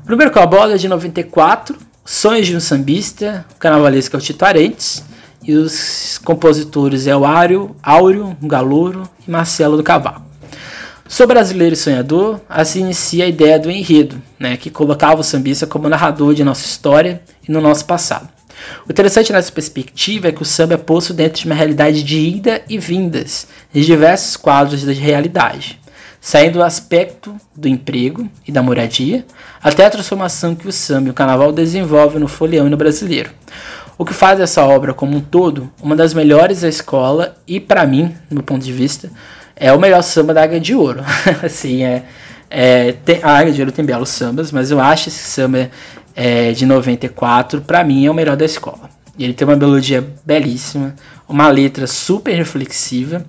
O 0.02 0.06
primeiro 0.06 0.32
que 0.32 0.38
eu 0.38 0.42
abordo 0.42 0.72
é 0.72 0.76
de 0.76 0.86
94, 0.86 1.76
Sonhos 2.04 2.46
de 2.46 2.54
um 2.54 2.60
Sambista, 2.60 3.46
o 3.54 3.58
carnavalesco 3.58 4.14
é 4.14 4.18
o 4.18 4.22
Tito 4.22 4.44
Arantes, 4.44 5.02
e 5.42 5.54
os 5.54 6.18
compositores 6.22 7.06
é 7.06 7.16
o 7.16 7.24
Áureo, 7.24 7.74
Áureo 7.82 8.36
Galouro 8.42 9.08
e 9.26 9.30
Marcelo 9.30 9.78
do 9.78 9.82
Cavaco. 9.82 10.22
Sou 11.08 11.26
brasileiro 11.26 11.72
e 11.72 11.78
sonhador, 11.78 12.40
assim 12.46 12.80
inicia 12.80 13.24
a 13.24 13.28
ideia 13.28 13.58
do 13.58 13.70
enredo, 13.70 14.20
né, 14.38 14.58
que 14.58 14.68
colocava 14.68 15.22
o 15.22 15.24
sambista 15.24 15.66
como 15.66 15.88
narrador 15.88 16.34
de 16.34 16.44
nossa 16.44 16.66
história 16.66 17.22
e 17.46 17.50
no 17.50 17.60
nosso 17.60 17.86
passado. 17.86 18.28
O 18.86 18.92
interessante 18.92 19.32
nessa 19.32 19.50
perspectiva 19.50 20.28
é 20.28 20.32
que 20.32 20.42
o 20.42 20.46
samba 20.46 20.74
é 20.74 20.78
posto 20.78 21.14
dentro 21.14 21.40
de 21.40 21.46
uma 21.46 21.54
realidade 21.54 22.02
de 22.02 22.18
ida 22.18 22.62
e 22.68 22.78
vindas, 22.78 23.46
de 23.72 23.82
diversos 23.82 24.36
quadros 24.36 24.84
da 24.84 24.92
realidade, 24.92 25.80
saindo 26.24 26.54
do 26.54 26.62
aspecto 26.62 27.36
do 27.54 27.68
emprego 27.68 28.26
e 28.48 28.50
da 28.50 28.62
moradia, 28.62 29.26
até 29.62 29.84
a 29.84 29.90
transformação 29.90 30.54
que 30.54 30.66
o 30.66 30.72
samba 30.72 31.08
e 31.08 31.10
o 31.10 31.14
carnaval 31.14 31.52
desenvolvem 31.52 32.18
no 32.18 32.26
folião 32.26 32.66
brasileiro. 32.70 33.30
O 33.98 34.06
que 34.06 34.14
faz 34.14 34.40
essa 34.40 34.64
obra 34.64 34.94
como 34.94 35.18
um 35.18 35.20
todo 35.20 35.70
uma 35.82 35.94
das 35.94 36.14
melhores 36.14 36.62
da 36.62 36.68
escola 36.68 37.36
e, 37.46 37.60
para 37.60 37.86
mim, 37.86 38.16
no 38.30 38.42
ponto 38.42 38.64
de 38.64 38.72
vista, 38.72 39.10
é 39.54 39.70
o 39.70 39.78
melhor 39.78 40.02
samba 40.02 40.32
da 40.32 40.42
Águia 40.42 40.58
de 40.58 40.74
Ouro. 40.74 41.02
assim, 41.44 41.84
é, 41.84 42.04
é 42.48 42.92
tem, 42.92 43.20
a 43.22 43.36
Águia 43.36 43.52
de 43.52 43.60
Ouro 43.60 43.70
tem 43.70 43.84
belos 43.84 44.08
sambas, 44.08 44.50
mas 44.50 44.70
eu 44.70 44.80
acho 44.80 45.10
esse 45.10 45.24
samba 45.24 45.70
é, 46.16 46.52
de 46.52 46.64
94, 46.64 47.60
para 47.60 47.84
mim, 47.84 48.06
é 48.06 48.10
o 48.10 48.14
melhor 48.14 48.34
da 48.34 48.46
escola. 48.46 48.88
Ele 49.18 49.34
tem 49.34 49.46
uma 49.46 49.56
melodia 49.56 50.02
belíssima, 50.24 50.94
uma 51.28 51.48
letra 51.48 51.86
super 51.86 52.34
reflexiva, 52.34 53.24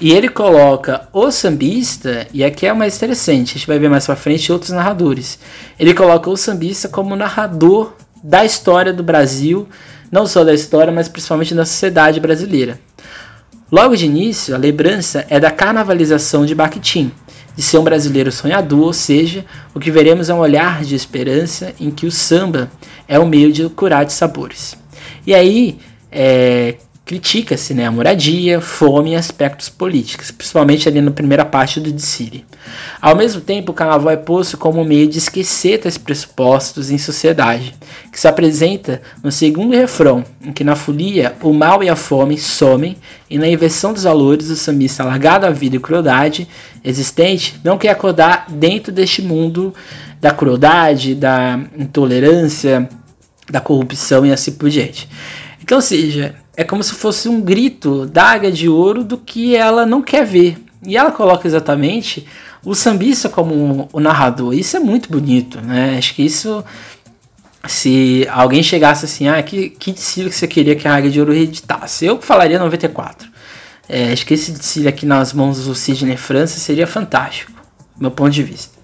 e 0.00 0.12
ele 0.12 0.28
coloca 0.28 1.08
o 1.12 1.30
sambista, 1.30 2.26
e 2.32 2.44
aqui 2.44 2.66
é 2.66 2.72
o 2.72 2.76
mais 2.76 2.96
interessante, 2.96 3.50
a 3.50 3.54
gente 3.58 3.66
vai 3.66 3.78
ver 3.78 3.90
mais 3.90 4.06
pra 4.06 4.16
frente 4.16 4.52
outros 4.52 4.70
narradores. 4.70 5.38
Ele 5.78 5.92
coloca 5.92 6.30
o 6.30 6.36
sambista 6.36 6.88
como 6.88 7.16
narrador 7.16 7.94
da 8.22 8.44
história 8.44 8.92
do 8.92 9.02
Brasil, 9.02 9.68
não 10.10 10.26
só 10.26 10.44
da 10.44 10.54
história, 10.54 10.92
mas 10.92 11.08
principalmente 11.08 11.54
da 11.54 11.64
sociedade 11.64 12.20
brasileira. 12.20 12.78
Logo 13.70 13.96
de 13.96 14.06
início, 14.06 14.54
a 14.54 14.58
lembrança 14.58 15.24
é 15.28 15.38
da 15.38 15.50
carnavalização 15.50 16.44
de 16.44 16.54
Bakhtin, 16.54 17.12
de 17.54 17.62
ser 17.62 17.78
um 17.78 17.84
brasileiro 17.84 18.32
sonhador, 18.32 18.80
ou 18.80 18.92
seja, 18.92 19.44
o 19.74 19.80
que 19.80 19.90
veremos 19.90 20.28
é 20.28 20.34
um 20.34 20.38
olhar 20.38 20.84
de 20.84 20.94
esperança 20.94 21.72
em 21.80 21.90
que 21.90 22.06
o 22.06 22.10
samba 22.10 22.70
é 23.06 23.18
o 23.18 23.26
meio 23.26 23.52
de 23.52 23.68
curar 23.68 24.04
de 24.04 24.12
sabores. 24.12 24.76
E 25.26 25.34
aí, 25.34 25.78
é, 26.10 26.76
critica-se 27.10 27.74
né, 27.74 27.86
a 27.86 27.90
moradia, 27.90 28.60
fome 28.60 29.10
e 29.10 29.16
aspectos 29.16 29.68
políticos, 29.68 30.30
principalmente 30.30 30.88
ali 30.88 31.00
na 31.00 31.10
primeira 31.10 31.44
parte 31.44 31.80
do 31.80 31.90
desfile. 31.90 32.44
Ao 33.02 33.16
mesmo 33.16 33.40
tempo, 33.40 33.72
o 33.72 33.74
carnaval 33.74 34.12
é 34.12 34.16
posto 34.16 34.56
como 34.56 34.80
um 34.80 34.84
meio 34.84 35.08
de 35.08 35.18
esquecer 35.18 35.80
esses 35.80 35.98
pressupostos 35.98 36.88
em 36.88 36.98
sociedade, 36.98 37.74
que 38.12 38.20
se 38.20 38.28
apresenta 38.28 39.02
no 39.24 39.32
segundo 39.32 39.74
refrão, 39.74 40.24
em 40.40 40.52
que 40.52 40.62
na 40.62 40.76
folia 40.76 41.34
o 41.42 41.52
mal 41.52 41.82
e 41.82 41.88
a 41.88 41.96
fome 41.96 42.38
somem, 42.38 42.96
e 43.28 43.36
na 43.38 43.48
inversão 43.48 43.92
dos 43.92 44.04
valores 44.04 44.48
o 44.48 44.54
sambista 44.54 45.02
largado 45.02 45.46
à 45.46 45.50
vida 45.50 45.74
e 45.74 45.80
crueldade 45.80 46.46
existente 46.84 47.60
não 47.64 47.76
quer 47.76 47.88
acordar 47.88 48.46
dentro 48.48 48.92
deste 48.92 49.20
mundo 49.20 49.74
da 50.20 50.30
crueldade, 50.30 51.16
da 51.16 51.58
intolerância, 51.76 52.88
da 53.50 53.60
corrupção 53.60 54.24
e 54.24 54.32
assim 54.32 54.52
por 54.52 54.70
diante. 54.70 55.08
Então, 55.70 55.78
ou 55.78 55.82
seja, 55.82 56.34
é 56.56 56.64
como 56.64 56.82
se 56.82 56.94
fosse 56.94 57.28
um 57.28 57.40
grito 57.40 58.04
da 58.04 58.24
águia 58.24 58.50
de 58.50 58.68
ouro 58.68 59.04
do 59.04 59.16
que 59.16 59.54
ela 59.54 59.86
não 59.86 60.02
quer 60.02 60.26
ver. 60.26 60.58
E 60.84 60.96
ela 60.96 61.12
coloca 61.12 61.46
exatamente 61.46 62.26
o 62.64 62.74
sambista 62.74 63.28
como 63.28 63.88
o 63.92 64.00
narrador. 64.00 64.52
Isso 64.52 64.76
é 64.76 64.80
muito 64.80 65.08
bonito, 65.08 65.60
né? 65.60 65.96
Acho 65.96 66.12
que 66.16 66.24
isso. 66.24 66.64
Se 67.68 68.26
alguém 68.32 68.64
chegasse 68.64 69.04
assim, 69.04 69.28
ah, 69.28 69.40
que, 69.44 69.70
que 69.70 69.92
desfile 69.92 70.28
que 70.28 70.34
você 70.34 70.48
queria 70.48 70.74
que 70.74 70.88
a 70.88 70.96
Águia 70.96 71.08
de 71.08 71.20
Ouro 71.20 71.32
reeditasse? 71.32 72.04
Eu 72.04 72.20
falaria 72.20 72.58
94. 72.58 73.28
É, 73.88 74.12
acho 74.12 74.26
que 74.26 74.34
esse 74.34 74.50
desfile 74.50 74.88
aqui 74.88 75.06
nas 75.06 75.32
mãos 75.32 75.66
do 75.66 75.74
Sidney 75.76 76.16
França 76.16 76.58
seria 76.58 76.84
fantástico, 76.88 77.52
meu 77.96 78.10
ponto 78.10 78.30
de 78.30 78.42
vista. 78.42 78.80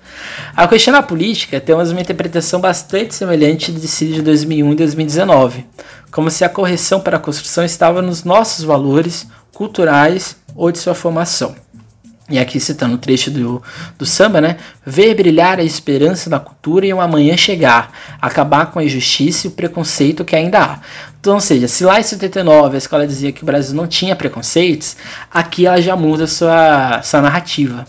A 0.55 0.67
questão 0.69 0.93
na 0.93 1.03
política 1.03 1.61
temos 1.61 1.91
uma 1.91 2.01
interpretação 2.01 2.61
bastante 2.61 3.15
semelhante 3.15 3.73
do 3.73 3.81
desfile 3.81 4.15
de 4.15 4.23
2001 4.23 4.73
e 4.73 4.75
2019, 4.77 5.67
como 6.11 6.31
se 6.31 6.45
a 6.45 6.49
correção 6.49 7.01
para 7.01 7.17
a 7.17 7.21
construção 7.21 7.65
estava 7.65 8.01
nos 8.01 8.25
nossos 8.25 8.65
valores 8.65 9.27
culturais 9.53 10.37
ou 10.55 10.71
de 10.71 10.79
sua 10.79 10.95
formação. 10.95 11.55
E 12.29 12.41
aqui 12.41 12.59
citando 12.59 12.97
o 12.97 12.99
trecho 12.99 13.31
do, 13.31 13.63
do 13.97 14.05
samba, 14.05 14.41
né? 14.41 14.57
Ver 14.85 15.15
brilhar 15.15 15.61
a 15.61 15.63
esperança 15.63 16.29
da 16.29 16.41
cultura 16.41 16.85
e 16.85 16.93
um 16.93 17.01
amanhã 17.01 17.37
chegar, 17.37 17.93
acabar 18.21 18.67
com 18.67 18.81
a 18.81 18.85
injustiça 18.85 19.47
e 19.47 19.51
o 19.51 19.53
preconceito 19.53 20.25
que 20.25 20.35
ainda 20.35 20.59
há. 20.61 20.81
Então, 21.21 21.35
ou 21.35 21.41
seja, 21.41 21.69
se 21.69 21.85
lá 21.85 22.01
em 22.01 22.03
79 22.03 22.75
a 22.75 22.79
escola 22.79 23.07
dizia 23.07 23.31
que 23.31 23.43
o 23.43 23.47
Brasil 23.47 23.77
não 23.77 23.87
tinha 23.87 24.17
preconceitos, 24.17 24.97
aqui 25.31 25.67
ela 25.67 25.81
já 25.81 25.95
muda 25.95 26.27
sua, 26.27 27.01
sua 27.03 27.23
narrativa 27.23 27.87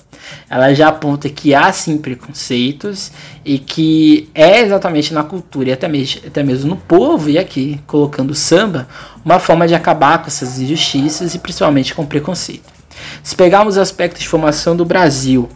ela 0.50 0.74
já 0.74 0.90
aponta 0.90 1.30
que 1.30 1.54
há 1.54 1.72
sim 1.72 1.98
preconceitos 1.98 3.12
e 3.44 3.60
que 3.60 4.30
é 4.34 4.62
exatamente 4.62 5.14
na 5.14 5.24
cultura 5.24 5.70
e 5.70 5.72
até 5.72 5.88
mesmo, 5.88 6.22
até 6.26 6.44
mesmo 6.44 6.70
no 6.70 6.78
povo, 6.78 7.30
e 7.30 7.38
aqui 7.38 7.80
colocando 7.88 8.32
o 8.32 8.36
samba, 8.36 8.88
uma 9.24 9.40
forma 9.40 9.68
de 9.68 9.76
acabar 9.76 10.20
com 10.20 10.28
essas 10.28 10.60
injustiças 10.60 11.36
e 11.36 11.40
principalmente 11.40 11.94
com 11.94 12.06
preconceito. 12.06 12.77
Se 13.24 13.36
pegarmos 13.36 13.78
o 13.78 13.82
aspecto 13.82 14.20
de 14.20 14.28
formação 14.28 14.76
do 14.76 14.86
Brasil, 14.86 15.50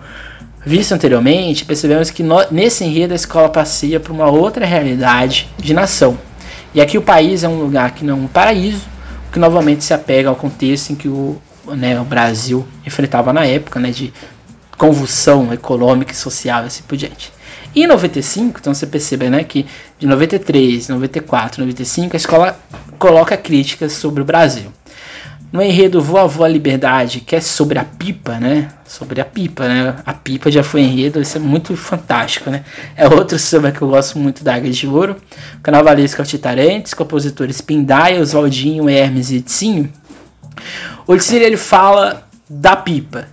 visto 0.66 0.94
anteriormente, 0.94 1.66
percebemos 1.66 2.10
que 2.10 2.24
no, 2.24 2.38
nesse 2.52 2.84
enredo 2.84 3.14
a 3.14 3.16
escola 3.16 3.50
passeia 3.50 4.00
por 4.00 4.12
uma 4.12 4.30
outra 4.30 4.66
realidade 4.66 5.50
de 5.58 5.74
nação. 5.74 6.18
E 6.74 6.82
aqui 6.82 6.98
o 6.98 7.02
país 7.02 7.44
é 7.44 7.50
um 7.50 7.60
lugar 7.60 7.92
que 7.92 8.06
não 8.06 8.18
é 8.18 8.22
um 8.22 8.28
paraíso, 8.28 8.82
que 9.32 9.40
novamente 9.40 9.84
se 9.84 9.94
apega 9.94 10.30
ao 10.30 10.36
contexto 10.36 10.92
em 10.92 10.96
que 10.96 11.08
o, 11.08 11.42
né, 11.68 12.00
o 12.00 12.04
Brasil 12.04 12.66
enfrentava 12.86 13.34
na 13.34 13.46
época, 13.46 13.80
né, 13.80 13.92
de 13.92 14.14
convulsão 14.78 15.54
econômica 15.54 16.12
e 16.12 16.16
social 16.16 16.64
e 16.64 16.68
assim 16.68 16.84
por 16.88 16.98
diante. 16.98 17.32
E 17.74 17.84
em 17.84 17.88
95, 17.88 18.60
então 18.60 18.74
você 18.74 18.86
percebe 18.86 19.30
né, 19.30 19.44
que 19.44 19.66
de 19.98 20.06
93, 20.06 20.90
94, 20.90 21.62
95, 21.62 22.16
a 22.16 22.18
escola 22.18 22.60
coloca 23.00 23.38
críticas 23.38 23.94
sobre 23.94 24.22
o 24.22 24.26
Brasil. 24.26 24.72
No 25.52 25.62
enredo 25.62 26.02
Voa 26.02 26.48
Liberdade, 26.48 27.20
que 27.20 27.36
é 27.36 27.42
sobre 27.42 27.78
a 27.78 27.84
pipa, 27.84 28.40
né? 28.40 28.70
Sobre 28.86 29.20
a 29.20 29.26
pipa, 29.26 29.68
né? 29.68 29.96
A 30.06 30.14
pipa 30.14 30.50
já 30.50 30.64
foi 30.64 30.80
enredo, 30.82 31.22
isso 31.22 31.36
é 31.36 31.42
muito 31.42 31.76
fantástico, 31.76 32.50
né? 32.50 32.64
É 32.96 33.06
outro 33.06 33.38
samba 33.38 33.70
que 33.70 33.82
eu 33.82 33.90
gosto 33.90 34.18
muito 34.18 34.46
da 34.46 34.56
Águia 34.56 34.72
de 34.72 34.88
Ouro. 34.88 35.18
Carnavalesco 35.62 36.22
Altitarantes, 36.22 36.94
compositores 36.94 37.60
Pindaia, 37.60 38.22
Oswaldinho, 38.22 38.90
Hermes 38.90 39.30
e 39.30 39.38
Edsinho. 39.38 39.92
O 41.06 41.12
Odsir, 41.12 41.42
ele 41.42 41.58
fala 41.58 42.26
da 42.50 42.78
pipa, 42.78 43.28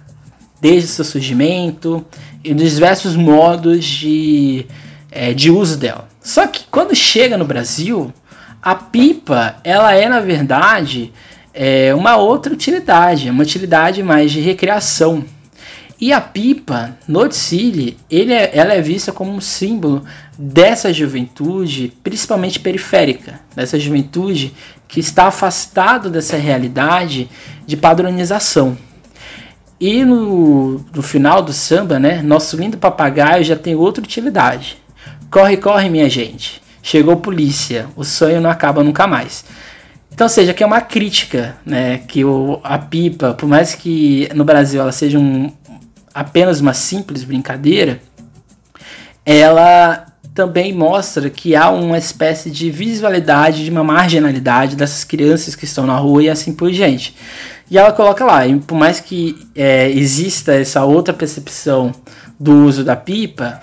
desde 0.61 0.89
seu 0.89 1.05
surgimento 1.05 2.05
e 2.43 2.53
dos 2.53 2.73
diversos 2.73 3.15
modos 3.15 3.85
de, 3.85 4.67
é, 5.13 5.33
de 5.33 5.53
uso 5.53 5.77
dela. 5.77 6.09
Só 6.21 6.49
que 6.49 6.65
quando 6.69 6.97
chega 6.97 7.39
no 7.39 7.45
Brasil, 7.45 8.13
a 8.61 8.75
pipa 8.75 9.57
ela 9.63 9.95
é 9.95 10.09
na 10.09 10.19
verdade 10.19 11.13
é, 11.61 11.93
uma 11.93 12.17
outra 12.17 12.53
utilidade, 12.53 13.29
uma 13.29 13.43
utilidade 13.43 14.01
mais 14.01 14.31
de 14.31 14.39
recreação. 14.39 15.25
E 16.01 16.13
a 16.13 16.21
pipa, 16.21 16.97
no 17.09 17.29
Tsili, 17.29 17.99
ele 18.09 18.33
é, 18.33 18.57
ela 18.57 18.75
é 18.75 18.81
vista 18.81 19.11
como 19.11 19.33
um 19.33 19.41
símbolo 19.41 20.05
dessa 20.39 20.93
juventude, 20.93 21.93
principalmente 22.05 22.61
periférica, 22.61 23.41
dessa 23.57 23.77
juventude 23.77 24.55
que 24.87 25.01
está 25.01 25.27
afastado 25.27 26.09
dessa 26.09 26.37
realidade 26.37 27.29
de 27.67 27.77
padronização. 27.77 28.79
E 29.81 30.05
no, 30.05 30.79
no 30.95 31.03
final 31.03 31.43
do 31.43 31.53
samba, 31.53 31.99
né? 31.99 32.23
Nosso 32.23 32.57
lindo 32.57 32.79
papagaio 32.79 33.43
já 33.43 33.57
tem 33.57 33.75
outra 33.75 34.05
utilidade. 34.05 34.79
Corre, 35.29 35.57
corre, 35.57 35.89
minha 35.89 36.09
gente. 36.09 36.63
Chegou 36.81 37.17
polícia. 37.17 37.89
O 37.97 38.05
sonho 38.05 38.41
não 38.41 38.49
acaba 38.49 38.85
nunca 38.85 39.09
mais. 39.09 39.45
Então, 40.19 40.29
seja, 40.29 40.53
que 40.53 40.65
é 40.65 40.67
uma 40.67 40.81
crítica, 40.81 41.55
né? 41.65 41.99
Que 41.99 42.25
o, 42.25 42.59
a 42.65 42.77
pipa, 42.77 43.35
por 43.35 43.49
mais 43.49 43.77
que 43.77 44.29
no 44.35 44.45
Brasil 44.45 44.81
ela 44.81 44.91
seja 44.91 45.17
um, 45.17 45.49
apenas 46.13 46.61
uma 46.61 46.75
simples 46.75 47.23
brincadeira, 47.23 48.01
ela 49.25 50.07
também 50.35 50.73
mostra 50.73 51.31
que 51.31 51.55
há 51.55 51.71
uma 51.71 51.97
espécie 51.97 52.51
de 52.51 52.69
visualidade, 52.69 53.65
de 53.65 53.71
uma 53.71 53.85
marginalidade 53.85 54.75
dessas 54.75 55.05
crianças 55.05 55.55
que 55.55 55.65
estão 55.65 55.87
na 55.87 55.97
rua 55.97 56.25
e 56.25 56.29
assim 56.29 56.53
por 56.53 56.69
diante. 56.73 57.15
E 57.71 57.79
ela 57.79 57.93
coloca 57.93 58.25
lá, 58.25 58.45
e 58.45 58.59
por 58.59 58.77
mais 58.77 58.99
que 58.99 59.39
é, 59.55 59.89
exista 59.89 60.53
essa 60.53 60.85
outra 60.85 61.15
percepção 61.15 61.93
do 62.41 62.65
uso 62.65 62.83
da 62.83 62.97
pipa, 62.97 63.61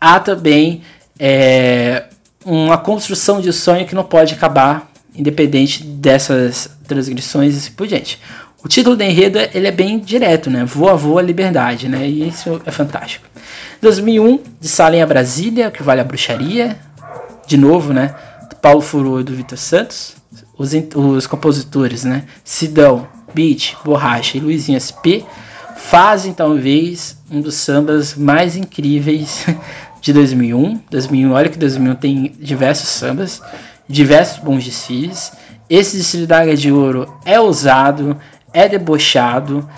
há 0.00 0.18
também 0.18 0.80
é, 1.18 2.04
uma 2.46 2.78
construção 2.78 3.42
de 3.42 3.52
sonho 3.52 3.86
que 3.86 3.94
não 3.94 4.04
pode 4.04 4.32
acabar, 4.32 4.87
independente 5.18 5.82
dessas 5.82 6.70
transgressões 6.86 7.54
e 7.54 7.58
assim 7.58 7.72
por 7.72 7.86
diante. 7.86 8.18
O 8.62 8.68
título 8.68 8.96
do 8.96 9.02
enredo 9.02 9.38
ele 9.52 9.66
é 9.66 9.70
bem 9.70 9.98
direto, 9.98 10.50
né? 10.50 10.64
Voa, 10.64 10.96
voa, 10.96 11.20
liberdade, 11.22 11.88
né? 11.88 12.08
E 12.08 12.28
isso 12.28 12.60
é 12.64 12.70
fantástico. 12.70 13.26
2001 13.80 14.40
De 14.60 14.68
Salem 14.68 15.02
a 15.02 15.06
Brasília, 15.06 15.70
que 15.70 15.82
vale 15.82 16.00
a 16.00 16.04
bruxaria. 16.04 16.76
De 17.46 17.56
novo, 17.56 17.92
né? 17.92 18.14
Paulo 18.60 18.80
Furô 18.80 19.20
e 19.20 19.24
do 19.24 19.34
Vitor 19.34 19.58
Santos. 19.58 20.16
Os, 20.56 20.72
os 20.94 21.26
compositores, 21.26 22.04
né? 22.04 22.24
Sidão, 22.44 23.06
Beat, 23.32 23.76
Borracha 23.84 24.36
e 24.36 24.40
Luizinho 24.40 24.80
SP 24.80 25.22
fazem 25.76 26.32
talvez 26.32 27.16
um 27.30 27.40
dos 27.40 27.54
sambas 27.54 28.14
mais 28.14 28.56
incríveis 28.56 29.46
de 30.02 30.12
2001. 30.12 30.80
2001, 30.90 31.32
olha 31.32 31.48
que 31.48 31.58
2001 31.58 31.94
tem 31.94 32.34
diversos 32.38 32.88
sambas, 32.88 33.40
diversos 33.88 34.38
bons 34.42 34.64
desfiles. 34.64 35.32
Esse 35.68 35.96
desfile 35.96 36.26
da 36.26 36.40
Águia 36.40 36.56
de 36.56 36.70
Ouro 36.70 37.12
é 37.24 37.40
ousado, 37.40 38.16
é 38.52 38.68
debochado. 38.68 39.68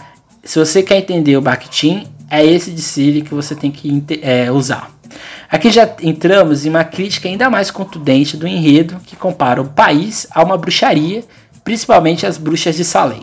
Se 0.45 0.59
você 0.59 0.83
quer 0.83 0.99
entender 0.99 1.37
o 1.37 1.41
Bakhtin, 1.41 2.07
é 2.31 2.45
esse 2.45 2.71
desfile 2.71 3.23
que 3.23 3.35
você 3.35 3.55
tem 3.55 3.71
que 3.71 4.03
é, 4.23 4.51
usar. 4.51 4.91
Aqui 5.51 5.71
já 5.71 5.89
entramos 6.01 6.65
em 6.65 6.69
uma 6.69 6.85
crítica 6.85 7.29
ainda 7.29 7.51
mais 7.51 7.71
contundente 7.71 8.37
do 8.37 8.47
enredo 8.47 9.01
que 9.05 9.17
compara 9.17 9.61
o 9.61 9.69
país 9.69 10.27
a 10.31 10.43
uma 10.43 10.57
bruxaria, 10.57 11.25
principalmente 11.65 12.25
as 12.25 12.39
bruxas 12.39 12.77
de 12.77 12.85
Salem. 12.85 13.23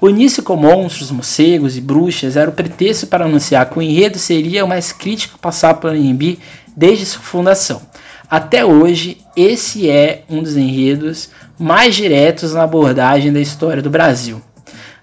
O 0.00 0.10
início 0.10 0.42
com 0.42 0.56
monstros, 0.56 1.12
morcegos 1.12 1.76
e 1.76 1.80
bruxas 1.80 2.36
era 2.36 2.50
o 2.50 2.52
pretexto 2.52 3.06
para 3.06 3.24
anunciar 3.24 3.70
que 3.70 3.78
o 3.78 3.82
enredo 3.82 4.18
seria 4.18 4.64
o 4.64 4.68
mais 4.68 4.90
crítico 4.90 5.38
passado 5.38 5.80
pelo 5.80 5.92
Anhembi 5.92 6.40
desde 6.76 7.06
sua 7.06 7.22
fundação. 7.22 7.80
Até 8.28 8.64
hoje, 8.64 9.18
esse 9.36 9.88
é 9.88 10.24
um 10.28 10.42
dos 10.42 10.56
enredos 10.56 11.30
mais 11.58 11.94
diretos 11.94 12.54
na 12.54 12.62
abordagem 12.62 13.32
da 13.32 13.40
história 13.40 13.82
do 13.82 13.90
Brasil. 13.90 14.40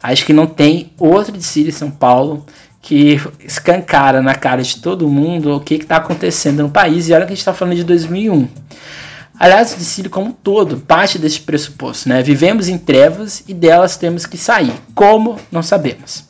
Acho 0.02 0.26
que 0.26 0.34
não 0.34 0.48
tem 0.48 0.92
outro 0.98 1.32
de 1.38 1.44
Sírio 1.44 1.74
São 1.74 1.92
Paulo 1.92 2.46
que 2.82 3.20
escancara 3.44 4.22
na 4.22 4.34
cara 4.34 4.62
de 4.62 4.78
todo 4.78 5.10
mundo 5.10 5.56
o 5.56 5.60
que 5.60 5.76
está 5.76 5.98
acontecendo 5.98 6.64
no 6.64 6.70
país. 6.70 7.10
E 7.10 7.14
olha 7.14 7.26
que 7.26 7.34
a 7.34 7.36
gente 7.36 7.40
está 7.40 7.54
falando 7.54 7.76
de 7.76 7.84
2001. 7.84 8.48
Aliás, 9.38 9.74
o 9.74 9.78
discípulo 9.78 10.10
como 10.10 10.30
um 10.30 10.34
todo 10.34 10.78
parte 10.78 11.18
desse 11.18 11.40
pressuposto, 11.40 12.10
né? 12.10 12.22
Vivemos 12.22 12.68
em 12.68 12.78
trevas 12.78 13.44
e 13.48 13.54
delas 13.54 13.96
temos 13.96 14.26
que 14.26 14.38
sair. 14.38 14.74
Como? 14.94 15.38
Não 15.52 15.64
sabemos. 15.64 16.29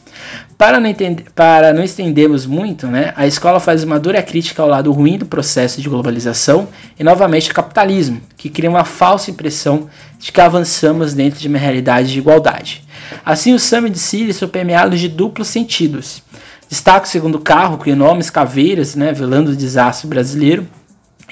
Para 0.58 0.80
não, 0.80 0.90
entender, 0.90 1.26
para 1.34 1.74
não 1.74 1.84
estendermos 1.84 2.46
muito, 2.46 2.88
né, 2.88 3.14
a 3.16 3.26
escola 3.26 3.60
faz 3.60 3.84
uma 3.84 4.00
dura 4.00 4.22
crítica 4.22 4.62
ao 4.62 4.68
lado 4.68 4.92
ruim 4.92 5.18
do 5.18 5.26
processo 5.26 5.82
de 5.82 5.88
globalização 5.88 6.68
e 7.00 7.04
novamente 7.04 7.50
o 7.50 7.54
capitalismo, 7.54 8.22
que 8.36 8.50
cria 8.50 8.70
uma 8.70 8.84
falsa 8.84 9.32
impressão 9.32 9.90
de 10.20 10.32
que 10.32 10.42
avançamos 10.42 11.14
dentro 11.14 11.40
de 11.40 11.48
uma 11.48 11.58
realidade 11.58 12.12
de 12.12 12.20
igualdade. 12.20 12.84
Assim, 13.26 13.54
o 13.54 13.60
Samba 13.60 13.90
de 13.90 14.00
Síria 14.00 14.34
são 14.34 14.50
permeados 14.50 15.00
de 15.00 15.08
duplos 15.08 15.48
sentidos. 15.48 16.22
Destaca 16.70 17.06
o 17.06 17.10
segundo 17.10 17.40
carro, 17.40 17.78
com 17.78 17.90
enormes 17.90 18.30
caveiras, 18.30 18.96
né, 18.96 19.14
velando 19.14 19.52
o 19.52 19.56
desastre 19.56 20.08
brasileiro, 20.08 20.68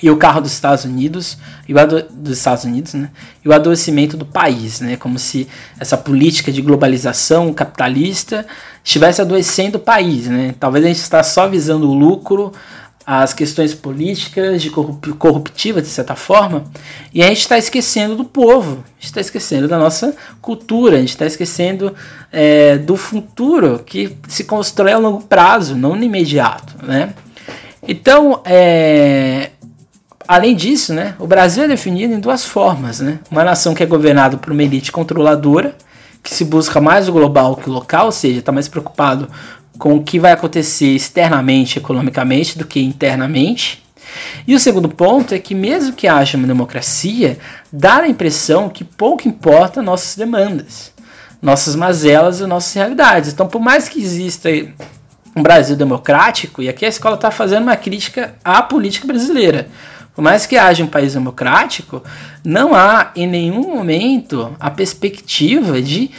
e 0.01 0.09
o 0.09 0.17
carro 0.17 0.41
dos 0.41 0.51
Estados 0.51 0.85
Unidos 0.85 1.37
e 1.67 1.73
o 1.73 1.77
dos 2.11 2.37
Estados 2.37 2.63
Unidos, 2.63 2.93
né? 2.93 3.09
E 3.43 3.49
o 3.49 3.53
adoecimento 3.53 4.15
do 4.15 4.25
país, 4.25 4.79
né? 4.79 4.95
Como 4.97 5.17
se 5.17 5.47
essa 5.79 5.97
política 5.97 6.51
de 6.51 6.61
globalização 6.61 7.53
capitalista 7.53 8.45
estivesse 8.83 9.21
adoecendo 9.21 9.77
o 9.77 9.81
país, 9.81 10.27
né? 10.27 10.55
Talvez 10.59 10.85
a 10.85 10.87
gente 10.87 10.97
está 10.97 11.23
só 11.23 11.47
visando 11.47 11.89
o 11.89 11.93
lucro, 11.93 12.51
as 13.05 13.33
questões 13.33 13.73
políticas, 13.73 14.61
de 14.61 14.69
corruptiva 14.69 15.81
de 15.81 15.87
certa 15.87 16.13
forma, 16.13 16.65
e 17.13 17.23
a 17.23 17.27
gente 17.27 17.39
está 17.39 17.57
esquecendo 17.57 18.17
do 18.17 18.25
povo, 18.25 18.83
a 18.83 18.99
gente 18.99 19.05
está 19.05 19.21
esquecendo 19.21 19.65
da 19.65 19.77
nossa 19.77 20.13
cultura, 20.41 20.97
a 20.97 20.99
gente 20.99 21.11
está 21.11 21.25
esquecendo 21.25 21.95
é, 22.29 22.77
do 22.77 22.97
futuro 22.97 23.81
que 23.85 24.17
se 24.27 24.43
constrói 24.43 24.91
a 24.91 24.97
longo 24.97 25.23
prazo, 25.23 25.73
não 25.73 25.95
no 25.95 26.03
imediato, 26.03 26.85
né? 26.85 27.13
Então, 27.87 28.41
é, 28.43 29.51
Além 30.27 30.55
disso, 30.55 30.93
né, 30.93 31.15
o 31.19 31.25
Brasil 31.25 31.63
é 31.63 31.67
definido 31.67 32.13
em 32.13 32.19
duas 32.19 32.43
formas. 32.43 32.99
Né? 32.99 33.19
Uma 33.31 33.45
nação 33.45 33.73
que 33.73 33.81
é 33.81 33.85
governada 33.85 34.35
por 34.35 34.51
uma 34.51 34.61
elite 34.61 34.91
controladora, 34.91 35.75
que 36.21 36.33
se 36.33 36.43
busca 36.43 36.81
mais 36.81 37.07
o 37.07 37.13
global 37.13 37.55
que 37.55 37.69
o 37.69 37.73
local, 37.73 38.07
ou 38.07 38.11
seja, 38.11 38.39
está 38.39 38.51
mais 38.51 38.67
preocupado 38.67 39.29
com 39.77 39.95
o 39.95 40.03
que 40.03 40.19
vai 40.19 40.33
acontecer 40.33 40.87
externamente, 40.87 41.77
economicamente, 41.77 42.57
do 42.57 42.65
que 42.65 42.81
internamente. 42.81 43.83
E 44.45 44.53
o 44.53 44.59
segundo 44.59 44.89
ponto 44.89 45.33
é 45.33 45.39
que, 45.39 45.55
mesmo 45.55 45.93
que 45.93 46.07
haja 46.07 46.37
uma 46.37 46.47
democracia, 46.47 47.37
dá 47.71 47.97
a 47.99 48.07
impressão 48.07 48.67
que 48.67 48.83
pouco 48.83 49.27
importa 49.27 49.81
nossas 49.81 50.15
demandas, 50.15 50.91
nossas 51.41 51.75
mazelas 51.75 52.41
e 52.41 52.45
nossas 52.45 52.73
realidades. 52.73 53.31
Então, 53.31 53.47
por 53.47 53.61
mais 53.61 53.87
que 53.87 54.01
exista 54.01 54.49
um 55.35 55.43
Brasil 55.43 55.75
democrático, 55.75 56.61
e 56.61 56.67
aqui 56.67 56.85
a 56.85 56.89
escola 56.89 57.15
está 57.15 57.29
fazendo 57.29 57.63
uma 57.63 57.75
crítica 57.77 58.35
à 58.43 58.61
política 58.61 59.07
brasileira 59.07 59.69
por 60.17 60.23
mais 60.23 60.47
que 60.47 60.57
haja 60.57 60.83
um 60.83 60.87
país 60.87 61.13
democrático, 61.13 62.01
não 62.43 62.73
há 62.73 63.11
em 63.15 63.27
nenhum 63.27 63.75
momento 63.75 64.51
a 64.59 64.71
perspectiva 64.71 65.79
de 65.79 66.09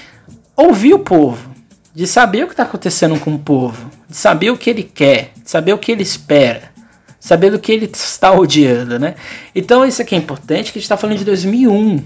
ouvir 0.54 0.94
o 0.94 1.00
povo, 1.00 1.50
de 1.92 2.06
saber 2.06 2.44
o 2.44 2.46
que 2.46 2.52
está 2.52 2.62
acontecendo 2.62 3.18
com 3.18 3.34
o 3.34 3.38
povo, 3.40 3.90
de 4.08 4.16
saber 4.16 4.52
o 4.52 4.56
que 4.56 4.70
ele 4.70 4.84
quer, 4.84 5.32
de 5.42 5.50
saber 5.50 5.72
o 5.72 5.78
que 5.78 5.90
ele 5.90 6.04
espera, 6.04 6.70
saber 7.18 7.50
do 7.50 7.58
que 7.58 7.72
ele 7.72 7.90
está 7.92 8.30
odiando, 8.30 9.00
né? 9.00 9.16
Então 9.52 9.84
isso 9.84 10.00
aqui 10.00 10.14
é 10.14 10.18
importante, 10.18 10.70
que 10.70 10.78
a 10.78 10.80
gente 10.80 10.84
está 10.84 10.96
falando 10.96 11.18
de 11.18 11.24
2001, 11.24 12.00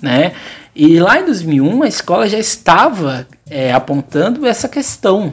né? 0.00 0.34
E 0.72 1.00
lá 1.00 1.18
em 1.18 1.24
2001 1.24 1.82
a 1.82 1.88
escola 1.88 2.28
já 2.28 2.38
estava 2.38 3.26
é, 3.50 3.72
apontando 3.72 4.46
essa 4.46 4.68
questão, 4.68 5.32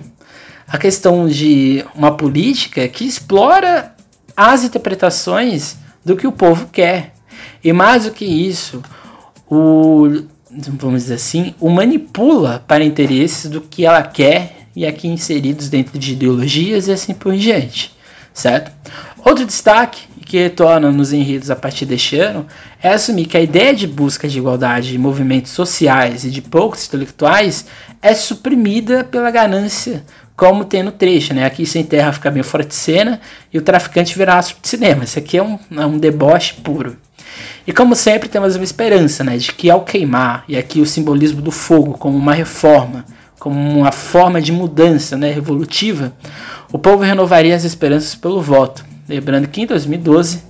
a 0.68 0.80
questão 0.80 1.28
de 1.28 1.86
uma 1.94 2.18
política 2.18 2.88
que 2.88 3.06
explora 3.06 3.94
as 4.36 4.64
interpretações 4.64 5.80
do 6.04 6.16
que 6.16 6.28
o 6.28 6.32
povo 6.32 6.68
quer. 6.72 7.14
E 7.64 7.72
mais 7.72 8.06
do 8.06 8.12
que 8.12 8.26
isso, 8.26 8.82
o 9.50 10.24
vamos 10.78 11.04
dizer 11.04 11.16
assim, 11.16 11.56
o 11.60 11.70
manipula 11.70 12.64
para 12.68 12.84
interesses 12.84 13.50
do 13.50 13.62
que 13.62 13.86
ela 13.86 14.04
quer 14.04 14.68
e 14.76 14.86
aqui 14.86 15.08
inseridos 15.08 15.70
dentro 15.70 15.98
de 15.98 16.14
ideologias 16.14 16.88
e 16.88 16.92
assim 16.92 17.14
por 17.14 17.36
diante, 17.36 17.96
certo? 18.34 18.72
Outro 19.24 19.46
destaque 19.46 20.12
que 20.26 20.38
retorna 20.38 20.92
nos 20.92 21.12
enredos 21.12 21.52
a 21.52 21.56
partir 21.56 21.86
deste 21.86 22.18
ano 22.18 22.46
é 22.82 22.94
assumir 22.94 23.26
que 23.26 23.38
a 23.38 23.42
ideia 23.42 23.74
de 23.74 23.86
busca 23.86 24.28
de 24.28 24.38
igualdade 24.38 24.92
de 24.92 24.98
movimentos 24.98 25.52
sociais 25.52 26.24
e 26.24 26.30
de 26.30 26.42
poucos 26.42 26.88
intelectuais 26.88 27.66
é 28.02 28.14
suprimida 28.14 29.04
pela 29.04 29.30
ganância 29.30 30.04
como 30.36 30.66
tem 30.66 30.84
no 30.84 30.92
trecho, 30.92 31.34
né? 31.34 31.46
Aqui 31.46 31.66
sem 31.66 31.84
terra 31.84 32.12
fica 32.12 32.32
bem 32.32 32.44
fora 32.44 32.64
de 32.64 32.74
cena 32.74 33.20
e 33.54 33.58
o 33.58 33.62
traficante 33.62 34.18
virá 34.18 34.38
astro 34.38 34.58
de 34.62 34.68
cinema. 34.68 35.04
Isso 35.04 35.20
aqui 35.20 35.38
é 35.38 35.44
um, 35.44 35.60
é 35.78 35.86
um 35.86 35.98
deboche 35.98 36.56
puro. 36.56 36.98
E 37.66 37.72
como 37.72 37.96
sempre 37.96 38.28
temos 38.28 38.56
uma 38.56 38.64
esperança, 38.64 39.24
né, 39.24 39.38
de 39.38 39.52
que 39.52 39.70
ao 39.70 39.84
queimar, 39.84 40.44
e 40.48 40.58
aqui 40.58 40.82
o 40.82 40.86
simbolismo 40.86 41.42
do 41.42 41.52
fogo 41.52 41.94
como 41.94 42.18
uma 42.18 42.34
reforma, 42.34 43.06
como 43.40 43.56
uma 43.80 43.92
forma 43.92 44.42
de 44.42 44.52
mudança, 44.52 45.16
né, 45.16 45.32
revolutiva, 45.32 46.12
o 46.72 46.80
povo 46.80 47.04
renovaria 47.04 47.56
as 47.56 47.64
esperanças 47.64 48.16
pelo 48.16 48.42
voto. 48.42 48.84
Lembrando 49.08 49.48
que 49.48 49.62
em 49.62 49.66
2012, 49.68 50.42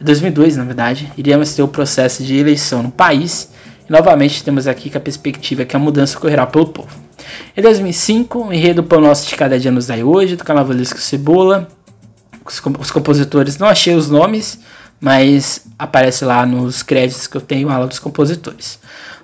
2002 0.00 0.56
na 0.56 0.64
verdade, 0.64 1.12
iríamos 1.16 1.54
ter 1.54 1.62
o 1.62 1.68
processo 1.68 2.24
de 2.24 2.36
eleição 2.36 2.82
no 2.82 2.90
país, 2.90 3.50
e 3.88 3.92
novamente 3.92 4.42
temos 4.42 4.66
aqui 4.66 4.90
que 4.90 4.96
a 4.96 5.00
perspectiva 5.00 5.62
é 5.62 5.64
que 5.64 5.76
a 5.76 5.78
mudança 5.78 6.18
ocorrerá 6.18 6.46
pelo 6.46 6.66
povo. 6.66 7.07
Em 7.56 7.62
2005, 7.62 8.46
o 8.46 8.52
enredo 8.52 8.82
Pão 8.82 9.00
Nosso 9.00 9.28
de 9.28 9.34
Cada 9.34 9.58
Dia 9.58 9.70
Nos 9.70 9.86
Dai 9.86 10.02
Hoje, 10.02 10.36
do 10.36 10.44
Carnavalesco 10.44 10.98
Cebola. 10.98 11.68
Os, 12.44 12.62
os, 12.78 12.90
compositores, 12.90 13.58
não 13.58 13.66
achei 13.66 13.94
os 13.94 14.08
nomes, 14.08 14.58
mas 15.00 15.66
aparece 15.78 16.24
lá 16.24 16.46
nos 16.46 16.82
créditos 16.82 17.26
que 17.26 17.36
eu 17.36 17.40
tenho 17.40 17.68
a 17.68 17.74
aula 17.74 17.86
dos 17.86 17.98
compositores. 17.98 18.78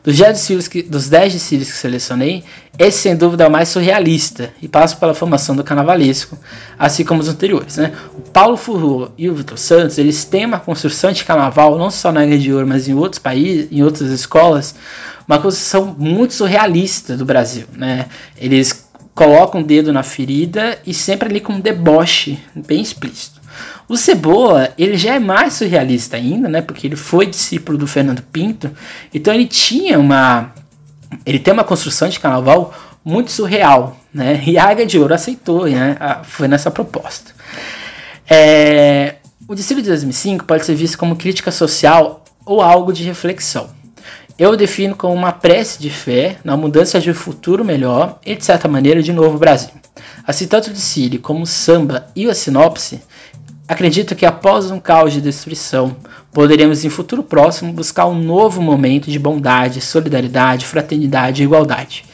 Dos 0.04 0.18
10 0.18 0.32
desfiles 0.34 0.68
que, 0.68 0.82
dos 0.82 1.08
10 1.08 1.32
desfiles 1.32 1.72
que 1.72 1.78
selecionei, 1.78 2.44
esse 2.78 2.98
sem 2.98 3.16
dúvida 3.16 3.44
é 3.44 3.48
o 3.48 3.50
mais 3.50 3.70
surrealista 3.70 4.52
e 4.60 4.68
passa 4.68 4.94
pela 4.96 5.14
formação 5.14 5.56
do 5.56 5.64
carnavalesco, 5.64 6.38
assim 6.78 7.02
como 7.04 7.22
os 7.22 7.28
anteriores. 7.28 7.78
Né? 7.78 7.90
O 8.14 8.20
Paulo 8.20 8.58
Furro 8.58 9.10
e 9.16 9.30
o 9.30 9.34
Vitor 9.34 9.56
Santos 9.56 9.96
eles 9.96 10.22
têm 10.26 10.44
uma 10.44 10.60
construção 10.60 11.10
de 11.10 11.24
carnaval, 11.24 11.78
não 11.78 11.90
só 11.90 12.12
na 12.12 12.22
Ilha 12.26 12.38
de 12.38 12.52
Ouro, 12.52 12.66
mas 12.66 12.86
em 12.86 12.92
outros 12.92 13.18
países, 13.18 13.66
em 13.72 13.82
outras 13.82 14.10
escolas, 14.10 14.74
uma 15.26 15.38
construção 15.38 15.96
muito 15.98 16.34
surrealista 16.34 17.16
do 17.16 17.24
Brasil. 17.24 17.66
Né? 17.74 18.04
Eles 18.36 18.86
colocam 19.14 19.62
o 19.62 19.64
dedo 19.64 19.90
na 19.90 20.02
ferida 20.02 20.78
e 20.86 20.92
sempre 20.92 21.30
ali 21.30 21.40
com 21.40 21.54
um 21.54 21.60
deboche 21.60 22.38
bem 22.54 22.82
explícito. 22.82 23.33
O 23.88 23.96
Cebola, 23.96 24.72
ele 24.78 24.96
já 24.96 25.14
é 25.14 25.18
mais 25.18 25.54
surrealista 25.54 26.16
ainda, 26.16 26.48
né? 26.48 26.62
Porque 26.62 26.86
ele 26.86 26.96
foi 26.96 27.26
discípulo 27.26 27.76
do 27.76 27.86
Fernando 27.86 28.22
Pinto, 28.22 28.70
então 29.12 29.32
ele 29.32 29.46
tinha 29.46 29.98
uma 29.98 30.52
ele 31.24 31.38
tem 31.38 31.54
uma 31.54 31.64
construção 31.64 32.08
de 32.08 32.18
carnaval 32.18 32.74
muito 33.04 33.30
surreal, 33.30 33.96
né? 34.12 34.42
E 34.46 34.58
a 34.58 34.64
Águia 34.64 34.86
de 34.86 34.98
Ouro 34.98 35.14
aceitou, 35.14 35.66
né? 35.66 35.96
Foi 36.24 36.48
nessa 36.48 36.70
proposta. 36.70 37.32
É, 38.28 39.16
o 39.46 39.54
Distrito 39.54 39.82
de 39.82 39.88
2005 39.88 40.44
pode 40.44 40.64
ser 40.64 40.74
visto 40.74 40.96
como 40.96 41.16
crítica 41.16 41.50
social 41.50 42.24
ou 42.46 42.62
algo 42.62 42.92
de 42.92 43.04
reflexão. 43.04 43.68
Eu 44.38 44.56
defino 44.56 44.96
como 44.96 45.14
uma 45.14 45.32
prece 45.32 45.80
de 45.80 45.90
fé 45.90 46.38
na 46.42 46.56
mudança 46.56 46.98
de 46.98 47.10
um 47.10 47.14
futuro 47.14 47.64
melhor 47.64 48.18
e, 48.26 48.34
de 48.34 48.44
certa 48.44 48.66
maneira, 48.66 49.02
de 49.02 49.12
novo 49.12 49.38
Brasil. 49.38 49.70
Assim, 50.26 50.46
tanto 50.46 50.72
de 50.72 50.80
Siri 50.80 51.18
como 51.18 51.42
o 51.42 51.46
samba 51.46 52.08
e 52.16 52.28
a 52.28 52.34
sinopse 52.34 53.00
acredito 53.66 54.14
que 54.14 54.26
após 54.26 54.70
um 54.70 54.78
caos 54.78 55.12
de 55.12 55.20
destruição, 55.20 55.96
poderemos 56.32 56.84
em 56.84 56.90
futuro 56.90 57.22
próximo 57.22 57.72
buscar 57.72 58.06
um 58.06 58.18
novo 58.18 58.60
momento 58.60 59.10
de 59.10 59.18
bondade, 59.18 59.80
solidariedade, 59.80 60.66
fraternidade 60.66 61.42
e 61.42 61.44
igualdade. 61.44 62.04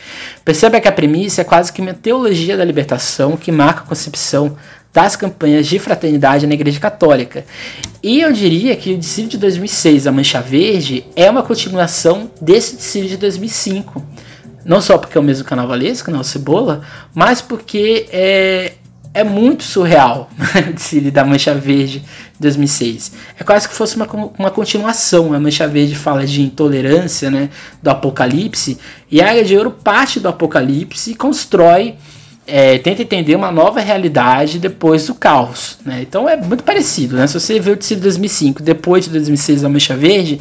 Perceba 0.45 0.81
que 0.81 0.89
a 0.89 0.93
premissa 0.93 1.41
é 1.41 1.45
quase 1.45 1.73
que 1.73 1.81
uma 1.81 1.95
teologia 1.95 2.57
da 2.57 2.65
libertação 2.65 3.37
que 3.37 3.51
marca 3.51 3.81
a 3.81 3.87
concepção 3.87 4.57
das 4.93 5.15
campanhas 5.15 5.67
de 5.67 5.79
fraternidade 5.79 6.47
na 6.47 6.55
Igreja 6.55 6.81
Católica. 6.81 7.45
E 8.03 8.21
eu 8.21 8.33
diria 8.33 8.75
que 8.77 8.93
o 8.93 8.99
Dicílio 8.99 9.31
de 9.31 9.39
2006, 9.39 10.07
a 10.07 10.13
Mancha 10.13 10.41
Verde, 10.41 11.05
é 11.15 11.31
uma 11.31 11.43
continuação 11.43 12.31
desse 12.41 12.77
Dicílio 12.77 13.09
de 13.09 13.17
2005. 13.17 14.05
Não 14.65 14.81
só 14.81 14.99
porque 14.99 15.17
é 15.17 15.21
o 15.21 15.25
mesmo 15.25 15.45
carnavalesco, 15.45 16.11
não, 16.11 16.23
Cebola, 16.23 16.83
mas 17.15 17.41
porque 17.41 18.07
é, 18.13 18.73
é 19.13 19.25
muito 19.25 19.65
surreal 19.65 20.31
o 20.69 20.73
Dicílio 20.73 21.11
da 21.11 21.25
Mancha 21.25 21.55
Verde 21.55 22.01
de 22.01 22.41
2006. 22.41 23.13
É 23.39 23.45
quase 23.45 23.69
que 23.69 23.75
fosse 23.75 23.97
uma, 23.97 24.07
uma 24.39 24.51
continuação. 24.51 25.33
A 25.33 25.41
Mancha 25.41 25.67
Verde 25.67 25.95
fala 25.95 26.27
de 26.27 26.43
intolerância, 26.43 27.31
né, 27.31 27.51
do 27.83 27.91
Apocalipse, 27.91 28.79
e 29.11 29.21
a 29.21 29.31
Águia 29.31 29.45
de 29.45 29.57
Ouro 29.57 29.71
parte 29.71 30.21
do 30.21 30.29
Apocalipse 30.29 31.11
e 31.11 31.15
constrói 31.15 31.97
é, 32.47 32.79
tenta 32.79 33.03
entender 33.03 33.37
uma 33.37 33.51
nova 33.51 33.81
realidade 33.81 34.59
depois 34.59 35.07
do 35.07 35.15
caos. 35.15 35.79
Né? 35.85 36.03
Então 36.03 36.29
é 36.29 36.37
muito 36.37 36.65
parecido. 36.65 37.17
Né? 37.17 37.27
Se 37.27 37.35
você 37.35 37.61
vê 37.61 37.73
o 37.73 37.77
de 37.77 37.97
2005 37.97 38.63
depois 38.63 39.05
de 39.05 39.11
2006 39.11 39.63
da 39.63 39.69
Mancha 39.69 39.97
Verde, 39.97 40.41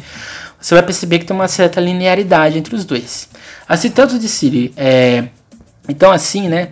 você 0.60 0.74
vai 0.74 0.82
perceber 0.82 1.18
que 1.18 1.24
tem 1.24 1.34
uma 1.34 1.48
certa 1.48 1.80
linearidade 1.80 2.58
entre 2.58 2.74
os 2.74 2.84
dois. 2.84 3.28
Assim, 3.68 3.90
tanto 3.90 4.18
de 4.18 4.28
Siri. 4.28 4.72
É... 4.76 5.24
Então, 5.88 6.10
assim, 6.10 6.48
né? 6.48 6.68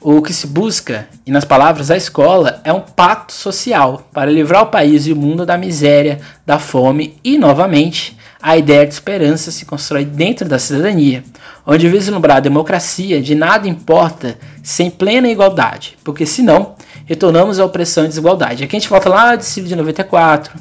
O 0.00 0.20
que 0.20 0.32
se 0.32 0.46
busca, 0.46 1.08
e 1.26 1.30
nas 1.30 1.44
palavras 1.44 1.88
da 1.88 1.96
escola, 1.96 2.60
é 2.64 2.72
um 2.72 2.80
pacto 2.80 3.32
social 3.32 4.06
para 4.12 4.30
livrar 4.30 4.62
o 4.62 4.66
país 4.66 5.06
e 5.06 5.12
o 5.12 5.16
mundo 5.16 5.46
da 5.46 5.56
miséria, 5.56 6.20
da 6.44 6.58
fome 6.58 7.18
e, 7.24 7.38
novamente, 7.38 8.16
a 8.40 8.56
ideia 8.56 8.86
de 8.86 8.92
esperança 8.92 9.50
se 9.50 9.64
constrói 9.64 10.04
dentro 10.04 10.48
da 10.48 10.58
cidadania, 10.58 11.24
onde 11.66 11.88
vislumbrar 11.88 12.36
a 12.36 12.40
democracia 12.40 13.20
de 13.20 13.34
nada 13.34 13.66
importa 13.66 14.38
sem 14.62 14.90
plena 14.90 15.28
igualdade, 15.28 15.96
porque 16.04 16.26
senão 16.26 16.76
retornamos 17.06 17.58
à 17.58 17.64
opressão 17.64 18.04
e 18.04 18.08
desigualdade. 18.08 18.62
Aqui 18.62 18.76
a 18.76 18.78
gente 18.78 18.88
volta 18.88 19.08
lá 19.08 19.32
no 19.32 19.38
decílio 19.38 19.68
de 19.68 19.74
94, 19.74 20.52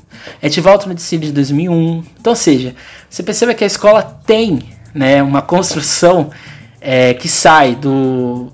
a 0.41 0.47
gente 0.47 0.61
volta 0.61 0.87
no 0.87 0.95
decílio 0.95 1.27
de 1.27 1.33
2001. 1.33 2.03
Então, 2.19 2.31
ou 2.31 2.35
seja, 2.35 2.73
você 3.09 3.21
percebe 3.21 3.53
que 3.53 3.63
a 3.63 3.67
escola 3.67 4.01
tem 4.25 4.59
né, 4.93 5.21
uma 5.21 5.41
construção 5.41 6.31
é, 6.79 7.13
que 7.13 7.27
sai 7.27 7.75
do, 7.75 8.51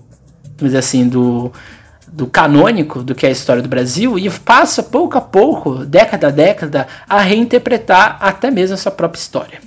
dizer 0.67 0.79
assim, 0.79 1.07
do 1.07 1.51
do 2.11 2.27
canônico 2.27 3.01
do 3.01 3.15
que 3.15 3.25
é 3.25 3.29
a 3.29 3.31
história 3.31 3.61
do 3.61 3.69
Brasil 3.69 4.19
e 4.19 4.29
passa 4.29 4.83
pouco 4.83 5.17
a 5.17 5.21
pouco, 5.21 5.85
década 5.85 6.27
a 6.27 6.31
década, 6.31 6.87
a 7.07 7.21
reinterpretar 7.21 8.17
até 8.19 8.51
mesmo 8.51 8.73
a 8.73 8.77
sua 8.77 8.91
própria 8.91 9.19
história. 9.19 9.59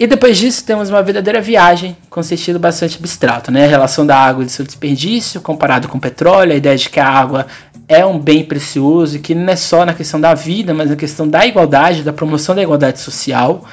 E 0.00 0.06
depois 0.06 0.36
disso 0.36 0.64
temos 0.64 0.90
uma 0.90 1.00
verdadeira 1.00 1.40
viagem 1.40 1.96
com 2.10 2.24
sentido 2.24 2.58
bastante 2.58 2.98
abstrato, 2.98 3.52
né? 3.52 3.66
A 3.66 3.68
relação 3.68 4.04
da 4.04 4.16
água 4.16 4.42
e 4.42 4.46
do 4.46 4.50
seu 4.50 4.64
desperdício 4.64 5.40
comparado 5.40 5.86
com 5.86 5.96
o 5.96 6.00
petróleo, 6.00 6.52
a 6.52 6.56
ideia 6.56 6.76
de 6.76 6.90
que 6.90 6.98
a 6.98 7.08
água 7.08 7.46
é 7.92 8.06
um 8.06 8.18
bem 8.18 8.42
precioso 8.42 9.16
e 9.16 9.18
que 9.18 9.34
não 9.34 9.52
é 9.52 9.56
só 9.56 9.84
na 9.84 9.92
questão 9.92 10.18
da 10.18 10.32
vida, 10.32 10.72
mas 10.72 10.88
na 10.88 10.96
questão 10.96 11.28
da 11.28 11.46
igualdade, 11.46 12.02
da 12.02 12.12
promoção 12.12 12.54
da 12.54 12.62
igualdade 12.62 13.00
social. 13.00 13.64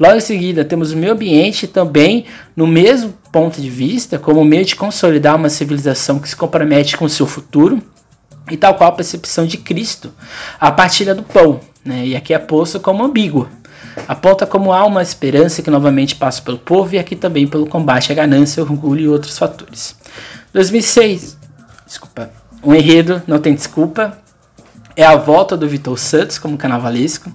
Logo 0.00 0.16
em 0.16 0.20
seguida, 0.20 0.64
temos 0.64 0.92
o 0.92 0.96
meio 0.96 1.12
ambiente 1.12 1.66
também 1.66 2.24
no 2.56 2.66
mesmo 2.66 3.12
ponto 3.30 3.60
de 3.60 3.68
vista, 3.68 4.18
como 4.18 4.42
meio 4.44 4.64
de 4.64 4.74
consolidar 4.74 5.36
uma 5.36 5.50
civilização 5.50 6.18
que 6.18 6.28
se 6.28 6.34
compromete 6.34 6.96
com 6.96 7.04
o 7.04 7.10
seu 7.10 7.26
futuro, 7.26 7.82
e 8.50 8.56
tal 8.56 8.74
qual 8.74 8.90
a 8.90 8.92
percepção 8.92 9.44
de 9.44 9.58
Cristo, 9.58 10.12
a 10.58 10.70
partilha 10.70 11.14
do 11.14 11.22
pão, 11.22 11.60
né? 11.84 12.06
e 12.06 12.16
aqui 12.16 12.32
é 12.32 12.38
posto 12.38 12.80
como 12.80 13.04
ambígua. 13.04 13.48
Aponta 14.08 14.46
como 14.46 14.72
há 14.72 14.86
uma 14.86 15.02
esperança 15.02 15.62
que 15.62 15.70
novamente 15.70 16.14
passa 16.14 16.40
pelo 16.40 16.58
povo 16.58 16.94
e 16.94 16.98
aqui 16.98 17.16
também 17.16 17.46
pelo 17.46 17.66
combate 17.66 18.12
à 18.12 18.14
ganância, 18.14 18.62
orgulho 18.62 19.00
e 19.02 19.08
outros 19.08 19.36
fatores. 19.36 19.96
2006, 20.52 21.36
desculpa, 21.86 22.30
um 22.62 22.74
enredo, 22.74 23.22
não 23.26 23.38
tem 23.38 23.54
desculpa. 23.54 24.18
É 24.94 25.04
a 25.04 25.16
volta 25.16 25.56
do 25.56 25.68
Vitor 25.68 25.98
Santos 25.98 26.38
como 26.38 26.56
carnavalesco. 26.56 27.30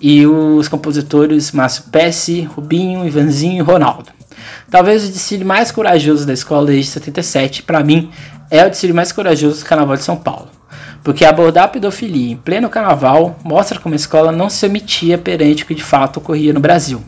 E 0.00 0.26
os 0.26 0.68
compositores 0.68 1.52
Márcio 1.52 1.84
Pesce, 1.90 2.42
Rubinho, 2.42 3.06
Ivanzinho 3.06 3.58
e 3.58 3.60
Ronaldo. 3.60 4.10
Talvez 4.70 5.04
o 5.04 5.12
desfile 5.12 5.44
mais 5.44 5.70
corajoso 5.70 6.26
da 6.26 6.32
escola 6.32 6.66
desde 6.66 6.92
77, 6.92 7.62
para 7.62 7.82
mim, 7.82 8.10
é 8.50 8.64
o 8.64 8.70
desfile 8.70 8.92
mais 8.92 9.12
corajoso 9.12 9.60
do 9.60 9.66
Carnaval 9.66 9.96
de 9.96 10.02
São 10.02 10.16
Paulo. 10.16 10.48
Porque 11.02 11.24
abordar 11.24 11.64
a 11.64 11.68
pedofilia 11.68 12.32
em 12.32 12.36
pleno 12.36 12.68
carnaval 12.68 13.38
mostra 13.42 13.78
como 13.78 13.94
a 13.94 13.96
escola 13.96 14.30
não 14.30 14.50
se 14.50 14.66
omitia 14.66 15.16
perante 15.16 15.64
o 15.64 15.66
que 15.66 15.74
de 15.74 15.82
fato 15.82 16.18
ocorria 16.18 16.52
no 16.52 16.60
Brasil. 16.60 17.02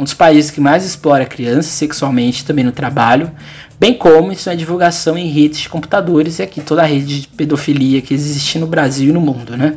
Um 0.00 0.04
dos 0.04 0.14
países 0.14 0.50
que 0.50 0.62
mais 0.62 0.82
explora 0.82 1.26
crianças 1.26 1.66
sexualmente 1.66 2.42
também 2.42 2.64
no 2.64 2.72
trabalho, 2.72 3.30
bem 3.78 3.92
como 3.92 4.32
isso 4.32 4.48
é 4.48 4.56
divulgação 4.56 5.18
em 5.18 5.28
redes 5.28 5.58
de 5.58 5.68
computadores 5.68 6.38
e 6.38 6.42
aqui 6.42 6.62
toda 6.62 6.80
a 6.80 6.86
rede 6.86 7.20
de 7.20 7.28
pedofilia 7.28 8.00
que 8.00 8.14
existe 8.14 8.58
no 8.58 8.66
Brasil 8.66 9.10
e 9.10 9.12
no 9.12 9.20
mundo, 9.20 9.58
né? 9.58 9.74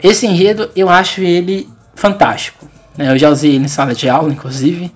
Esse 0.00 0.28
enredo 0.28 0.70
eu 0.76 0.88
acho 0.88 1.22
ele 1.22 1.68
fantástico. 1.96 2.68
Né? 2.96 3.10
Eu 3.10 3.18
já 3.18 3.28
usei 3.30 3.56
ele 3.56 3.64
em 3.64 3.68
sala 3.68 3.96
de 3.96 4.08
aula, 4.08 4.32
inclusive. 4.32 4.94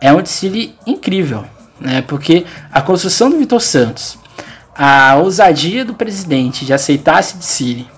É 0.00 0.12
um 0.12 0.22
desfile 0.22 0.76
incrível, 0.86 1.44
né? 1.80 2.00
Porque 2.02 2.46
a 2.70 2.80
construção 2.80 3.30
do 3.30 3.38
Vitor 3.38 3.60
Santos, 3.60 4.16
a 4.76 5.16
ousadia 5.16 5.84
do 5.84 5.94
presidente 5.94 6.64
de 6.64 6.72
aceitar 6.72 7.18
esse 7.18 7.36
desfile 7.36 7.88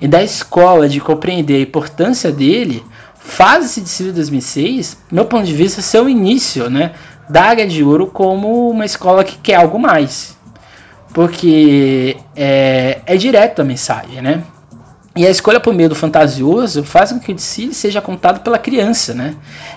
e 0.00 0.06
da 0.06 0.22
escola 0.22 0.88
de 0.88 1.00
compreender 1.00 1.56
a 1.56 1.62
importância 1.62 2.30
dele 2.30 2.80
faz 3.28 3.64
esse 3.64 3.80
desfile 3.80 4.10
de 4.10 4.16
2006, 4.16 4.98
meu 5.12 5.24
ponto 5.24 5.44
de 5.44 5.52
vista, 5.52 5.80
ser 5.80 6.00
o 6.00 6.08
início, 6.08 6.68
né? 6.68 6.92
da 7.28 7.42
Águia 7.50 7.66
de 7.66 7.84
Ouro 7.84 8.06
como 8.06 8.70
uma 8.70 8.84
escola 8.84 9.22
que 9.22 9.36
quer 9.36 9.56
algo 9.56 9.78
mais. 9.78 10.36
Porque 11.12 12.16
é, 12.34 13.00
é 13.04 13.16
direto 13.16 13.60
a 13.60 13.64
mensagem, 13.64 14.22
né? 14.22 14.42
E 15.16 15.26
a 15.26 15.30
escolha 15.30 15.58
por 15.58 15.74
meio 15.74 15.88
do 15.88 15.94
fantasioso 15.94 16.84
faz 16.84 17.10
com 17.10 17.18
que 17.18 17.32
o 17.32 17.34
desfile 17.34 17.74
seja 17.74 18.00
contado 18.00 18.40
pela 18.40 18.58
criança, 18.58 19.14
né? 19.14 19.34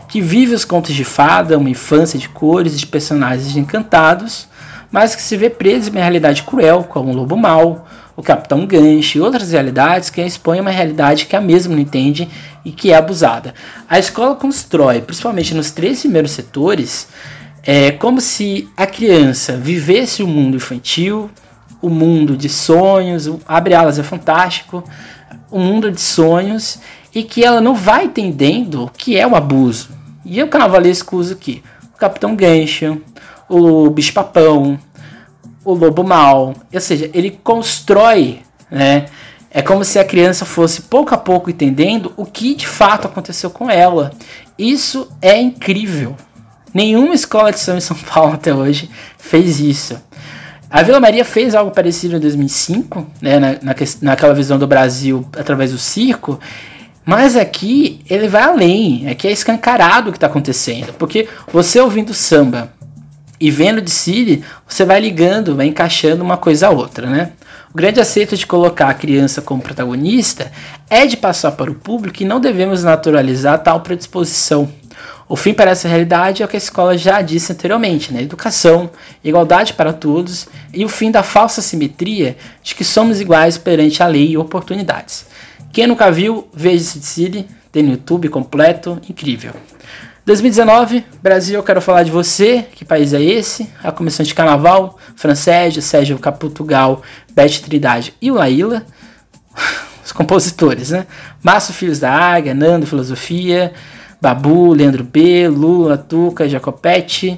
Que 0.07 0.21
vive 0.21 0.53
os 0.53 0.63
contos 0.63 0.93
de 0.93 1.03
fada, 1.03 1.57
uma 1.57 1.69
infância 1.69 2.19
de 2.19 2.29
cores 2.29 2.79
de 2.79 2.85
personagens 2.85 3.55
encantados, 3.55 4.47
mas 4.91 5.15
que 5.15 5.21
se 5.21 5.35
vê 5.35 5.49
preso 5.49 5.89
em 5.89 5.93
uma 5.93 6.01
realidade 6.01 6.43
cruel, 6.43 6.83
como 6.83 7.11
o 7.11 7.15
lobo 7.15 7.35
mau, 7.35 7.87
o 8.15 8.21
Capitão 8.21 8.65
Gancho 8.65 9.17
e 9.17 9.21
outras 9.21 9.51
realidades 9.51 10.09
que 10.09 10.21
expõem 10.21 10.61
uma 10.61 10.71
realidade 10.71 11.25
que 11.25 11.35
a 11.35 11.41
mesma 11.41 11.73
não 11.73 11.81
entende 11.81 12.27
e 12.63 12.71
que 12.71 12.91
é 12.91 12.95
abusada. 12.95 13.53
A 13.89 13.97
escola 13.97 14.35
constrói, 14.35 15.01
principalmente 15.01 15.53
nos 15.53 15.71
três 15.71 16.01
primeiros 16.01 16.31
setores, 16.31 17.07
é 17.63 17.91
como 17.91 18.19
se 18.19 18.67
a 18.75 18.85
criança 18.85 19.55
vivesse 19.55 20.23
o 20.23 20.27
mundo 20.27 20.57
infantil, 20.57 21.29
o 21.81 21.89
mundo 21.89 22.37
de 22.37 22.49
sonhos, 22.49 23.29
abre 23.47 23.73
alas 23.73 23.97
é 23.97 24.03
fantástico, 24.03 24.83
o 25.49 25.59
mundo 25.59 25.91
de 25.91 25.99
sonhos 25.99 26.79
e 27.13 27.23
que 27.23 27.43
ela 27.43 27.59
não 27.59 27.75
vai 27.75 28.05
entendendo 28.05 28.85
o 28.85 28.89
que 28.89 29.17
é 29.17 29.27
o 29.27 29.35
abuso. 29.35 29.89
E 30.23 30.41
o 30.41 30.47
carnavalesco 30.47 31.17
usa 31.17 31.33
o 31.33 31.37
que? 31.37 31.63
O 31.93 31.97
Capitão 31.97 32.35
Gancho, 32.35 33.01
o 33.49 33.89
Bicho 33.89 34.13
Papão, 34.13 34.79
o 35.63 35.73
Lobo 35.73 36.03
Mal. 36.03 36.53
Ou 36.73 36.79
seja, 36.79 37.09
ele 37.13 37.39
constrói, 37.43 38.41
né? 38.69 39.05
É 39.53 39.61
como 39.61 39.83
se 39.83 39.99
a 39.99 40.05
criança 40.05 40.45
fosse 40.45 40.83
pouco 40.83 41.13
a 41.13 41.17
pouco 41.17 41.49
entendendo 41.49 42.13
o 42.15 42.25
que 42.25 42.55
de 42.55 42.65
fato 42.65 43.05
aconteceu 43.05 43.49
com 43.49 43.69
ela. 43.69 44.11
Isso 44.57 45.11
é 45.21 45.37
incrível. 45.39 46.15
Nenhuma 46.73 47.13
escola 47.13 47.51
de 47.51 47.59
samba 47.59 47.79
em 47.79 47.81
São 47.81 47.97
Paulo 47.97 48.33
até 48.33 48.53
hoje 48.53 48.89
fez 49.17 49.59
isso. 49.59 50.01
A 50.69 50.81
Vila 50.83 51.01
Maria 51.01 51.25
fez 51.25 51.53
algo 51.53 51.71
parecido 51.71 52.15
em 52.15 52.19
2005, 52.19 53.05
né, 53.21 53.39
na, 53.39 53.51
na, 53.61 53.75
naquela 54.01 54.33
visão 54.33 54.57
do 54.57 54.65
Brasil 54.65 55.27
através 55.37 55.71
do 55.71 55.77
circo, 55.77 56.39
mas 57.05 57.35
aqui 57.35 57.99
ele 58.09 58.29
vai 58.29 58.43
além, 58.43 59.09
aqui 59.09 59.27
é 59.27 59.31
escancarado 59.31 60.07
o 60.07 60.11
que 60.13 60.17
está 60.17 60.27
acontecendo, 60.27 60.93
porque 60.93 61.27
você 61.51 61.81
ouvindo 61.81 62.13
samba 62.13 62.71
e 63.41 63.51
vendo 63.51 63.81
de 63.81 63.89
Siri, 63.89 64.43
você 64.67 64.85
vai 64.85 65.01
ligando, 65.01 65.55
vai 65.55 65.65
encaixando 65.65 66.23
uma 66.23 66.37
coisa 66.37 66.67
a 66.67 66.69
outra, 66.69 67.09
né? 67.09 67.31
O 67.73 67.77
grande 67.77 67.99
acerto 67.99 68.37
de 68.37 68.45
colocar 68.45 68.89
a 68.89 68.93
criança 68.93 69.41
como 69.41 69.61
protagonista 69.61 70.51
é 70.89 71.05
de 71.05 71.17
passar 71.17 71.53
para 71.53 71.71
o 71.71 71.75
público 71.75 72.19
que 72.19 72.25
não 72.25 72.39
devemos 72.39 72.83
naturalizar 72.83 73.63
tal 73.63 73.81
predisposição 73.81 74.69
o 75.31 75.37
fim 75.37 75.53
para 75.53 75.71
essa 75.71 75.87
realidade 75.87 76.43
é 76.43 76.45
o 76.45 76.47
que 76.49 76.57
a 76.57 76.59
escola 76.59 76.97
já 76.97 77.21
disse 77.21 77.53
anteriormente, 77.53 78.11
né? 78.11 78.21
Educação, 78.21 78.89
igualdade 79.23 79.71
para 79.71 79.93
todos 79.93 80.45
e 80.73 80.83
o 80.83 80.89
fim 80.89 81.09
da 81.09 81.23
falsa 81.23 81.61
simetria 81.61 82.35
de 82.61 82.75
que 82.75 82.83
somos 82.83 83.21
iguais 83.21 83.57
perante 83.57 84.03
a 84.03 84.07
lei 84.07 84.31
e 84.31 84.37
oportunidades. 84.37 85.25
Quem 85.71 85.87
nunca 85.87 86.11
viu, 86.11 86.49
veja 86.53 86.83
esse 86.83 87.01
City, 87.01 87.47
tem 87.71 87.81
no 87.81 87.91
YouTube 87.91 88.27
completo, 88.27 88.99
incrível. 89.09 89.53
2019, 90.31 91.03
Brasil, 91.21 91.59
eu 91.59 91.63
quero 91.63 91.81
falar 91.81 92.03
de 92.03 92.11
você. 92.11 92.65
Que 92.73 92.85
país 92.85 93.13
é 93.13 93.21
esse? 93.21 93.69
A 93.83 93.91
Comissão 93.91 94.25
de 94.25 94.33
Carnaval, 94.33 94.97
Francésio, 95.13 95.81
Sérgio 95.81 96.17
Caputugal, 96.17 97.01
Beth 97.35 97.59
Trindade 97.61 98.13
e 98.21 98.31
Laíla. 98.31 98.85
os 100.01 100.13
compositores, 100.13 100.91
né? 100.91 101.05
Márcio 101.43 101.73
Filhos 101.73 101.99
da 101.99 102.13
Águia, 102.13 102.53
Nando 102.53 102.87
Filosofia, 102.87 103.73
Babu, 104.21 104.73
Leandro 104.73 105.03
B, 105.03 105.49
Lula, 105.49 105.97
Tuca, 105.97 106.47
Jacopetti, 106.47 107.37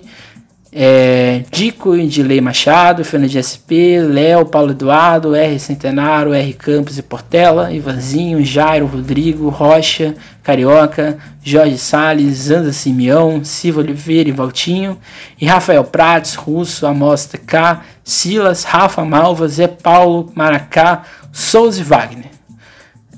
é, 0.75 1.43
Dico 1.51 1.95
Indilei 1.95 2.41
Machado, 2.41 3.05
Fernando 3.05 3.29
de 3.29 3.43
SP, 3.43 4.01
Léo, 4.01 4.45
Paulo 4.45 4.71
Eduardo, 4.71 5.35
R. 5.35 5.59
Centenário, 5.59 6.33
R. 6.33 6.53
Campos 6.53 6.97
e 6.97 7.03
Portela, 7.03 7.71
Ivanzinho, 7.71 8.43
Jairo, 8.43 8.87
Rodrigo, 8.87 9.49
Rocha, 9.49 10.15
Carioca, 10.41 11.17
Jorge 11.43 11.77
Salles, 11.77 12.49
Anda 12.49 12.73
Simeão, 12.73 13.43
Silva 13.43 13.81
Oliveira 13.81 14.29
e 14.29 14.31
Valtinho, 14.31 14.97
e 15.39 15.45
Rafael 15.45 15.83
Prates, 15.83 16.33
Russo, 16.33 16.87
Amostra 16.87 17.39
K, 17.39 17.81
Silas, 18.03 18.63
Rafa 18.63 19.05
Malva, 19.05 19.47
Zé 19.47 19.67
Paulo, 19.67 20.31
Maracá, 20.33 21.03
Souza 21.31 21.81
e 21.81 21.83
Wagner. 21.83 22.31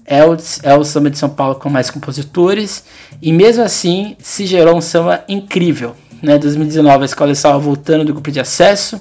É 0.05 0.23
o, 0.25 0.37
é 0.61 0.75
o 0.75 0.83
samba 0.83 1.09
de 1.09 1.17
São 1.17 1.29
Paulo 1.29 1.55
com 1.55 1.69
mais 1.69 1.89
compositores, 1.89 2.83
e 3.21 3.31
mesmo 3.31 3.63
assim 3.63 4.15
se 4.19 4.45
gerou 4.45 4.77
um 4.77 4.81
samba 4.81 5.23
incrível 5.27 5.95
né, 6.21 6.37
2019 6.37 7.03
a 7.03 7.05
escola 7.05 7.31
estava 7.31 7.57
voltando 7.57 8.05
do 8.05 8.13
grupo 8.13 8.31
de 8.31 8.39
acesso 8.39 8.99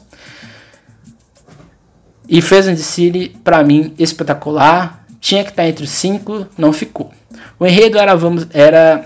e 2.29 2.41
fez 2.41 2.67
um 2.67 2.75
desfile 2.75 3.37
para 3.45 3.63
mim 3.63 3.95
espetacular. 3.99 5.05
Tinha 5.21 5.45
que 5.45 5.51
estar 5.51 5.67
entre 5.67 5.85
os 5.85 5.91
cinco, 5.91 6.47
não 6.57 6.73
ficou. 6.73 7.13
O 7.59 7.67
enredo 7.67 7.99
era 7.99 8.15
vamos 8.15 8.47
era 8.53 9.05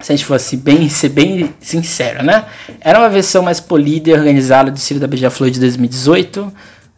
se 0.00 0.12
a 0.12 0.16
gente 0.16 0.24
fosse 0.24 0.56
bem 0.56 0.88
ser 0.88 1.10
bem 1.10 1.54
sincero, 1.60 2.22
né? 2.22 2.46
Era 2.80 2.98
uma 2.98 3.08
versão 3.08 3.42
mais 3.42 3.60
polida 3.60 4.10
e 4.10 4.14
organizada 4.14 4.70
do 4.70 4.74
desfile 4.74 5.00
da 5.00 5.06
Beija-Flor 5.06 5.50
de 5.50 5.60
2018. 5.60 6.40
O 6.40 6.52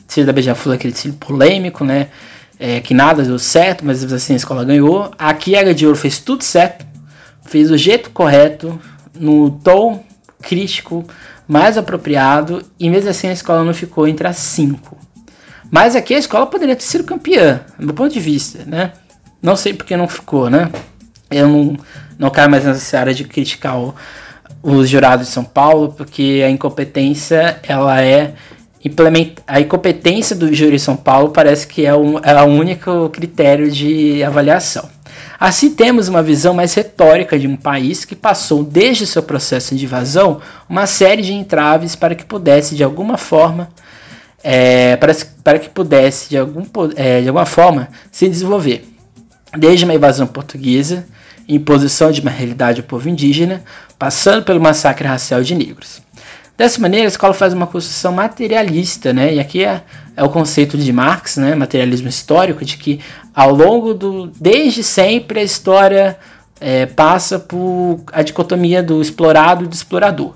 desfile 0.06 0.26
da 0.26 0.32
Beija-Flor 0.32 0.76
aquele 0.76 0.92
desfile 0.92 1.14
polêmico, 1.14 1.84
né? 1.84 2.08
É, 2.58 2.80
que 2.80 2.94
nada 2.94 3.24
deu 3.24 3.38
certo, 3.40 3.84
mas 3.84 4.04
assim 4.12 4.34
a 4.34 4.36
escola 4.36 4.64
ganhou. 4.64 5.10
Aqui 5.18 5.56
a 5.56 5.72
de 5.72 5.84
Ouro 5.84 5.98
fez 5.98 6.20
tudo 6.20 6.44
certo, 6.44 6.86
fez 7.44 7.72
o 7.72 7.76
jeito 7.76 8.10
correto, 8.10 8.80
no 9.18 9.50
tom 9.50 10.04
crítico, 10.42 11.04
mais 11.46 11.78
apropriado, 11.78 12.62
e 12.78 12.90
mesmo 12.90 13.08
assim 13.08 13.28
a 13.28 13.32
escola 13.32 13.64
não 13.64 13.72
ficou 13.72 14.06
entre 14.06 14.26
as 14.26 14.36
cinco. 14.36 14.98
Mas 15.70 15.96
aqui 15.96 16.14
a 16.14 16.18
escola 16.18 16.46
poderia 16.46 16.76
ter 16.76 16.82
sido 16.82 17.04
campeã, 17.04 17.60
do 17.78 17.86
meu 17.86 17.94
ponto 17.94 18.12
de 18.12 18.20
vista, 18.20 18.64
né? 18.66 18.92
Não 19.40 19.56
sei 19.56 19.72
porque 19.72 19.96
não 19.96 20.06
ficou, 20.06 20.50
né? 20.50 20.70
Eu 21.30 21.48
não, 21.48 21.76
não 22.18 22.30
quero 22.30 22.50
mais 22.50 22.64
nessa 22.64 22.98
área 22.98 23.14
de 23.14 23.24
criticar 23.24 23.78
o, 23.78 23.94
os 24.62 24.88
jurados 24.88 25.26
de 25.26 25.32
São 25.32 25.44
Paulo, 25.44 25.94
porque 25.96 26.42
a 26.44 26.50
incompetência, 26.50 27.58
ela 27.66 28.02
é 28.02 28.34
implementa 28.84 29.42
a 29.46 29.60
incompetência 29.60 30.34
do 30.34 30.52
júri 30.52 30.72
de 30.72 30.80
São 30.80 30.96
Paulo 30.96 31.30
parece 31.30 31.66
que 31.66 31.86
é, 31.86 31.94
um, 31.94 32.18
é 32.18 32.42
o 32.42 32.46
único 32.46 33.08
critério 33.10 33.70
de 33.70 34.22
avaliação. 34.24 34.88
Assim, 35.44 35.70
temos 35.70 36.06
uma 36.06 36.22
visão 36.22 36.54
mais 36.54 36.72
retórica 36.72 37.36
de 37.36 37.48
um 37.48 37.56
país 37.56 38.04
que 38.04 38.14
passou, 38.14 38.62
desde 38.62 39.04
seu 39.04 39.24
processo 39.24 39.74
de 39.74 39.84
invasão, 39.84 40.40
uma 40.68 40.86
série 40.86 41.20
de 41.20 41.32
entraves 41.32 41.96
para 41.96 42.14
que 42.14 42.24
pudesse, 42.24 42.76
de 42.76 42.84
alguma 42.84 43.18
forma, 43.18 43.68
é, 44.40 44.94
para, 44.94 45.12
para 45.42 45.58
que 45.58 45.68
pudesse, 45.68 46.30
de, 46.30 46.38
algum, 46.38 46.62
é, 46.94 47.22
de 47.22 47.26
alguma 47.26 47.44
forma, 47.44 47.88
se 48.12 48.28
desenvolver. 48.28 48.88
Desde 49.58 49.84
uma 49.84 49.94
invasão 49.94 50.28
portuguesa, 50.28 51.08
imposição 51.48 52.12
de 52.12 52.20
uma 52.20 52.30
realidade 52.30 52.80
ao 52.80 52.86
povo 52.86 53.08
indígena, 53.08 53.64
passando 53.98 54.44
pelo 54.44 54.60
massacre 54.60 55.08
racial 55.08 55.42
de 55.42 55.56
negros. 55.56 56.00
Dessa 56.56 56.80
maneira, 56.80 57.06
a 57.06 57.08
escola 57.08 57.34
faz 57.34 57.52
uma 57.52 57.66
construção 57.66 58.12
materialista, 58.12 59.12
né? 59.12 59.34
E 59.34 59.40
aqui 59.40 59.64
é, 59.64 59.82
é 60.16 60.22
o 60.22 60.28
conceito 60.28 60.78
de 60.78 60.92
Marx, 60.92 61.36
né? 61.36 61.56
Materialismo 61.56 62.08
histórico, 62.08 62.64
de 62.64 62.76
que 62.76 63.00
ao 63.34 63.54
longo 63.54 63.94
do. 63.94 64.26
desde 64.40 64.82
sempre 64.82 65.40
a 65.40 65.44
história 65.44 66.18
é, 66.60 66.86
passa 66.86 67.38
por 67.38 68.00
a 68.12 68.22
dicotomia 68.22 68.82
do 68.82 69.00
explorado 69.00 69.64
e 69.64 69.68
do 69.68 69.74
explorador. 69.74 70.34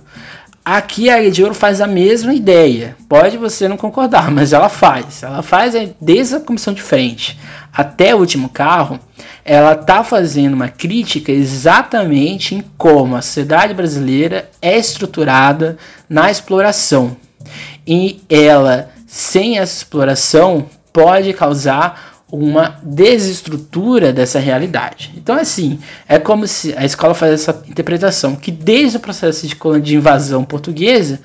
Aqui 0.64 1.09
a 1.09 1.30
de 1.30 1.44
Ouro 1.44 1.55
faz 1.55 1.80
a 1.80 1.86
mesma 1.86 2.34
ideia. 2.34 2.97
Pode 3.09 3.36
você 3.36 3.68
não 3.68 3.76
concordar, 3.76 4.30
mas 4.32 4.53
ela 4.53 4.68
faz. 4.68 5.22
Ela 5.22 5.40
faz 5.40 5.74
desde 6.01 6.34
a 6.34 6.40
comissão 6.40 6.74
de 6.74 6.82
frente 6.82 7.38
até 7.72 8.12
o 8.12 8.18
último 8.18 8.49
carro. 8.49 8.99
Ela 9.44 9.74
está 9.74 10.03
fazendo 10.03 10.55
uma 10.55 10.68
crítica 10.68 11.30
exatamente 11.30 12.57
em 12.57 12.64
como 12.76 13.14
a 13.14 13.22
sociedade 13.22 13.74
brasileira 13.74 14.51
é 14.61 14.76
estruturada 14.76 15.78
na 16.09 16.32
exploração. 16.32 17.16
E 17.86 18.20
ela, 18.28 18.90
sem 19.07 19.59
essa 19.59 19.76
exploração, 19.76 20.66
pode 20.92 21.32
causar 21.32 22.16
uma 22.31 22.81
desestrutura 22.83 24.12
dessa 24.12 24.39
realidade. 24.39 25.12
Então, 25.16 25.37
assim, 25.37 25.79
é 26.09 26.18
como 26.18 26.47
se 26.47 26.74
a 26.77 26.85
escola 26.85 27.14
faz 27.14 27.33
essa 27.33 27.62
interpretação 27.68 28.35
que 28.35 28.51
desde 28.51 28.97
o 28.97 29.01
processo 29.01 29.47
de, 29.47 29.95
invasão 29.95 30.45
portuguesa, 30.45 31.20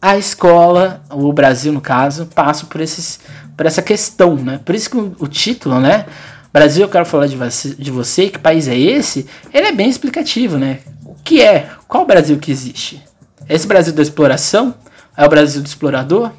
a 0.00 0.16
escola, 0.18 1.00
o 1.10 1.32
Brasil 1.32 1.72
no 1.72 1.80
caso, 1.80 2.26
passa 2.26 2.66
por, 2.66 2.80
esses, 2.80 3.20
por 3.56 3.66
essa 3.66 3.80
questão, 3.80 4.34
né? 4.34 4.58
Por 4.64 4.74
isso 4.74 4.90
que 4.90 4.96
o, 4.96 5.28
título, 5.28 5.78
né? 5.78 6.06
Brasil, 6.52 6.82
eu 6.82 6.88
quero 6.88 7.06
falar 7.06 7.28
de 7.28 7.36
você, 7.36 7.74
de 7.76 7.90
você, 7.90 8.28
que 8.28 8.38
país 8.38 8.66
é 8.66 8.76
esse? 8.76 9.26
Ele 9.54 9.68
é 9.68 9.72
bem 9.72 9.88
explicativo, 9.88 10.58
né? 10.58 10.80
O 11.04 11.14
que 11.22 11.40
é? 11.40 11.68
Qual 11.86 12.02
o 12.02 12.06
Brasil 12.06 12.36
que 12.38 12.50
existe? 12.50 13.00
É 13.48 13.54
esse 13.54 13.66
Brasil 13.66 13.92
da 13.92 14.02
exploração? 14.02 14.74
É 15.16 15.24
o 15.24 15.28
Brasil 15.28 15.62
do 15.62 15.66
explorador? 15.66 16.32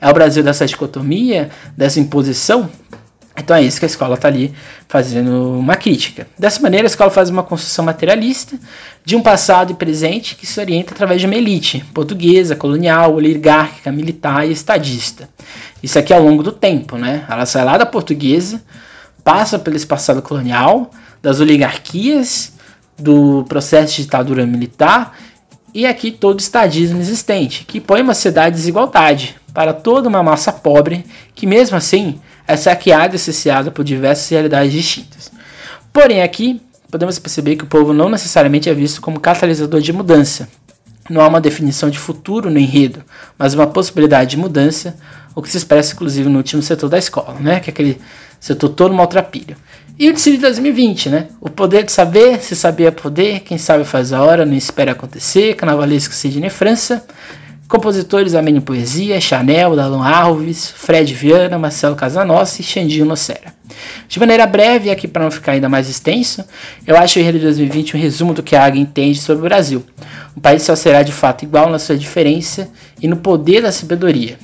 É 0.00 0.08
o 0.08 0.14
Brasil 0.14 0.42
dessa 0.42 0.66
dicotomia, 0.66 1.50
dessa 1.76 2.00
imposição? 2.00 2.70
Então 3.36 3.56
é 3.56 3.62
isso 3.62 3.78
que 3.78 3.84
a 3.84 3.88
escola 3.88 4.16
está 4.16 4.28
ali 4.28 4.52
fazendo 4.88 5.58
uma 5.58 5.76
crítica. 5.76 6.26
Dessa 6.38 6.60
maneira, 6.60 6.86
a 6.86 6.88
escola 6.88 7.10
faz 7.10 7.30
uma 7.30 7.42
construção 7.42 7.84
materialista 7.84 8.58
de 9.04 9.16
um 9.16 9.22
passado 9.22 9.72
e 9.72 9.74
presente 9.74 10.34
que 10.34 10.46
se 10.46 10.60
orienta 10.60 10.92
através 10.92 11.20
de 11.20 11.26
uma 11.26 11.36
elite 11.36 11.84
portuguesa, 11.94 12.56
colonial, 12.56 13.14
oligárquica, 13.14 13.90
militar 13.90 14.46
e 14.46 14.52
estadista. 14.52 15.28
Isso 15.82 15.98
aqui 15.98 16.12
ao 16.12 16.22
longo 16.22 16.42
do 16.42 16.52
tempo, 16.52 16.96
né? 16.96 17.24
Ela 17.28 17.46
sai 17.46 17.64
lá 17.64 17.78
da 17.78 17.86
portuguesa, 17.86 18.62
passa 19.24 19.58
pelo 19.58 19.76
esse 19.76 19.86
passado 19.86 20.20
colonial, 20.20 20.90
das 21.22 21.40
oligarquias, 21.40 22.52
do 22.98 23.44
processo 23.48 23.96
de 23.96 24.02
ditadura 24.02 24.46
militar 24.46 25.16
e 25.72 25.86
aqui 25.86 26.10
todo 26.10 26.38
o 26.38 26.40
estadismo 26.40 26.98
existente, 26.98 27.64
que 27.64 27.80
põe 27.80 28.02
uma 28.02 28.14
sociedade 28.14 28.56
de 28.56 28.60
desigualdade 28.60 29.36
para 29.54 29.72
toda 29.72 30.08
uma 30.08 30.22
massa 30.22 30.52
pobre 30.52 31.04
que 31.34 31.46
mesmo 31.46 31.76
assim 31.76 32.20
é 32.50 32.56
saqueada 32.56 33.16
e 33.16 33.18
cesseada 33.18 33.70
por 33.70 33.84
diversas 33.84 34.28
realidades 34.28 34.72
distintas. 34.72 35.30
Porém, 35.92 36.22
aqui 36.22 36.60
podemos 36.90 37.18
perceber 37.18 37.56
que 37.56 37.64
o 37.64 37.66
povo 37.66 37.92
não 37.92 38.08
necessariamente 38.08 38.68
é 38.68 38.74
visto 38.74 39.00
como 39.00 39.20
catalisador 39.20 39.80
de 39.80 39.92
mudança. 39.92 40.48
Não 41.08 41.20
há 41.20 41.28
uma 41.28 41.40
definição 41.40 41.90
de 41.90 41.98
futuro 41.98 42.50
no 42.50 42.58
enredo, 42.58 43.02
mas 43.38 43.54
uma 43.54 43.66
possibilidade 43.66 44.30
de 44.30 44.36
mudança, 44.36 44.96
o 45.34 45.42
que 45.42 45.50
se 45.50 45.56
expressa 45.56 45.94
inclusive 45.94 46.28
no 46.28 46.38
último 46.38 46.62
setor 46.62 46.88
da 46.88 46.98
escola, 46.98 47.36
né? 47.40 47.60
que 47.60 47.70
é 47.70 47.72
aquele 47.72 48.00
setor 48.38 48.70
todo 48.70 48.94
maltrapilho. 48.94 49.56
E 49.98 50.08
o 50.08 50.12
desfile 50.12 50.36
de 50.36 50.42
2020, 50.42 51.10
né? 51.10 51.26
O 51.42 51.50
poder 51.50 51.84
de 51.84 51.92
saber, 51.92 52.40
se 52.40 52.56
saber 52.56 52.84
é 52.84 52.90
poder, 52.90 53.40
quem 53.40 53.58
sabe 53.58 53.84
faz 53.84 54.14
a 54.14 54.22
hora, 54.22 54.46
não 54.46 54.54
espera 54.54 54.92
acontecer, 54.92 55.54
carnavalesco 55.56 56.14
Sidney 56.14 56.48
França, 56.48 57.04
Compositores 57.70 58.34
Amênio 58.34 58.60
Poesia, 58.60 59.20
Chanel, 59.20 59.76
Dalon 59.76 60.02
Alves, 60.02 60.74
Fred 60.76 61.14
Viana, 61.14 61.56
Marcelo 61.56 61.94
Casanossi 61.94 62.62
e 62.62 62.64
Xandinho 62.64 63.06
Nocera. 63.06 63.54
De 64.08 64.18
maneira 64.18 64.44
breve, 64.44 64.90
aqui 64.90 65.06
para 65.06 65.22
não 65.22 65.30
ficar 65.30 65.52
ainda 65.52 65.68
mais 65.68 65.88
extenso, 65.88 66.44
eu 66.84 66.96
acho 66.96 67.16
o 67.16 67.22
Enredo 67.22 67.38
de 67.38 67.44
2020 67.44 67.96
um 67.96 68.00
resumo 68.00 68.34
do 68.34 68.42
que 68.42 68.56
a 68.56 68.64
AGA 68.64 68.76
entende 68.76 69.20
sobre 69.20 69.42
o 69.42 69.48
Brasil. 69.48 69.84
Um 70.36 70.40
país 70.40 70.64
só 70.64 70.74
será 70.74 71.04
de 71.04 71.12
fato 71.12 71.44
igual 71.44 71.70
na 71.70 71.78
sua 71.78 71.96
diferença 71.96 72.68
e 73.00 73.06
no 73.06 73.18
poder 73.18 73.62
da 73.62 73.70
sabedoria. 73.70 74.36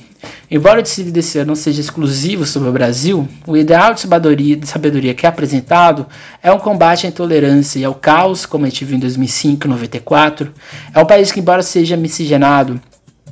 Embora 0.49 0.79
o 0.79 0.81
desfile 0.81 1.11
desse 1.11 1.37
ano 1.37 1.49
não 1.49 1.55
seja 1.55 1.81
exclusivo 1.81 2.45
sobre 2.45 2.69
o 2.69 2.71
Brasil, 2.71 3.27
o 3.45 3.57
ideal 3.57 3.93
de 3.93 3.99
sabedoria, 3.99 4.55
de 4.55 4.65
sabedoria 4.65 5.13
que 5.13 5.25
é 5.25 5.29
apresentado 5.29 6.07
é 6.41 6.49
um 6.49 6.59
combate 6.59 7.05
à 7.05 7.09
intolerância 7.09 7.77
e 7.77 7.83
ao 7.83 7.93
caos, 7.93 8.45
como 8.45 8.65
a 8.65 8.69
gente 8.69 8.85
viu 8.85 8.95
em 8.95 9.01
2005 9.01 9.67
e 9.67 9.69
94. 9.69 10.49
É 10.95 10.99
um 10.99 11.05
país 11.05 11.29
que, 11.29 11.41
embora 11.41 11.61
seja 11.61 11.97
miscigenado, 11.97 12.79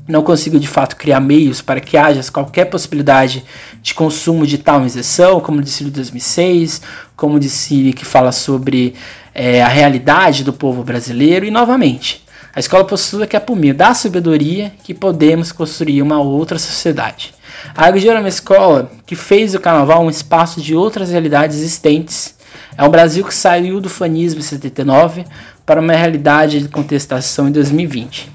não 0.07 0.21
consigo 0.21 0.59
de 0.59 0.67
fato 0.67 0.95
criar 0.95 1.19
meios 1.19 1.61
para 1.61 1.79
que 1.79 1.97
haja 1.97 2.21
qualquer 2.31 2.65
possibilidade 2.65 3.43
de 3.81 3.93
consumo 3.93 4.45
de 4.45 4.57
tal 4.57 4.85
isenção, 4.85 5.39
como 5.39 5.61
disse 5.61 5.83
em 5.83 5.89
2006, 5.89 6.81
como 7.15 7.39
disse 7.39 7.93
que 7.93 8.05
fala 8.05 8.31
sobre 8.31 8.93
é, 9.33 9.61
a 9.63 9.67
realidade 9.67 10.43
do 10.43 10.53
povo 10.53 10.83
brasileiro, 10.83 11.45
e 11.45 11.51
novamente, 11.51 12.23
a 12.55 12.59
escola 12.59 12.85
possui 12.85 13.25
que 13.27 13.35
é 13.35 13.39
por 13.39 13.55
meio 13.55 13.73
da 13.73 13.93
sabedoria 13.93 14.71
que 14.83 14.93
podemos 14.93 15.51
construir 15.51 16.01
uma 16.01 16.21
outra 16.21 16.57
sociedade. 16.57 17.33
A 17.75 17.85
Agro 17.85 17.99
é 18.07 18.19
uma 18.19 18.29
escola 18.29 18.91
que 19.05 19.15
fez 19.15 19.53
do 19.53 19.59
carnaval 19.59 20.03
um 20.03 20.09
espaço 20.09 20.61
de 20.61 20.75
outras 20.75 21.09
realidades 21.09 21.57
existentes. 21.57 22.35
É 22.77 22.83
um 22.83 22.89
Brasil 22.89 23.25
que 23.25 23.33
saiu 23.33 23.81
do 23.81 23.89
fanismo 23.89 24.39
em 24.39 24.43
79 24.43 25.25
para 25.65 25.81
uma 25.81 25.93
realidade 25.93 26.61
de 26.61 26.69
contestação 26.69 27.47
em 27.47 27.51
2020. 27.51 28.34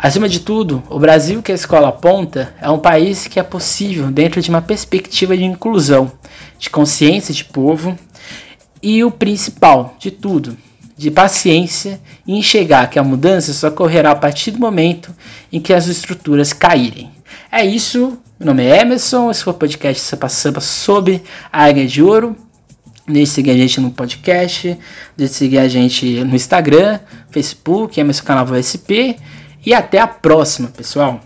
Acima 0.00 0.28
de 0.28 0.38
tudo, 0.38 0.80
o 0.88 0.96
Brasil 0.96 1.42
que 1.42 1.50
a 1.50 1.54
escola 1.56 1.88
aponta 1.88 2.54
é 2.62 2.70
um 2.70 2.78
país 2.78 3.26
que 3.26 3.40
é 3.40 3.42
possível 3.42 4.12
dentro 4.12 4.40
de 4.40 4.48
uma 4.48 4.62
perspectiva 4.62 5.36
de 5.36 5.42
inclusão, 5.42 6.12
de 6.56 6.70
consciência 6.70 7.34
de 7.34 7.44
povo 7.44 7.98
E 8.80 9.02
o 9.02 9.10
principal 9.10 9.96
de 9.98 10.12
tudo, 10.12 10.56
de 10.96 11.10
paciência 11.10 12.00
e 12.24 12.38
enxergar 12.38 12.88
que 12.88 12.96
a 12.96 13.02
mudança 13.02 13.52
só 13.52 13.66
ocorrerá 13.66 14.12
a 14.12 14.14
partir 14.14 14.52
do 14.52 14.60
momento 14.60 15.12
em 15.52 15.60
que 15.60 15.74
as 15.74 15.88
estruturas 15.88 16.52
caírem. 16.52 17.10
É 17.50 17.66
isso, 17.66 18.16
meu 18.38 18.46
nome 18.46 18.64
é 18.64 18.80
Emerson, 18.80 19.32
esse 19.32 19.42
foi 19.42 19.52
o 19.52 19.56
podcast 19.56 20.00
Sampa 20.00 20.28
Sampa 20.28 20.60
sobre 20.60 21.24
a 21.52 21.64
Águia 21.64 21.88
de 21.88 22.00
Ouro. 22.00 22.36
Deixe 23.04 23.32
seguir 23.32 23.50
a 23.50 23.54
gente 23.54 23.80
no 23.80 23.90
podcast, 23.90 24.78
deixe 25.16 25.34
seguir 25.34 25.58
a 25.58 25.66
gente 25.66 26.22
no 26.22 26.36
Instagram, 26.36 27.00
Facebook, 27.30 27.98
Emerson 27.98 28.22
Canal 28.22 28.46
SP. 28.54 29.18
E 29.68 29.74
até 29.74 29.98
a 29.98 30.08
próxima, 30.08 30.68
pessoal! 30.68 31.20